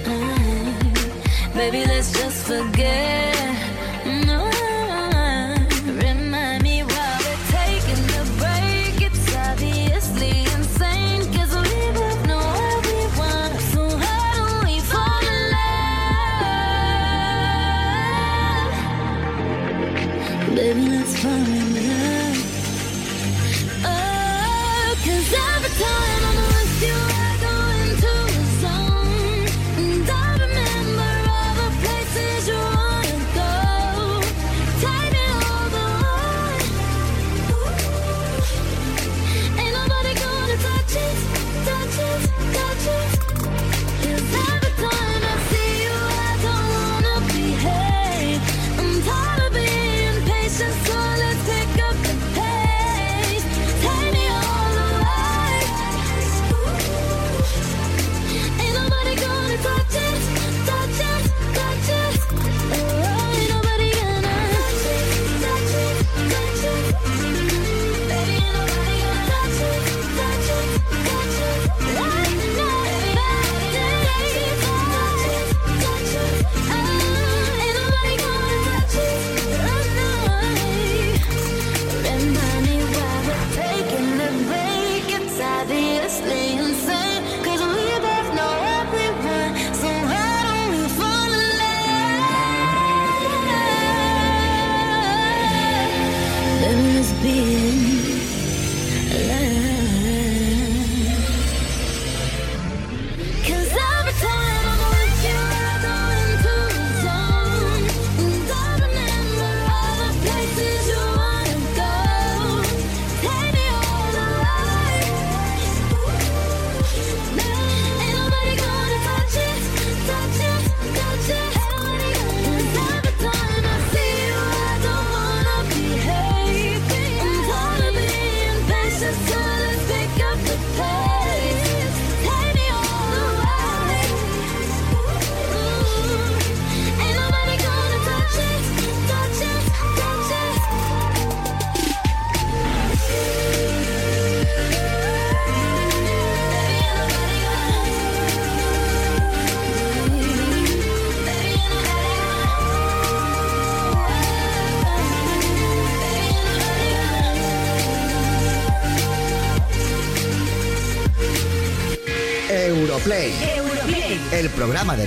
Mm, 0.05 1.55
Baby, 1.55 1.85
let's 1.87 2.13
just 2.13 2.47
forget. 2.47 3.42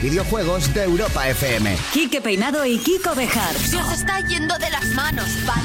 Videojuegos 0.09 0.71
de 0.75 0.83
Europa 0.83 1.27
FM. 1.29 1.75
Quique 1.91 2.21
Peinado 2.21 2.63
y 2.63 2.77
Kiko 2.77 3.15
Bejar. 3.15 3.55
Se 3.55 3.77
os 3.77 3.91
está 3.91 4.19
yendo 4.19 4.55
de 4.59 4.69
las 4.69 4.85
manos, 4.93 5.25
¿vale? 5.47 5.63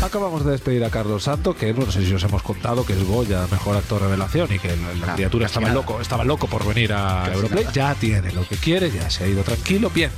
Acabamos 0.00 0.44
de 0.44 0.52
despedir 0.52 0.84
a 0.84 0.90
Carlos 0.90 1.24
Santo, 1.24 1.56
que 1.56 1.72
no 1.74 1.90
sé 1.90 2.06
si 2.06 2.14
os 2.14 2.22
hemos 2.22 2.42
contado 2.42 2.86
que 2.86 2.92
es 2.92 3.02
Goya, 3.02 3.48
mejor 3.50 3.76
actor 3.76 4.00
revelación, 4.00 4.52
y 4.52 4.60
que 4.60 4.68
la, 4.76 5.06
la 5.06 5.14
criatura 5.14 5.46
estaba 5.46 5.66
nada. 5.68 5.74
loco, 5.80 6.00
estaba 6.00 6.24
loco 6.24 6.46
por 6.46 6.64
venir 6.66 6.92
a 6.92 7.22
Casi 7.24 7.34
Europlay. 7.34 7.64
nada. 7.64 7.74
Ya 7.74 7.94
tiene 7.96 8.30
lo 8.32 8.46
que 8.46 8.56
quiere, 8.56 8.92
ya 8.92 9.10
se 9.10 9.24
ha 9.24 9.26
ido 9.26 9.42
tranquilo. 9.42 9.90
Bien, 9.90 10.10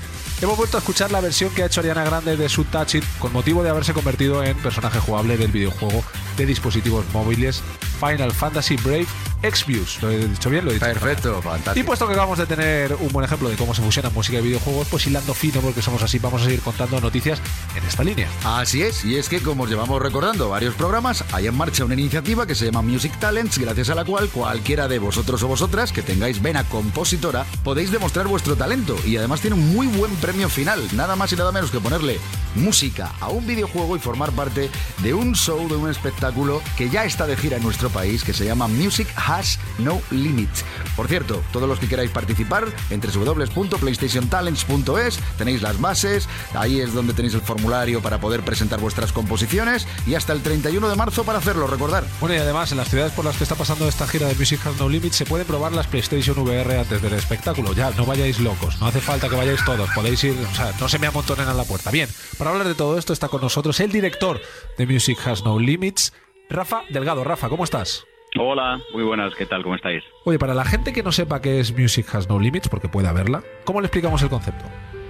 hemos 0.43 0.59
vuelto 0.59 0.77
a 0.77 0.81
escuchar 0.81 1.11
la 1.13 1.21
versión 1.23 1.55
que 1.55 1.63
ha 1.63 1.67
hecho 1.67 1.81
Ariana 1.81 2.05
Grande 2.05 2.37
de 2.37 2.49
su 2.51 2.65
Touch 2.65 2.97
It 2.97 3.05
con 3.19 3.33
motivo 3.33 3.63
de 3.63 3.71
haberse 3.71 3.95
convertido 3.95 4.45
en 4.45 4.55
personaje 4.59 4.99
jugable 4.99 5.39
del 5.39 5.51
videojuego 5.51 6.05
de 6.37 6.45
dispositivos 6.45 7.07
móviles 7.15 7.63
Final 8.01 8.33
Fantasy 8.33 8.77
Brave 8.77 9.07
X-Views. 9.43 10.03
¿Lo 10.03 10.11
he 10.11 10.27
dicho 10.29 10.51
bien? 10.51 10.65
Lo 10.65 10.71
he 10.71 10.75
dicho 10.75 10.87
Perfecto, 10.87 11.39
Y 11.39 11.43
fantástico. 11.43 11.87
puesto 11.87 12.07
que 12.07 12.13
acabamos 12.13 12.39
de 12.39 12.47
tener 12.47 12.95
un 12.95 13.09
buen 13.09 13.25
ejemplo 13.25 13.49
de 13.49 13.57
cómo 13.57 13.75
se 13.75 13.83
fusiona 13.83 14.11
música 14.11 14.39
y 14.39 14.43
videojuegos, 14.43 14.89
pues 14.91 15.07
hilando 15.07 15.35
fino, 15.35 15.61
porque 15.61 15.83
somos 15.83 16.03
así, 16.03 16.19
vamos 16.19 16.43
a 16.43 16.45
seguir 16.47 16.61
contando 16.61 17.01
noticias 17.01 17.41
en 17.77 17.85
esta 17.85 18.03
línea. 18.05 18.29
Así 18.45 18.83
es, 18.83 19.05
y 19.05 19.17
es 19.17 19.29
que 19.29 19.41
como 19.41 19.65
os 19.65 19.71
llevamos 19.71 20.01
recordando 20.01 20.49
varios 20.49 20.75
programas, 20.75 21.25
hay 21.33 21.47
en 21.47 21.55
marcha 21.57 21.85
una 21.85 21.95
iniciativa 21.95 22.47
que 22.47 22.55
se 22.55 22.67
llama 22.67 22.83
Music 22.83 23.13
Talents, 23.19 23.59
gracias 23.59 23.91
a 23.91 23.95
la 23.95 24.05
cual 24.05 24.29
cualquiera 24.29 24.89
de 24.89 24.99
vosotros 24.99 25.43
o 25.43 25.49
vosotras 25.49 25.93
que 25.93 26.03
tengáis 26.03 26.41
vena 26.43 26.65
compositora 26.65 27.45
podéis 27.63 27.91
demostrar 27.91 28.27
vuestro 28.29 28.57
talento 28.57 28.97
y 29.05 29.17
además 29.17 29.41
tiene 29.41 29.55
un 29.57 29.75
muy 29.75 29.87
buen 29.87 30.15
premio 30.17 30.49
final, 30.49 30.81
nada 30.95 31.17
más 31.17 31.33
y 31.33 31.37
nada 31.37 31.53
menos 31.53 31.71
que 31.71 31.81
ponerle 31.81 32.19
música 32.55 33.13
a 33.21 33.29
un 33.29 33.47
videojuego 33.47 33.97
y 33.97 33.99
formar 34.01 34.33
parte 34.33 34.71
de 35.03 35.15
un 35.15 35.35
show, 35.35 35.69
de 35.69 35.77
un 35.77 35.91
espectáculo 35.91 36.63
que 36.77 36.89
ya 36.89 37.05
está 37.05 37.27
de 37.27 37.37
gira 37.37 37.59
en 37.59 37.63
nuestro 37.63 37.91
país, 37.91 38.25
que 38.25 38.33
se 38.33 38.45
llama 38.45 38.67
Music 38.67 39.07
Has 39.27 39.59
No 39.79 40.01
Limit. 40.11 40.51
Por 40.95 41.09
cierto, 41.09 41.43
todos 41.53 41.67
los 41.69 41.79
que 41.79 41.89
queráis 41.89 42.11
participar, 42.11 42.67
entre 42.91 43.11
www.playstationtalents.es 43.11 45.19
tenéis 45.37 45.63
las 45.63 45.81
bases, 45.81 46.29
ahí 46.55 46.81
es 46.81 46.95
donde 46.95 47.13
tenéis 47.13 47.35
el 47.35 47.41
formulario 47.41 48.01
para 48.01 48.21
poder 48.21 48.43
presentar 48.43 48.79
vuestras 48.81 49.13
composiciones 49.13 49.89
y 50.07 50.15
hasta 50.15 50.33
el 50.33 50.43
31 50.43 50.89
de 50.89 50.97
marzo 50.97 51.25
para 51.25 51.39
hacerlo, 51.39 51.67
recordar. 51.67 52.05
Bueno, 52.21 52.37
y 52.37 52.39
además, 52.39 52.71
en 52.73 52.79
las 52.79 52.89
ciudades 52.89 53.13
por 53.13 53.25
las 53.25 53.37
que 53.37 53.43
está 53.43 53.57
pasando 53.57 53.89
esta 53.89 54.07
gira 54.07 54.29
de 54.29 54.35
Music 54.35 54.61
Has 54.65 54.79
No 54.79 54.89
Limit, 54.89 55.13
se 55.13 55.27
pueden 55.27 55.47
probar 55.47 55.73
las 55.73 55.87
PlayStation 55.87 56.39
VR 56.39 56.79
antes 56.79 57.03
del 57.03 57.15
espectáculo. 57.15 57.73
Ya, 57.73 57.91
no 57.91 58.07
vayáis 58.07 58.39
locos, 58.41 58.81
no 58.81 58.87
hace 58.87 59.01
falta 59.01 59.29
que 59.29 59.37
vayáis 59.37 59.65
todos, 59.65 59.91
podéis 59.95 60.23
ir, 60.25 60.37
o 60.39 60.55
sea, 60.55 60.73
no 60.81 60.89
se 60.89 60.99
me 60.99 61.09
amontonen 61.09 61.49
a 61.49 61.55
la 61.55 61.65
puerta. 61.65 61.91
Bien, 61.91 62.09
para 62.39 62.51
hablar 62.51 62.69
de 62.69 62.75
todo 62.75 62.99
esto 62.99 63.13
está 63.13 63.29
con 63.29 63.41
nosotros 63.41 63.81
el 63.81 63.93
director 63.93 64.41
de 64.79 64.87
Music 64.87 65.19
Has 65.27 65.45
No 65.45 65.59
Limits, 65.59 66.13
Rafa 66.49 66.83
Delgado. 66.91 67.25
Rafa, 67.25 67.49
¿cómo 67.49 67.65
estás? 67.65 68.05
Hola, 68.39 68.81
muy 68.93 69.03
buenas, 69.03 69.35
¿qué 69.35 69.47
tal? 69.47 69.63
¿Cómo 69.63 69.75
estáis? 69.75 70.05
Oye, 70.25 70.39
para 70.39 70.55
la 70.55 70.65
gente 70.65 70.93
que 70.93 71.03
no 71.03 71.13
sepa 71.13 71.41
qué 71.41 71.61
es 71.61 71.77
Music 71.77 72.15
Has 72.15 72.29
No 72.29 72.39
Limits, 72.39 72.69
porque 72.69 72.89
puede 72.89 73.09
haberla, 73.09 73.43
¿cómo 73.65 73.81
le 73.81 73.87
explicamos 73.87 74.23
el 74.23 74.29
concepto? 74.29 74.65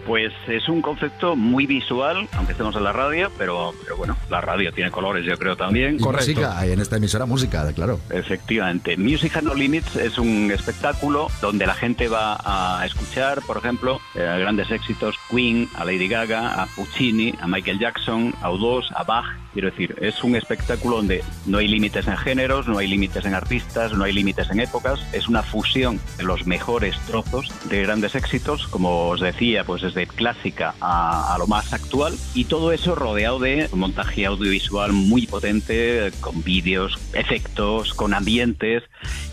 Pues 0.06 0.32
es 0.46 0.68
un 0.68 0.82
concepto 0.82 1.34
muy 1.34 1.66
visual, 1.66 2.28
aunque 2.32 2.52
estemos 2.52 2.76
en 2.76 2.84
la 2.84 2.92
radio, 2.92 3.30
pero, 3.36 3.74
pero 3.82 3.96
bueno, 3.96 4.16
la 4.30 4.40
radio 4.40 4.72
tiene 4.72 4.92
colores, 4.92 5.24
yo 5.24 5.36
creo 5.36 5.56
también. 5.56 5.96
Y 5.96 5.98
música, 5.98 6.56
hay 6.56 6.70
en 6.70 6.80
esta 6.80 6.96
emisora 6.96 7.26
música, 7.26 7.72
claro. 7.72 7.98
Efectivamente. 8.10 8.96
Music 8.96 9.36
Has 9.36 9.42
No 9.42 9.54
Limits 9.54 9.96
es 9.96 10.18
un 10.18 10.50
espectáculo 10.52 11.26
donde 11.40 11.66
la 11.66 11.74
gente 11.74 12.06
va 12.08 12.38
a 12.44 12.86
escuchar, 12.86 13.42
por 13.42 13.56
ejemplo, 13.56 14.00
eh, 14.14 14.20
grandes 14.20 14.70
éxitos, 14.70 15.16
Queen, 15.28 15.68
a 15.74 15.84
Lady 15.84 16.06
Gaga, 16.06 16.62
a 16.62 16.66
Puccini, 16.66 17.34
a 17.40 17.48
Michael 17.48 17.80
Jackson, 17.80 18.32
a 18.42 18.50
U2, 18.50 18.92
a 18.94 19.02
Bach. 19.02 19.26
Quiero 19.52 19.70
decir, 19.70 19.96
es 20.02 20.22
un 20.22 20.36
espectáculo 20.36 20.96
donde 20.96 21.24
no 21.46 21.58
hay 21.58 21.66
límites 21.66 22.06
en 22.06 22.16
géneros, 22.18 22.68
no 22.68 22.78
hay 22.78 22.86
límites 22.86 23.24
en 23.24 23.34
artistas, 23.34 23.92
no 23.94 24.04
hay 24.04 24.12
límites 24.12 24.50
en 24.50 24.60
épocas. 24.60 25.00
Es 25.14 25.28
una 25.28 25.42
fusión 25.42 25.98
de 26.18 26.24
los 26.24 26.46
mejores 26.46 26.96
trozos 27.06 27.50
de 27.70 27.82
grandes 27.82 28.14
éxitos, 28.14 28.68
como 28.68 29.08
os 29.08 29.20
decía, 29.20 29.64
pues 29.64 29.82
desde 29.96 30.06
clásica 30.06 30.74
a, 30.80 31.34
a 31.34 31.38
lo 31.38 31.46
más 31.46 31.72
actual. 31.72 32.14
Y 32.34 32.44
todo 32.44 32.72
eso 32.72 32.94
rodeado 32.94 33.38
de 33.38 33.68
montaje 33.72 34.26
audiovisual 34.26 34.92
muy 34.92 35.26
potente, 35.26 36.12
con 36.20 36.42
vídeos, 36.42 36.98
efectos, 37.12 37.94
con 37.94 38.14
ambientes 38.14 38.84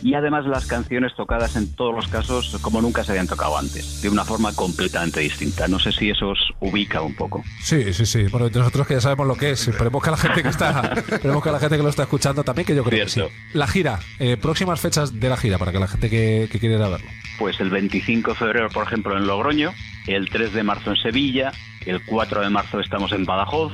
y 0.01 0.15
además 0.15 0.45
las 0.45 0.65
canciones 0.65 1.15
tocadas 1.15 1.55
en 1.55 1.73
todos 1.73 1.93
los 1.93 2.07
casos 2.07 2.57
como 2.61 2.81
nunca 2.81 3.03
se 3.03 3.11
habían 3.11 3.27
tocado 3.27 3.57
antes, 3.57 4.01
de 4.01 4.09
una 4.09 4.25
forma 4.25 4.53
completamente 4.53 5.19
distinta. 5.21 5.67
No 5.67 5.79
sé 5.79 5.91
si 5.91 6.09
eso 6.09 6.29
os 6.29 6.39
ubica 6.59 7.01
un 7.01 7.15
poco. 7.15 7.43
Sí, 7.61 7.93
sí, 7.93 8.05
sí. 8.05 8.23
Bueno, 8.23 8.49
nosotros 8.53 8.87
que 8.87 8.95
ya 8.95 9.01
sabemos 9.01 9.27
lo 9.27 9.35
que 9.35 9.51
es, 9.51 9.67
esperemos 9.67 10.03
que 10.03 10.11
la 10.11 10.17
gente 10.17 10.43
que 10.43 10.49
está, 10.49 10.93
esperemos 11.11 11.43
que 11.43 11.51
la 11.51 11.59
gente 11.59 11.77
que 11.77 11.83
lo 11.83 11.89
está 11.89 12.03
escuchando 12.03 12.43
también, 12.43 12.65
que 12.65 12.75
yo 12.75 12.83
creo 12.83 13.05
que 13.05 13.11
sí. 13.11 13.21
La 13.53 13.67
gira, 13.67 13.99
eh, 14.19 14.37
próximas 14.37 14.79
fechas 14.79 15.19
de 15.19 15.29
la 15.29 15.37
gira, 15.37 15.57
para 15.57 15.71
que 15.71 15.79
la 15.79 15.87
gente 15.87 16.09
que, 16.09 16.47
que 16.51 16.59
quiera 16.59 16.87
verlo. 16.87 17.07
Pues 17.37 17.59
el 17.59 17.69
25 17.69 18.31
de 18.31 18.37
febrero, 18.37 18.69
por 18.69 18.85
ejemplo, 18.85 19.17
en 19.17 19.25
Logroño, 19.25 19.73
el 20.07 20.29
3 20.29 20.53
de 20.53 20.63
marzo 20.63 20.91
en 20.91 20.97
Sevilla, 20.97 21.51
el 21.85 22.03
4 22.05 22.41
de 22.41 22.49
marzo 22.49 22.79
estamos 22.79 23.11
en 23.11 23.25
Badajoz, 23.25 23.73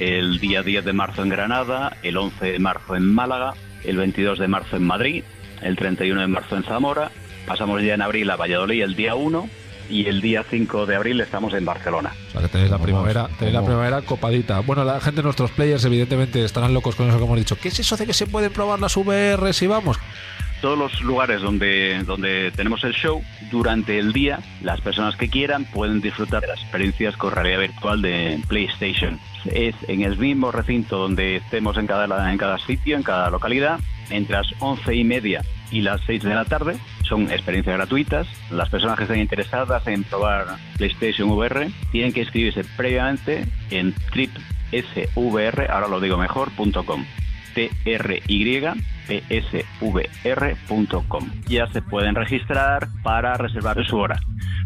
el 0.00 0.38
día 0.38 0.62
10 0.62 0.84
de 0.84 0.92
marzo 0.92 1.22
en 1.22 1.28
Granada, 1.28 1.96
el 2.02 2.16
11 2.16 2.52
de 2.52 2.58
marzo 2.58 2.96
en 2.96 3.14
Málaga, 3.14 3.54
el 3.84 3.96
22 3.96 4.38
de 4.38 4.48
marzo 4.48 4.76
en 4.76 4.86
Madrid, 4.86 5.24
el 5.62 5.76
31 5.76 6.20
de 6.20 6.26
marzo 6.26 6.56
en 6.56 6.64
Zamora, 6.64 7.10
pasamos 7.46 7.82
ya 7.82 7.94
en 7.94 8.02
abril 8.02 8.30
a 8.30 8.36
Valladolid 8.36 8.82
el 8.82 8.96
día 8.96 9.14
1 9.14 9.48
y 9.88 10.06
el 10.06 10.20
día 10.20 10.44
5 10.48 10.86
de 10.86 10.96
abril 10.96 11.20
estamos 11.20 11.54
en 11.54 11.64
Barcelona. 11.64 12.12
O 12.28 12.32
sea, 12.32 12.40
que 12.42 12.48
tenéis 12.48 12.70
la 12.70 12.78
primavera, 12.78 13.28
tenéis 13.38 13.54
la 13.54 13.64
primavera 13.64 14.02
copadita. 14.02 14.60
Bueno, 14.60 14.84
la 14.84 15.00
gente, 15.00 15.22
nuestros 15.22 15.50
players, 15.50 15.84
evidentemente 15.84 16.44
estarán 16.44 16.74
locos 16.74 16.94
con 16.94 17.08
eso 17.08 17.18
que 17.18 17.24
hemos 17.24 17.38
dicho. 17.38 17.56
¿Qué 17.56 17.68
es 17.68 17.78
eso 17.78 17.96
de 17.96 18.06
que 18.06 18.14
se 18.14 18.26
pueden 18.26 18.52
probar 18.52 18.80
las 18.80 18.96
VR 18.96 19.52
si 19.52 19.66
vamos? 19.66 19.98
todos 20.60 20.78
los 20.78 21.00
lugares 21.02 21.42
donde, 21.42 22.02
donde 22.04 22.50
tenemos 22.50 22.82
el 22.84 22.92
show, 22.92 23.22
durante 23.50 23.98
el 23.98 24.12
día, 24.12 24.40
las 24.62 24.80
personas 24.80 25.16
que 25.16 25.28
quieran 25.28 25.64
pueden 25.64 26.00
disfrutar 26.00 26.40
de 26.40 26.48
las 26.48 26.60
experiencias 26.60 27.16
con 27.16 27.32
realidad 27.32 27.60
virtual 27.60 28.02
de 28.02 28.40
PlayStation. 28.48 29.20
Es 29.44 29.74
en 29.88 30.02
el 30.02 30.16
mismo 30.18 30.50
recinto 30.50 30.98
donde 30.98 31.36
estemos 31.36 31.76
en 31.76 31.86
cada, 31.86 32.32
en 32.32 32.38
cada 32.38 32.58
sitio, 32.58 32.96
en 32.96 33.02
cada 33.02 33.30
localidad, 33.30 33.78
entre 34.10 34.36
las 34.36 34.46
once 34.58 34.94
y 34.94 35.04
media 35.04 35.44
y 35.70 35.82
las 35.82 36.00
6 36.06 36.22
de 36.22 36.34
la 36.34 36.44
tarde. 36.44 36.76
Son 37.08 37.30
experiencias 37.30 37.76
gratuitas. 37.76 38.26
Las 38.50 38.68
personas 38.68 38.96
que 38.96 39.04
estén 39.04 39.20
interesadas 39.20 39.86
en 39.86 40.04
probar 40.04 40.56
PlayStation 40.76 41.30
VR 41.30 41.70
tienen 41.92 42.12
que 42.12 42.20
inscribirse 42.20 42.64
previamente 42.76 43.46
en 43.70 43.94
tripsvr, 44.12 45.70
ahora 45.70 45.88
lo 45.88 46.00
digo 46.00 46.16
mejor, 46.16 46.50
com. 46.84 47.04
T-R-Y 47.54 48.60
psvr.com. 49.06 50.90
Ya 51.48 51.66
se 51.68 51.82
pueden 51.82 52.14
registrar 52.14 52.88
para 53.02 53.36
reservar 53.36 53.84
su 53.86 53.96
hora. 53.96 54.20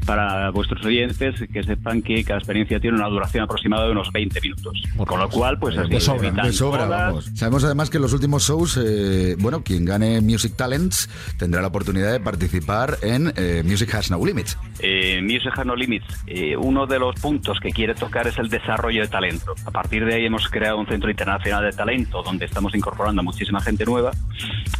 Para 0.06 0.50
vuestros 0.50 0.84
oyentes, 0.84 1.36
que 1.52 1.62
sepan 1.62 2.02
que 2.02 2.24
cada 2.24 2.38
experiencia 2.38 2.80
tiene 2.80 2.96
una 2.96 3.08
duración 3.08 3.44
aproximada 3.44 3.84
de 3.84 3.92
unos 3.92 4.10
20 4.12 4.40
minutos. 4.40 4.82
Con 4.96 5.20
lo 5.20 5.28
cual, 5.28 5.58
pues 5.58 5.76
así 5.76 5.90
de 5.90 6.00
sobra, 6.00 6.30
de 6.30 6.52
sobra, 6.52 6.86
vamos. 6.86 7.30
Sabemos 7.34 7.64
además 7.64 7.90
que 7.90 7.98
en 7.98 8.02
los 8.02 8.12
últimos 8.12 8.48
shows, 8.48 8.80
eh, 8.82 9.36
bueno, 9.38 9.62
quien 9.62 9.84
gane 9.84 10.20
Music 10.20 10.54
Talents 10.56 11.08
tendrá 11.38 11.60
la 11.60 11.68
oportunidad 11.68 12.12
de 12.12 12.20
participar 12.20 12.96
en 13.02 13.32
eh, 13.36 13.62
Music 13.64 13.94
Has 13.94 14.10
No 14.10 14.24
Limits. 14.24 14.56
Eh, 14.80 15.20
Music 15.22 15.52
Has 15.56 15.66
No 15.66 15.76
Limits, 15.76 16.06
eh, 16.26 16.56
uno 16.56 16.86
de 16.86 16.98
los 16.98 17.14
puntos 17.20 17.58
que 17.60 17.70
quiere 17.70 17.94
tocar 17.94 18.26
es 18.26 18.38
el 18.38 18.48
desarrollo 18.48 19.02
de 19.02 19.08
talento. 19.08 19.54
A 19.64 19.70
partir 19.70 20.04
de 20.04 20.14
ahí 20.14 20.26
hemos 20.26 20.48
creado 20.48 20.78
un 20.78 20.86
centro 20.86 21.10
internacional 21.10 21.64
de 21.64 21.72
talento 21.72 22.22
donde 22.22 22.46
estamos 22.46 22.74
incorporando 22.74 23.20
a 23.20 23.24
muchísima 23.24 23.60
gente 23.60 23.84
nueva 23.84 24.12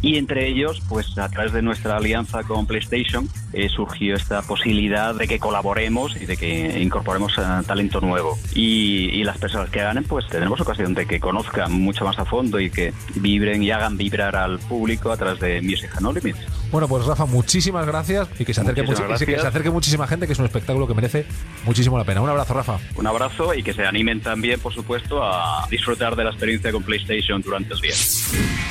y 0.01 0.17
entre 0.17 0.47
ellos, 0.47 0.81
pues 0.89 1.17
a 1.17 1.29
través 1.29 1.53
de 1.53 1.61
nuestra 1.61 1.97
alianza 1.97 2.43
con 2.43 2.65
PlayStation 2.65 3.29
eh, 3.53 3.69
surgió 3.69 4.15
esta 4.15 4.41
posibilidad 4.41 5.13
de 5.13 5.27
que 5.27 5.39
colaboremos 5.39 6.15
y 6.19 6.25
de 6.25 6.37
que 6.37 6.81
incorporemos 6.81 7.35
talento 7.67 8.01
nuevo. 8.01 8.37
Y, 8.55 9.09
y 9.13 9.23
las 9.23 9.37
personas 9.37 9.69
que 9.69 9.81
ganen, 9.81 10.03
pues 10.03 10.27
tendremos 10.27 10.59
ocasión 10.59 10.93
de 10.93 11.05
que 11.05 11.19
conozcan 11.19 11.71
mucho 11.71 12.05
más 12.05 12.17
a 12.19 12.25
fondo 12.25 12.59
y 12.59 12.69
que 12.69 12.93
vibren 13.15 13.61
y 13.63 13.71
hagan 13.71 13.97
vibrar 13.97 14.35
al 14.35 14.59
público 14.59 15.11
a 15.11 15.17
través 15.17 15.39
de 15.39 15.61
Music 15.61 15.91
Limits. 16.01 16.60
Bueno, 16.71 16.87
pues 16.87 17.05
Rafa, 17.05 17.25
muchísimas 17.25 17.85
gracias 17.85 18.29
y 18.39 18.45
que 18.45 18.53
se 18.53 18.61
acerque, 18.61 18.83
que 18.83 19.37
se 19.37 19.69
muchísima 19.69 20.07
gente, 20.07 20.25
que 20.25 20.33
es 20.33 20.39
un 20.39 20.45
espectáculo 20.45 20.87
que 20.87 20.93
merece 20.93 21.25
muchísimo 21.65 21.97
la 21.97 22.05
pena. 22.05 22.21
Un 22.21 22.29
abrazo, 22.29 22.53
Rafa. 22.53 22.79
Un 22.95 23.07
abrazo 23.07 23.53
y 23.53 23.61
que 23.61 23.73
se 23.73 23.85
animen 23.85 24.21
también, 24.21 24.59
por 24.59 24.73
supuesto, 24.73 25.23
a 25.23 25.67
disfrutar 25.69 26.15
de 26.15 26.23
la 26.23 26.29
experiencia 26.29 26.71
con 26.71 26.83
PlayStation 26.83 27.41
durante 27.41 27.73
el 27.73 27.81
día. 27.81 27.93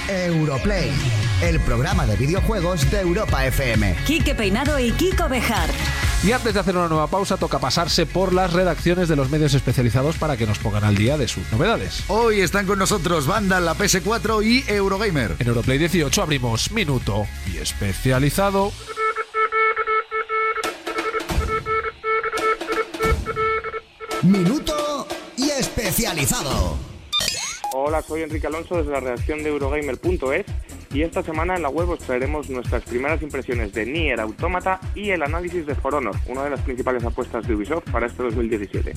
Europlay, 0.09 0.91
el 1.43 1.61
programa 1.61 2.07
de 2.07 2.17
videojuegos 2.17 2.91
de 2.91 3.01
Europa 3.01 3.45
FM. 3.47 3.97
Quique 4.07 4.35
Peinado 4.35 4.79
y 4.79 4.93
Kiko 4.93 5.29
Bejar. 5.29 5.69
Y 6.23 6.33
antes 6.33 6.53
de 6.53 6.61
hacer 6.61 6.77
una 6.77 6.89
nueva 6.89 7.07
pausa, 7.07 7.39
toca 7.39 7.59
pasarse 7.59 8.05
por 8.05 8.35
las 8.35 8.53
redacciones 8.53 9.09
de 9.09 9.17
los 9.17 9.31
medios 9.31 9.55
especializados 9.55 10.17
para 10.17 10.37
que 10.37 10.47
nos 10.47 10.59
pongan 10.59 10.85
al 10.85 10.95
día 10.95 11.17
de 11.17 11.27
sus 11.27 11.51
novedades. 11.51 12.05
Hoy 12.09 12.41
están 12.41 12.67
con 12.67 12.79
nosotros 12.79 13.27
Vandal, 13.27 13.65
la 13.65 13.75
PS4 13.75 14.45
y 14.45 14.71
Eurogamer. 14.71 15.37
En 15.39 15.49
Europlay 15.49 15.79
18 15.79 16.23
abrimos 16.23 16.73
Minuto 16.73 17.27
y 17.51 17.57
especializado. 17.91 18.73
Minuto 24.23 25.07
y 25.37 25.51
especializado. 25.51 26.77
Hola, 27.73 28.03
soy 28.03 28.23
Enrique 28.23 28.47
Alonso 28.47 28.77
desde 28.77 28.93
la 28.93 29.01
redacción 29.01 29.43
de 29.43 29.49
Eurogamer.es 29.49 30.47
y 30.93 31.03
esta 31.03 31.23
semana 31.23 31.57
en 31.57 31.63
la 31.63 31.69
web 31.69 31.91
os 31.91 31.99
traeremos 32.01 32.49
nuestras 32.49 32.85
primeras 32.85 33.23
impresiones 33.23 33.73
de 33.73 33.87
Nier 33.87 34.21
Automata 34.21 34.81
y 34.95 35.11
el 35.11 35.23
análisis 35.23 35.67
de 35.67 35.75
For 35.75 35.95
Honor, 35.95 36.17
una 36.27 36.45
de 36.45 36.51
las 36.51 36.61
principales 36.61 37.05
apuestas 37.05 37.47
de 37.47 37.55
Ubisoft 37.55 37.91
para 37.91 38.07
este 38.07 38.23
2017. 38.23 38.93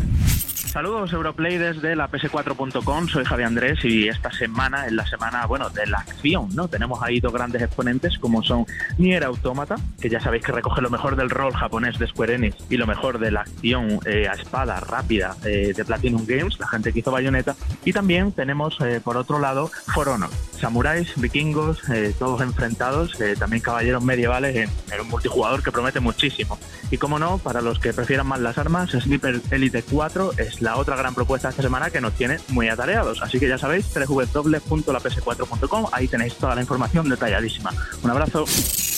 Saludos 0.74 1.14
Europlay 1.14 1.60
desde 1.60 1.96
la 1.96 2.10
ps4.com, 2.10 3.08
soy 3.08 3.24
Javi 3.26 3.44
Andrés 3.44 3.86
y 3.86 4.08
esta 4.08 4.32
semana 4.32 4.88
es 4.88 4.92
la 4.92 5.06
semana, 5.06 5.46
bueno, 5.46 5.70
de 5.70 5.86
la 5.86 6.00
acción, 6.00 6.50
¿no? 6.56 6.68
Tenemos 6.68 7.00
ahí 7.04 7.20
dos 7.20 7.32
grandes 7.32 7.62
exponentes 7.62 8.18
como 8.18 8.42
son 8.42 8.66
Nier 8.98 9.24
Automata, 9.24 9.76
que 10.02 10.10
ya 10.10 10.20
sabéis 10.20 10.44
que 10.44 10.52
recoge 10.52 10.82
lo 10.82 10.90
mejor 10.90 11.16
del 11.16 11.30
rol 11.30 11.54
japonés 11.54 12.00
de 12.00 12.08
Square 12.08 12.34
Enix 12.34 12.56
y 12.72 12.78
lo 12.78 12.88
mejor 12.88 13.20
de 13.20 13.30
la 13.30 13.42
acción 13.42 14.00
eh, 14.08 14.28
a 14.28 14.34
espada 14.34 14.80
rápida 14.80 15.36
eh, 15.46 15.74
de 15.78 15.86
Platinum 15.86 16.26
Games, 16.26 16.60
la 16.60 16.68
gente 16.68 16.92
que 16.92 17.02
hizo 17.02 17.12
Bayonetta, 17.12 17.56
y 17.86 17.94
también 17.94 18.32
tenemos 18.32 18.82
eh, 18.82 19.00
por 19.00 19.16
otro 19.16 19.38
lado 19.38 19.68
For 19.94 20.10
Honor, 20.10 20.32
samuráis, 20.60 21.14
vikingos, 21.18 21.88
eh, 21.90 22.16
todos 22.18 22.42
enfrentados, 22.42 23.22
eh, 23.22 23.36
también 23.38 23.62
caballeros 23.62 24.04
medievales 24.04 24.56
en, 24.56 24.70
en 24.92 25.02
un 25.02 25.10
multijugador 25.10 25.62
que 25.62 25.72
promete 25.72 26.00
muchísimo. 26.00 26.58
Y 26.90 26.98
como 26.98 27.20
no, 27.20 27.38
para 27.38 27.62
los 27.62 27.78
que 27.78 27.94
prefieran 27.94 28.26
más 28.26 28.40
las 28.40 28.58
armas, 28.58 28.90
Sniper 28.92 29.40
Elite 29.52 29.84
4 29.84 30.32
es 30.38 30.63
la 30.64 30.78
otra 30.78 30.96
gran 30.96 31.14
propuesta 31.14 31.50
esta 31.50 31.62
semana 31.62 31.90
que 31.90 32.00
nos 32.00 32.14
tiene 32.14 32.38
muy 32.48 32.70
atareados. 32.70 33.22
Así 33.22 33.38
que 33.38 33.50
ya 33.50 33.58
sabéis, 33.58 33.86
www.laps4.com, 33.94 35.88
ahí 35.92 36.08
tenéis 36.08 36.36
toda 36.36 36.56
la 36.56 36.62
información 36.62 37.10
detalladísima. 37.10 37.72
Un 38.02 38.10
abrazo. 38.10 38.46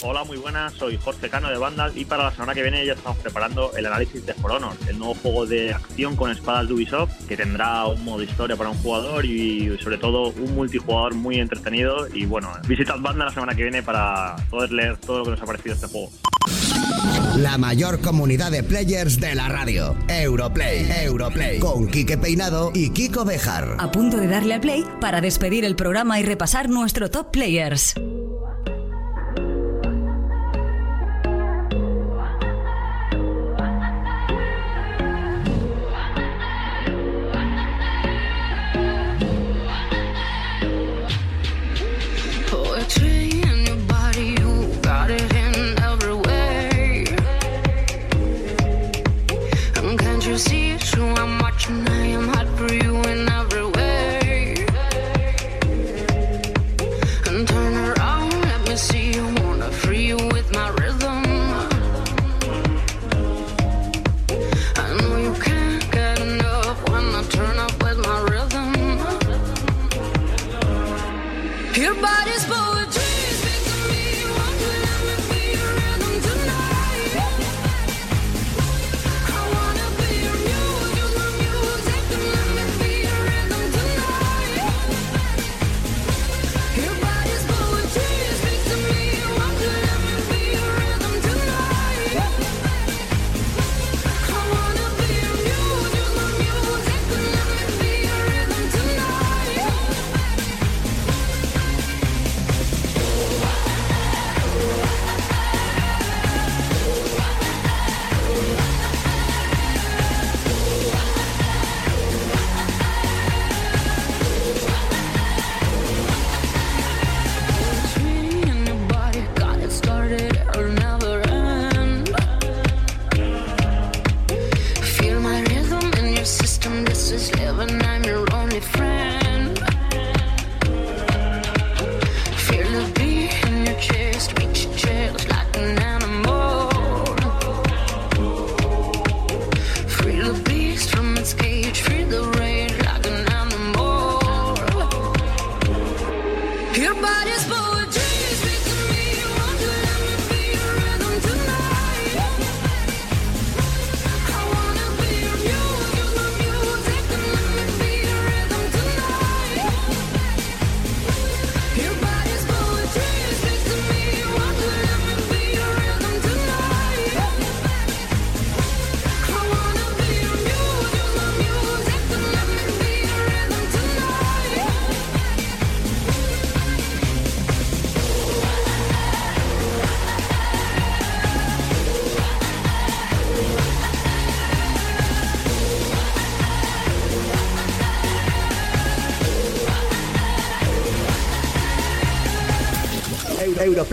Hola, 0.03 0.23
muy 0.23 0.37
buenas, 0.37 0.73
soy 0.73 0.99
Jorge 1.03 1.27
Cano 1.27 1.49
de 1.49 1.57
Vandal 1.57 1.91
y 1.97 2.05
para 2.05 2.25
la 2.25 2.31
semana 2.31 2.53
que 2.53 2.61
viene 2.61 2.85
ya 2.85 2.93
estamos 2.93 3.17
preparando 3.17 3.71
el 3.75 3.87
análisis 3.87 4.23
de 4.23 4.35
For 4.35 4.51
Honor, 4.51 4.73
el 4.87 4.99
nuevo 4.99 5.15
juego 5.15 5.47
de 5.47 5.73
acción 5.73 6.15
con 6.15 6.29
espadas 6.29 6.67
de 6.67 6.75
Ubisoft 6.75 7.25
que 7.27 7.35
tendrá 7.35 7.87
un 7.87 8.05
modo 8.05 8.21
historia 8.21 8.55
para 8.55 8.69
un 8.69 8.77
jugador 8.77 9.25
y 9.25 9.75
sobre 9.79 9.97
todo 9.97 10.27
un 10.29 10.53
multijugador 10.53 11.15
muy 11.15 11.39
entretenido 11.39 12.07
y 12.13 12.25
bueno, 12.25 12.51
visitad 12.67 12.99
Vandal 12.99 13.29
la 13.29 13.33
semana 13.33 13.55
que 13.55 13.63
viene 13.63 13.81
para 13.81 14.35
poder 14.51 14.71
leer 14.71 14.97
todo 14.97 15.19
lo 15.19 15.23
que 15.23 15.31
nos 15.31 15.41
ha 15.41 15.45
parecido 15.45 15.73
este 15.73 15.87
juego. 15.87 16.11
La 17.37 17.57
mayor 17.57 17.99
comunidad 18.01 18.51
de 18.51 18.63
players 18.63 19.19
de 19.19 19.35
la 19.35 19.49
radio. 19.49 19.95
Europlay, 20.07 20.87
Europlay. 21.03 21.59
Con 21.59 21.87
Quique 21.87 22.17
Peinado 22.17 22.71
y 22.73 22.91
Kiko 22.91 23.25
Bejar. 23.25 23.75
A 23.79 23.91
punto 23.91 24.17
de 24.17 24.27
darle 24.27 24.55
a 24.55 24.61
play 24.61 24.85
para 25.01 25.21
despedir 25.21 25.65
el 25.65 25.75
programa 25.75 26.19
y 26.19 26.23
repasar 26.23 26.69
nuestro 26.69 27.09
top 27.11 27.31
players. 27.31 27.95
Watching, 51.45 52.14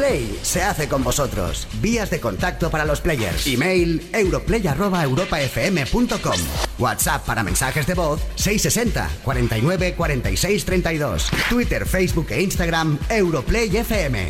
Europlay 0.02 0.38
se 0.42 0.62
hace 0.62 0.88
con 0.88 1.04
vosotros. 1.04 1.66
Vías 1.80 2.10
de 2.10 2.18
contacto 2.20 2.70
para 2.70 2.84
los 2.84 3.00
players. 3.00 3.46
Email 3.46 4.04
europlay@europafm.com. 4.12 6.36
WhatsApp 6.78 7.24
para 7.24 7.42
mensajes 7.44 7.86
de 7.86 7.94
voz 7.94 8.20
660 8.34 9.08
49 9.22 9.94
46 9.94 10.64
32. 10.64 11.30
Twitter, 11.48 11.86
Facebook 11.86 12.26
e 12.30 12.42
Instagram 12.42 12.98
Europlay 13.08 13.76
FM. 13.76 14.28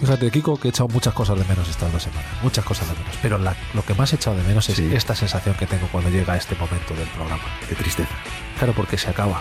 Fíjate, 0.00 0.30
Kiko, 0.30 0.58
que 0.60 0.68
he 0.68 0.70
echado 0.70 0.88
muchas 0.88 1.14
cosas 1.14 1.38
de 1.38 1.44
menos 1.46 1.66
estas 1.68 1.90
dos 1.90 2.02
semanas. 2.02 2.26
Muchas 2.42 2.62
cosas 2.64 2.86
de 2.88 2.94
menos. 2.94 3.16
Pero 3.22 3.38
la- 3.38 3.56
lo 3.72 3.82
que 3.84 3.94
más 3.94 4.12
he 4.12 4.16
echado 4.16 4.36
de 4.36 4.42
menos 4.42 4.68
es 4.68 4.78
esta 4.78 5.14
sensación 5.16 5.54
que 5.56 5.66
tengo 5.66 5.88
cuando 5.90 6.10
llega 6.10 6.36
este 6.36 6.54
momento 6.56 6.94
del 6.94 7.08
programa. 7.08 7.42
De 7.68 7.74
tristeza. 7.74 8.10
Claro, 8.58 8.74
porque 8.74 8.98
se 8.98 9.08
acaba. 9.08 9.40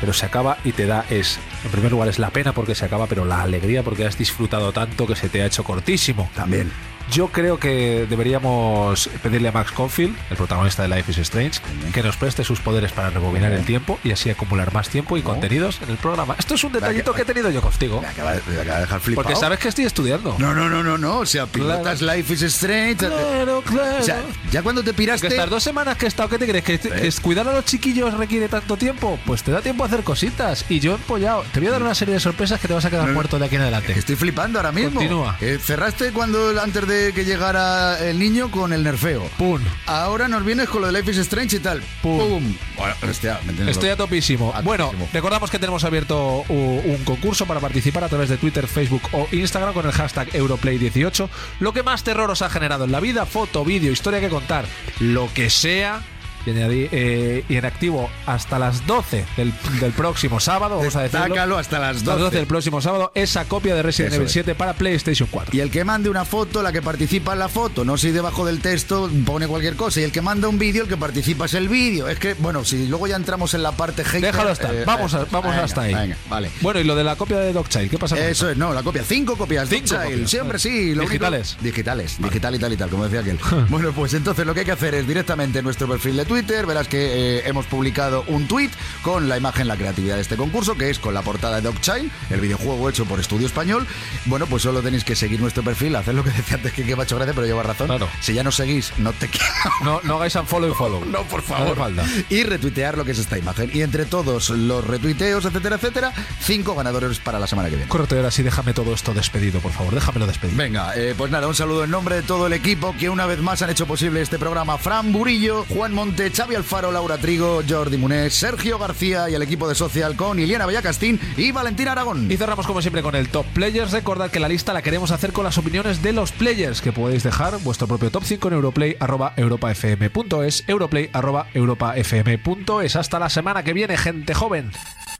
Pero 0.00 0.12
se 0.12 0.26
acaba 0.26 0.58
y 0.64 0.72
te 0.72 0.86
da 0.86 1.04
es, 1.10 1.38
en 1.64 1.70
primer 1.70 1.90
lugar, 1.90 2.08
es 2.08 2.18
la 2.18 2.30
pena 2.30 2.52
porque 2.52 2.74
se 2.74 2.84
acaba, 2.84 3.06
pero 3.06 3.24
la 3.24 3.42
alegría 3.42 3.82
porque 3.82 4.06
has 4.06 4.16
disfrutado 4.16 4.72
tanto 4.72 5.06
que 5.06 5.16
se 5.16 5.28
te 5.28 5.42
ha 5.42 5.46
hecho 5.46 5.64
cortísimo. 5.64 6.30
También. 6.34 6.70
Yo 7.10 7.28
creo 7.28 7.58
que 7.58 8.06
deberíamos 8.08 9.08
pedirle 9.22 9.48
a 9.48 9.52
Max 9.52 9.72
Confield, 9.72 10.16
el 10.30 10.36
protagonista 10.36 10.82
de 10.82 10.88
Life 10.88 11.10
is 11.10 11.18
Strange, 11.18 11.60
que 11.92 12.02
nos 12.02 12.16
preste 12.16 12.44
sus 12.44 12.60
poderes 12.60 12.92
para 12.92 13.10
rebobinar 13.10 13.52
el 13.52 13.64
tiempo 13.64 13.98
y 14.04 14.12
así 14.12 14.30
acumular 14.30 14.72
más 14.72 14.88
tiempo 14.88 15.16
y 15.16 15.22
contenidos 15.22 15.80
en 15.82 15.90
el 15.90 15.96
programa. 15.96 16.36
Esto 16.38 16.54
es 16.54 16.64
un 16.64 16.72
detallito 16.72 17.14
que 17.14 17.22
he 17.22 17.24
tenido 17.24 17.50
yo 17.50 17.62
contigo. 17.62 18.00
Me 18.00 18.08
acaba, 18.08 18.32
me 18.32 18.60
acaba 18.60 18.76
de 18.76 18.80
dejar 18.82 19.00
flipado. 19.00 19.24
Porque 19.24 19.40
sabes 19.40 19.58
que 19.58 19.68
estoy 19.68 19.86
estudiando. 19.86 20.36
No, 20.38 20.54
no, 20.54 20.68
no, 20.68 20.82
no, 20.82 20.98
no. 20.98 21.18
O 21.18 21.26
sea, 21.26 21.46
pilotas 21.46 22.02
Life 22.02 22.34
is 22.34 22.42
Strange. 22.42 23.06
Claro, 23.06 23.62
claro. 23.62 23.98
O 24.00 24.02
sea, 24.02 24.22
ya 24.50 24.62
cuando 24.62 24.82
te 24.82 24.92
piraste. 24.92 25.28
Que 25.28 25.34
estas 25.34 25.50
dos 25.50 25.62
semanas 25.62 25.96
que 25.96 26.04
he 26.04 26.08
estado, 26.08 26.28
¿qué 26.28 26.38
te 26.38 26.46
crees? 26.46 26.64
¿Que, 26.64 26.78
que 26.78 27.06
es 27.06 27.20
cuidar 27.20 27.48
a 27.48 27.52
los 27.52 27.64
chiquillos 27.64 28.14
requiere 28.14 28.48
tanto 28.48 28.76
tiempo? 28.76 29.18
Pues 29.24 29.42
te 29.42 29.50
da 29.50 29.60
tiempo 29.62 29.82
a 29.82 29.86
hacer 29.86 30.02
cositas. 30.02 30.64
Y 30.68 30.80
yo 30.80 30.92
he 30.92 30.94
empollado. 30.96 31.44
Te 31.52 31.60
voy 31.60 31.68
a 31.68 31.72
dar 31.72 31.82
una 31.82 31.94
serie 31.94 32.14
de 32.14 32.20
sorpresas 32.20 32.60
que 32.60 32.68
te 32.68 32.74
vas 32.74 32.84
a 32.84 32.90
quedar 32.90 33.06
no. 33.08 33.14
muerto 33.14 33.38
de 33.38 33.46
aquí 33.46 33.56
en 33.56 33.62
adelante. 33.62 33.92
Estoy 33.92 34.16
flipando 34.16 34.58
ahora 34.58 34.72
mismo. 34.72 34.92
Continúa. 34.94 35.36
Eh, 35.40 35.58
cerraste 35.62 36.12
cuando 36.12 36.60
antes 36.60 36.86
de 36.86 36.97
que 37.14 37.24
llegara 37.24 37.98
el 38.04 38.18
niño 38.18 38.50
con 38.50 38.72
el 38.72 38.82
nerfeo. 38.82 39.28
Pum. 39.38 39.60
Ahora 39.86 40.28
nos 40.28 40.44
vienes 40.44 40.68
con 40.68 40.82
lo 40.82 40.88
de 40.88 40.92
Life 40.92 41.10
is 41.10 41.18
Strange 41.18 41.56
y 41.56 41.60
tal. 41.60 41.82
Pum. 42.02 42.54
Bueno, 42.76 42.94
hostia, 43.08 43.40
me 43.44 43.50
entiendes 43.50 43.76
Estoy 43.76 43.90
a 43.90 43.96
topísimo. 43.96 44.52
A 44.54 44.60
Bueno, 44.62 44.92
recordamos 45.12 45.50
que 45.50 45.58
tenemos 45.58 45.84
abierto 45.84 46.44
un 46.48 47.02
concurso 47.04 47.46
para 47.46 47.60
participar 47.60 48.04
a 48.04 48.08
través 48.08 48.28
de 48.28 48.36
Twitter, 48.36 48.66
Facebook 48.66 49.02
o 49.12 49.26
Instagram 49.32 49.74
con 49.74 49.86
el 49.86 49.92
hashtag 49.92 50.28
Europlay18. 50.32 51.28
Lo 51.60 51.72
que 51.72 51.82
más 51.82 52.02
terror 52.04 52.30
os 52.30 52.42
ha 52.42 52.50
generado 52.50 52.84
en 52.84 52.92
la 52.92 53.00
vida, 53.00 53.26
foto, 53.26 53.64
vídeo, 53.64 53.92
historia 53.92 54.20
que 54.20 54.28
contar, 54.28 54.64
lo 55.00 55.28
que 55.32 55.50
sea. 55.50 56.02
Y, 56.48 56.52
añadí- 56.54 56.88
eh, 56.92 57.44
y 57.48 57.56
en 57.56 57.64
activo 57.64 58.10
hasta 58.26 58.58
las 58.58 58.86
12 58.86 59.24
del, 59.36 59.52
del 59.80 59.92
próximo 59.92 60.40
sábado, 60.40 60.78
vamos 60.78 60.96
a 60.96 61.02
decirlo. 61.02 61.58
Hasta 61.58 61.78
las 61.78 61.96
Hasta 61.98 62.16
12. 62.16 62.36
del 62.36 62.46
próximo 62.46 62.80
sábado, 62.80 63.12
esa 63.14 63.44
copia 63.46 63.74
de 63.74 63.82
Resident 63.82 64.14
Evil 64.14 64.26
es. 64.26 64.32
7 64.32 64.54
para 64.54 64.74
PlayStation 64.74 65.28
4. 65.30 65.56
Y 65.56 65.60
el 65.60 65.70
que 65.70 65.84
mande 65.84 66.08
una 66.08 66.24
foto, 66.24 66.62
la 66.62 66.72
que 66.72 66.82
participa 66.82 67.32
en 67.32 67.38
la 67.40 67.48
foto, 67.48 67.84
no 67.84 67.96
si 67.96 68.10
debajo 68.10 68.46
del 68.46 68.60
texto 68.60 69.10
pone 69.26 69.46
cualquier 69.46 69.76
cosa. 69.76 70.00
Y 70.00 70.04
el 70.04 70.12
que 70.12 70.22
manda 70.22 70.48
un 70.48 70.58
vídeo, 70.58 70.82
el 70.84 70.88
que 70.88 70.96
participa 70.96 71.46
es 71.46 71.54
el 71.54 71.68
vídeo. 71.68 72.08
Es 72.08 72.18
que, 72.18 72.34
bueno, 72.34 72.64
si 72.64 72.86
luego 72.86 73.06
ya 73.06 73.16
entramos 73.16 73.54
en 73.54 73.62
la 73.62 73.72
parte 73.72 74.04
hater, 74.04 74.20
Déjalo 74.32 74.50
estar, 74.50 74.74
eh, 74.74 74.84
vamos, 74.86 75.14
a- 75.14 75.22
eh, 75.22 75.26
vamos 75.30 75.50
venga, 75.50 75.64
hasta 75.64 75.82
ahí. 75.82 75.94
Venga, 75.94 76.16
vale. 76.28 76.50
Bueno, 76.60 76.80
y 76.80 76.84
lo 76.84 76.94
de 76.96 77.04
la 77.04 77.16
copia 77.16 77.38
de 77.38 77.52
Dogchild, 77.52 77.90
¿qué 77.90 77.98
pasa 77.98 78.16
con 78.16 78.24
Eso 78.24 78.48
es, 78.50 78.56
no, 78.56 78.72
la 78.72 78.82
copia. 78.82 79.02
Cinco 79.04 79.36
copias. 79.36 79.68
Cinco 79.68 79.86
Dogchild. 79.94 80.10
copias, 80.12 80.30
Siempre 80.30 80.58
sí. 80.58 80.94
lo 80.94 81.02
único- 81.02 81.08
Digitales. 81.12 81.56
digitales. 81.60 82.16
Digital 82.18 82.54
y 82.54 82.58
tal 82.58 82.72
y 82.72 82.76
tal, 82.76 82.90
como 82.90 83.04
decía 83.04 83.20
aquel. 83.20 83.38
bueno, 83.68 83.92
pues 83.92 84.14
entonces 84.14 84.46
lo 84.46 84.54
que 84.54 84.60
hay 84.60 84.66
que 84.66 84.72
hacer 84.72 84.94
es 84.94 85.06
directamente 85.06 85.58
en 85.58 85.64
nuestro 85.64 85.88
perfil 85.88 86.16
de 86.16 86.24
Twitter. 86.24 86.37
Verás 86.46 86.86
que 86.88 87.38
eh, 87.38 87.42
hemos 87.46 87.66
publicado 87.66 88.24
un 88.28 88.46
tweet 88.46 88.70
con 89.02 89.28
la 89.28 89.36
imagen, 89.36 89.66
la 89.66 89.76
creatividad 89.76 90.16
de 90.16 90.22
este 90.22 90.36
concurso, 90.36 90.76
que 90.76 90.88
es 90.90 90.98
con 90.98 91.12
la 91.14 91.22
portada 91.22 91.56
de 91.56 91.62
Dogchild, 91.62 92.10
el 92.30 92.40
videojuego 92.40 92.88
hecho 92.88 93.04
por 93.06 93.18
Estudio 93.18 93.46
Español. 93.46 93.86
Bueno, 94.26 94.46
pues 94.46 94.62
solo 94.62 94.80
tenéis 94.82 95.02
que 95.04 95.16
seguir 95.16 95.40
nuestro 95.40 95.62
perfil, 95.64 95.96
hacer 95.96 96.14
lo 96.14 96.22
que 96.22 96.30
decía 96.36 96.56
antes 96.56 96.72
que, 96.72 96.84
que 96.84 96.94
me 96.94 97.02
ha 97.02 97.04
hecho 97.04 97.16
gracia, 97.16 97.34
pero 97.34 97.46
lleva 97.46 97.62
razón. 97.62 97.88
Claro. 97.88 98.08
Si 98.20 98.34
ya 98.34 98.44
no 98.44 98.52
seguís, 98.52 98.92
no 98.98 99.12
te 99.12 99.28
quiero. 99.28 99.46
No, 99.82 100.00
no 100.04 100.16
hagáis 100.16 100.34
unfollow 100.36 100.70
y 100.70 100.74
follow. 100.74 101.04
No, 101.08 101.22
por 101.24 101.42
No 101.48 101.56
hace 101.56 101.74
falta. 101.74 102.04
y 102.28 102.42
retuitear 102.44 102.96
lo 102.96 103.04
que 103.04 103.12
es 103.12 103.18
esta 103.18 103.36
imagen. 103.38 103.70
Y 103.74 103.82
entre 103.82 104.04
todos 104.04 104.50
los 104.50 104.86
retuiteos, 104.86 105.44
etcétera, 105.44 105.76
etcétera, 105.76 106.12
cinco 106.40 106.74
ganadores 106.74 107.18
para 107.18 107.38
la 107.40 107.46
semana 107.46 107.68
que 107.70 107.76
viene. 107.76 107.88
Correcto, 107.88 108.14
ahora 108.16 108.30
sí, 108.30 108.42
déjame 108.42 108.72
todo 108.74 108.94
esto 108.94 109.12
despedido, 109.14 109.60
por 109.60 109.72
favor. 109.72 109.94
Déjamelo 109.94 110.26
despedido. 110.26 110.56
Venga, 110.58 110.92
eh, 110.96 111.14
pues 111.16 111.30
nada, 111.32 111.48
un 111.48 111.54
saludo 111.54 111.84
en 111.84 111.90
nombre 111.90 112.16
de 112.16 112.22
todo 112.22 112.46
el 112.46 112.52
equipo 112.52 112.94
que 112.98 113.08
una 113.10 113.26
vez 113.26 113.40
más 113.40 113.62
han 113.62 113.70
hecho 113.70 113.86
posible 113.86 114.20
este 114.20 114.38
programa. 114.38 114.78
Fran 114.78 115.12
Burillo, 115.12 115.64
Juan 115.68 115.92
Monte, 115.94 116.27
Xavi 116.30 116.54
Alfaro, 116.54 116.92
Laura 116.92 117.18
Trigo, 117.18 117.62
Jordi 117.68 117.96
Munés, 117.96 118.34
Sergio 118.34 118.78
García 118.78 119.28
y 119.30 119.34
el 119.34 119.42
equipo 119.42 119.68
de 119.68 119.74
Social 119.74 120.16
con 120.16 120.38
Iliana 120.38 120.66
Bellacastín 120.66 121.20
y 121.36 121.52
Valentín 121.52 121.88
Aragón. 121.88 122.30
Y 122.30 122.36
cerramos 122.36 122.66
como 122.66 122.82
siempre 122.82 123.02
con 123.02 123.14
el 123.14 123.28
Top 123.28 123.46
Players. 123.54 123.92
Recordad 123.92 124.30
que 124.30 124.40
la 124.40 124.48
lista 124.48 124.72
la 124.72 124.82
queremos 124.82 125.10
hacer 125.10 125.32
con 125.32 125.44
las 125.44 125.58
opiniones 125.58 126.02
de 126.02 126.12
los 126.12 126.32
players, 126.32 126.80
que 126.80 126.92
podéis 126.92 127.22
dejar 127.22 127.58
vuestro 127.60 127.86
propio 127.86 128.10
top 128.10 128.24
5 128.24 128.48
en 128.48 128.54
europlay 128.54 128.96
arroba 129.00 129.34
europafm.es, 129.36 130.64
europlay 130.66 131.10
arroba 131.12 131.46
europafm.es. 131.54 132.96
Hasta 132.96 133.18
la 133.18 133.30
semana 133.30 133.62
que 133.62 133.72
viene, 133.72 133.96
gente 133.96 134.34
joven. 134.34 134.70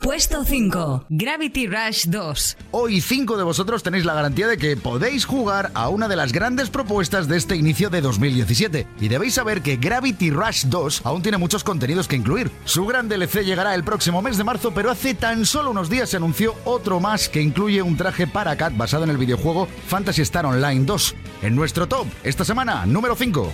Puesto 0.00 0.44
5. 0.44 1.06
Gravity 1.08 1.66
Rush 1.66 2.06
2. 2.06 2.56
Hoy 2.70 3.00
cinco 3.00 3.36
de 3.36 3.42
vosotros 3.42 3.82
tenéis 3.82 4.04
la 4.04 4.14
garantía 4.14 4.46
de 4.46 4.56
que 4.56 4.76
podéis 4.76 5.24
jugar 5.24 5.72
a 5.74 5.88
una 5.88 6.06
de 6.06 6.14
las 6.14 6.32
grandes 6.32 6.70
propuestas 6.70 7.26
de 7.26 7.36
este 7.36 7.56
inicio 7.56 7.90
de 7.90 8.00
2017. 8.00 8.86
Y 9.00 9.08
debéis 9.08 9.34
saber 9.34 9.60
que 9.60 9.76
Gravity 9.76 10.30
Rush 10.30 10.66
2 10.66 11.02
aún 11.04 11.22
tiene 11.22 11.36
muchos 11.36 11.64
contenidos 11.64 12.06
que 12.06 12.14
incluir. 12.14 12.48
Su 12.64 12.86
gran 12.86 13.08
DLC 13.08 13.42
llegará 13.44 13.74
el 13.74 13.82
próximo 13.82 14.22
mes 14.22 14.38
de 14.38 14.44
marzo, 14.44 14.72
pero 14.72 14.92
hace 14.92 15.14
tan 15.14 15.44
solo 15.44 15.72
unos 15.72 15.90
días 15.90 16.08
se 16.08 16.16
anunció 16.16 16.54
otro 16.64 17.00
más 17.00 17.28
que 17.28 17.42
incluye 17.42 17.82
un 17.82 17.96
traje 17.96 18.28
para 18.28 18.56
Cat 18.56 18.76
basado 18.76 19.02
en 19.02 19.10
el 19.10 19.18
videojuego 19.18 19.66
Fantasy 19.88 20.22
Star 20.22 20.46
Online 20.46 20.84
2. 20.84 21.14
En 21.42 21.56
nuestro 21.56 21.88
top, 21.88 22.06
esta 22.22 22.44
semana, 22.44 22.86
número 22.86 23.16
5. 23.16 23.52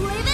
Hola, 0.00 0.32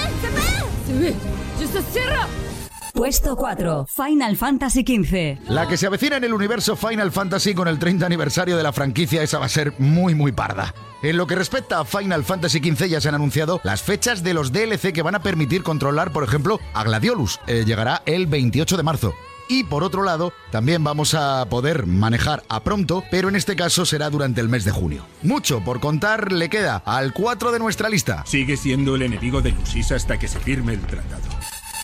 Julie. 0.86 1.43
¡Puedes 1.56 3.20
Puesto 3.20 3.36
4. 3.36 3.86
Final 3.86 4.36
Fantasy 4.36 4.82
XV. 4.82 5.50
La 5.50 5.68
que 5.68 5.76
se 5.76 5.86
avecina 5.86 6.16
en 6.16 6.24
el 6.24 6.32
universo 6.32 6.76
Final 6.76 7.12
Fantasy 7.12 7.54
con 7.54 7.68
el 7.68 7.78
30 7.78 8.06
aniversario 8.06 8.56
de 8.56 8.62
la 8.62 8.72
franquicia, 8.72 9.22
esa 9.22 9.38
va 9.38 9.46
a 9.46 9.48
ser 9.48 9.72
muy 9.78 10.14
muy 10.14 10.32
parda. 10.32 10.74
En 11.02 11.16
lo 11.16 11.26
que 11.26 11.34
respecta 11.34 11.80
a 11.80 11.84
Final 11.84 12.24
Fantasy 12.24 12.58
XV 12.58 12.86
ya 12.86 13.00
se 13.00 13.08
han 13.08 13.14
anunciado 13.14 13.60
las 13.62 13.82
fechas 13.82 14.22
de 14.22 14.34
los 14.34 14.52
DLC 14.52 14.92
que 14.92 15.02
van 15.02 15.16
a 15.16 15.22
permitir 15.22 15.62
controlar, 15.62 16.12
por 16.12 16.24
ejemplo, 16.24 16.60
a 16.72 16.84
Gladiolus. 16.84 17.40
Eh, 17.46 17.64
llegará 17.66 18.02
el 18.06 18.26
28 18.26 18.76
de 18.76 18.82
marzo. 18.82 19.14
Y 19.48 19.64
por 19.64 19.84
otro 19.84 20.02
lado, 20.02 20.32
también 20.50 20.82
vamos 20.84 21.14
a 21.14 21.46
poder 21.48 21.86
manejar 21.86 22.42
a 22.48 22.60
pronto, 22.60 23.04
pero 23.10 23.28
en 23.28 23.36
este 23.36 23.56
caso 23.56 23.84
será 23.84 24.10
durante 24.10 24.40
el 24.40 24.48
mes 24.48 24.64
de 24.64 24.70
junio. 24.70 25.04
Mucho 25.22 25.62
por 25.62 25.80
contar 25.80 26.32
le 26.32 26.48
queda 26.48 26.82
al 26.84 27.12
4 27.12 27.52
de 27.52 27.58
nuestra 27.58 27.88
lista. 27.88 28.24
Sigue 28.26 28.56
siendo 28.56 28.94
el 28.94 29.02
enemigo 29.02 29.40
de 29.40 29.52
Lucis 29.52 29.92
hasta 29.92 30.18
que 30.18 30.28
se 30.28 30.38
firme 30.40 30.74
el 30.74 30.80
tratado. 30.80 31.22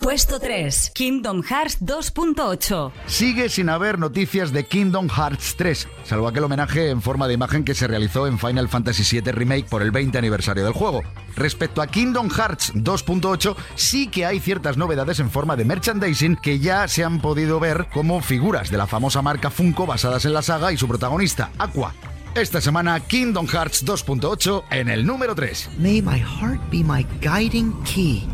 Puesto 0.00 0.40
3. 0.40 0.92
Kingdom 0.94 1.42
Hearts 1.42 1.82
2.8. 1.82 2.90
Sigue 3.06 3.50
sin 3.50 3.68
haber 3.68 3.98
noticias 3.98 4.50
de 4.50 4.64
Kingdom 4.64 5.08
Hearts 5.10 5.56
3, 5.56 5.88
salvo 6.04 6.26
aquel 6.26 6.44
homenaje 6.44 6.88
en 6.88 7.02
forma 7.02 7.28
de 7.28 7.34
imagen 7.34 7.64
que 7.64 7.74
se 7.74 7.86
realizó 7.86 8.26
en 8.26 8.38
Final 8.38 8.70
Fantasy 8.70 9.20
VII 9.20 9.32
Remake 9.32 9.66
por 9.68 9.82
el 9.82 9.90
20 9.90 10.16
aniversario 10.16 10.64
del 10.64 10.72
juego. 10.72 11.02
Respecto 11.36 11.82
a 11.82 11.86
Kingdom 11.86 12.30
Hearts 12.30 12.72
2.8, 12.74 13.54
sí 13.74 14.08
que 14.08 14.24
hay 14.24 14.40
ciertas 14.40 14.78
novedades 14.78 15.20
en 15.20 15.30
forma 15.30 15.54
de 15.54 15.66
merchandising 15.66 16.36
que 16.36 16.58
ya 16.58 16.88
se 16.88 17.04
han 17.04 17.20
podido 17.20 17.60
ver 17.60 17.86
como 17.92 18.22
figuras 18.22 18.70
de 18.70 18.78
la 18.78 18.86
famosa 18.86 19.20
marca 19.20 19.50
Funko 19.50 19.86
basadas 19.86 20.24
en 20.24 20.32
la 20.32 20.40
saga 20.40 20.72
y 20.72 20.78
su 20.78 20.88
protagonista, 20.88 21.50
Aqua. 21.58 21.94
Esta 22.34 22.60
semana, 22.60 23.00
Kingdom 23.00 23.46
Hearts 23.46 23.84
2.8 23.84 24.64
en 24.70 24.88
el 24.88 25.04
número 25.04 25.34
3. 25.34 25.72
May 25.78 26.00
my 26.00 26.18
heart 26.18 26.60
be 26.70 26.78
my 26.78 27.04
guiding 27.20 27.74
key. 27.82 28.26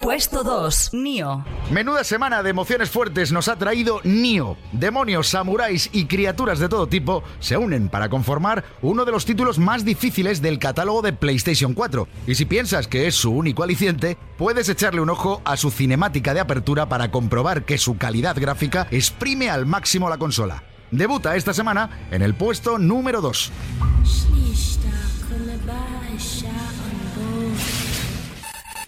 Puesto 0.00 0.44
2. 0.44 0.90
Nio. 0.92 1.44
Menuda 1.72 2.04
semana 2.04 2.44
de 2.44 2.50
emociones 2.50 2.88
fuertes 2.88 3.32
nos 3.32 3.48
ha 3.48 3.56
traído 3.56 4.00
Nio. 4.04 4.56
Demonios, 4.70 5.26
samuráis 5.26 5.90
y 5.92 6.06
criaturas 6.06 6.60
de 6.60 6.68
todo 6.68 6.86
tipo 6.86 7.24
se 7.40 7.56
unen 7.56 7.88
para 7.88 8.08
conformar 8.08 8.64
uno 8.80 9.04
de 9.04 9.10
los 9.10 9.24
títulos 9.24 9.58
más 9.58 9.84
difíciles 9.84 10.40
del 10.40 10.60
catálogo 10.60 11.02
de 11.02 11.12
PlayStation 11.12 11.74
4. 11.74 12.06
Y 12.28 12.36
si 12.36 12.44
piensas 12.44 12.86
que 12.86 13.08
es 13.08 13.16
su 13.16 13.32
único 13.32 13.64
aliciente, 13.64 14.16
puedes 14.36 14.68
echarle 14.68 15.00
un 15.00 15.10
ojo 15.10 15.42
a 15.44 15.56
su 15.56 15.72
cinemática 15.72 16.32
de 16.32 16.40
apertura 16.40 16.88
para 16.88 17.10
comprobar 17.10 17.64
que 17.64 17.76
su 17.76 17.98
calidad 17.98 18.36
gráfica 18.38 18.86
exprime 18.92 19.50
al 19.50 19.66
máximo 19.66 20.08
la 20.08 20.18
consola. 20.18 20.62
Debuta 20.92 21.34
esta 21.34 21.52
semana 21.52 22.06
en 22.12 22.22
el 22.22 22.34
puesto 22.34 22.78
número 22.78 23.20
2. 23.20 23.52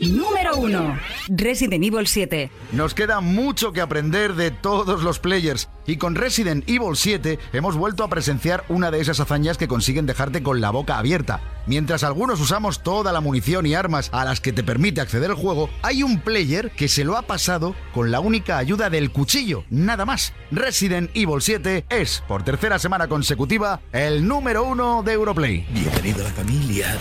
Número 0.01 0.57
1. 0.57 0.99
Resident 1.29 1.85
Evil 1.85 2.07
7. 2.07 2.51
Nos 2.73 2.95
queda 2.95 3.21
mucho 3.21 3.73
que 3.73 3.83
aprender 3.83 4.35
de 4.35 4.51
todos 4.51 5.03
los 5.03 5.19
players 5.19 5.69
Y 5.91 5.97
con 5.97 6.15
Resident 6.15 6.63
Evil 6.71 6.95
7 6.95 7.41
hemos 7.53 7.75
vuelto 7.75 8.05
a 8.05 8.09
presenciar 8.09 8.65
una 8.69 8.93
de 8.93 9.01
esas 9.01 9.19
hazañas 9.19 9.59
que 9.59 9.67
consiguen 9.67 10.07
dejarte 10.07 10.41
con 10.41 10.61
la 10.61 10.71
boca 10.71 10.99
abierta. 10.99 11.41
Mientras 11.67 12.05
algunos 12.05 12.41
usamos 12.41 12.85
toda 12.85 13.13
la 13.13 13.21
munición 13.21 13.67
y 13.67 13.75
armas 13.75 14.09
a 14.13 14.25
las 14.25 14.41
que 14.41 14.53
te 14.53 14.63
permite 14.63 15.01
acceder 15.01 15.31
al 15.31 15.37
juego, 15.37 15.69
hay 15.83 16.05
un 16.05 16.21
player 16.21 16.71
que 16.71 16.87
se 16.87 17.03
lo 17.03 17.17
ha 17.17 17.23
pasado 17.23 17.75
con 17.93 18.13
la 18.13 18.21
única 18.21 18.57
ayuda 18.57 18.89
del 18.89 19.11
cuchillo, 19.11 19.65
nada 19.69 20.05
más. 20.07 20.33
Resident 20.53 21.11
Evil 21.15 21.43
7 21.43 21.87
es, 21.89 22.23
por 22.29 22.45
tercera 22.45 22.79
semana 22.79 23.09
consecutiva, 23.09 23.81
el 23.91 24.29
número 24.29 24.63
uno 24.63 25.03
de 25.03 25.15
Europlay. 25.15 25.67
Bienvenido 25.73 26.21
a 26.21 26.29
la 26.29 26.35
familia. 26.35 26.97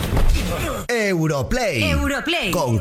Europlay. 0.88 1.84
Europlay. 1.84 2.50
Con 2.50 2.80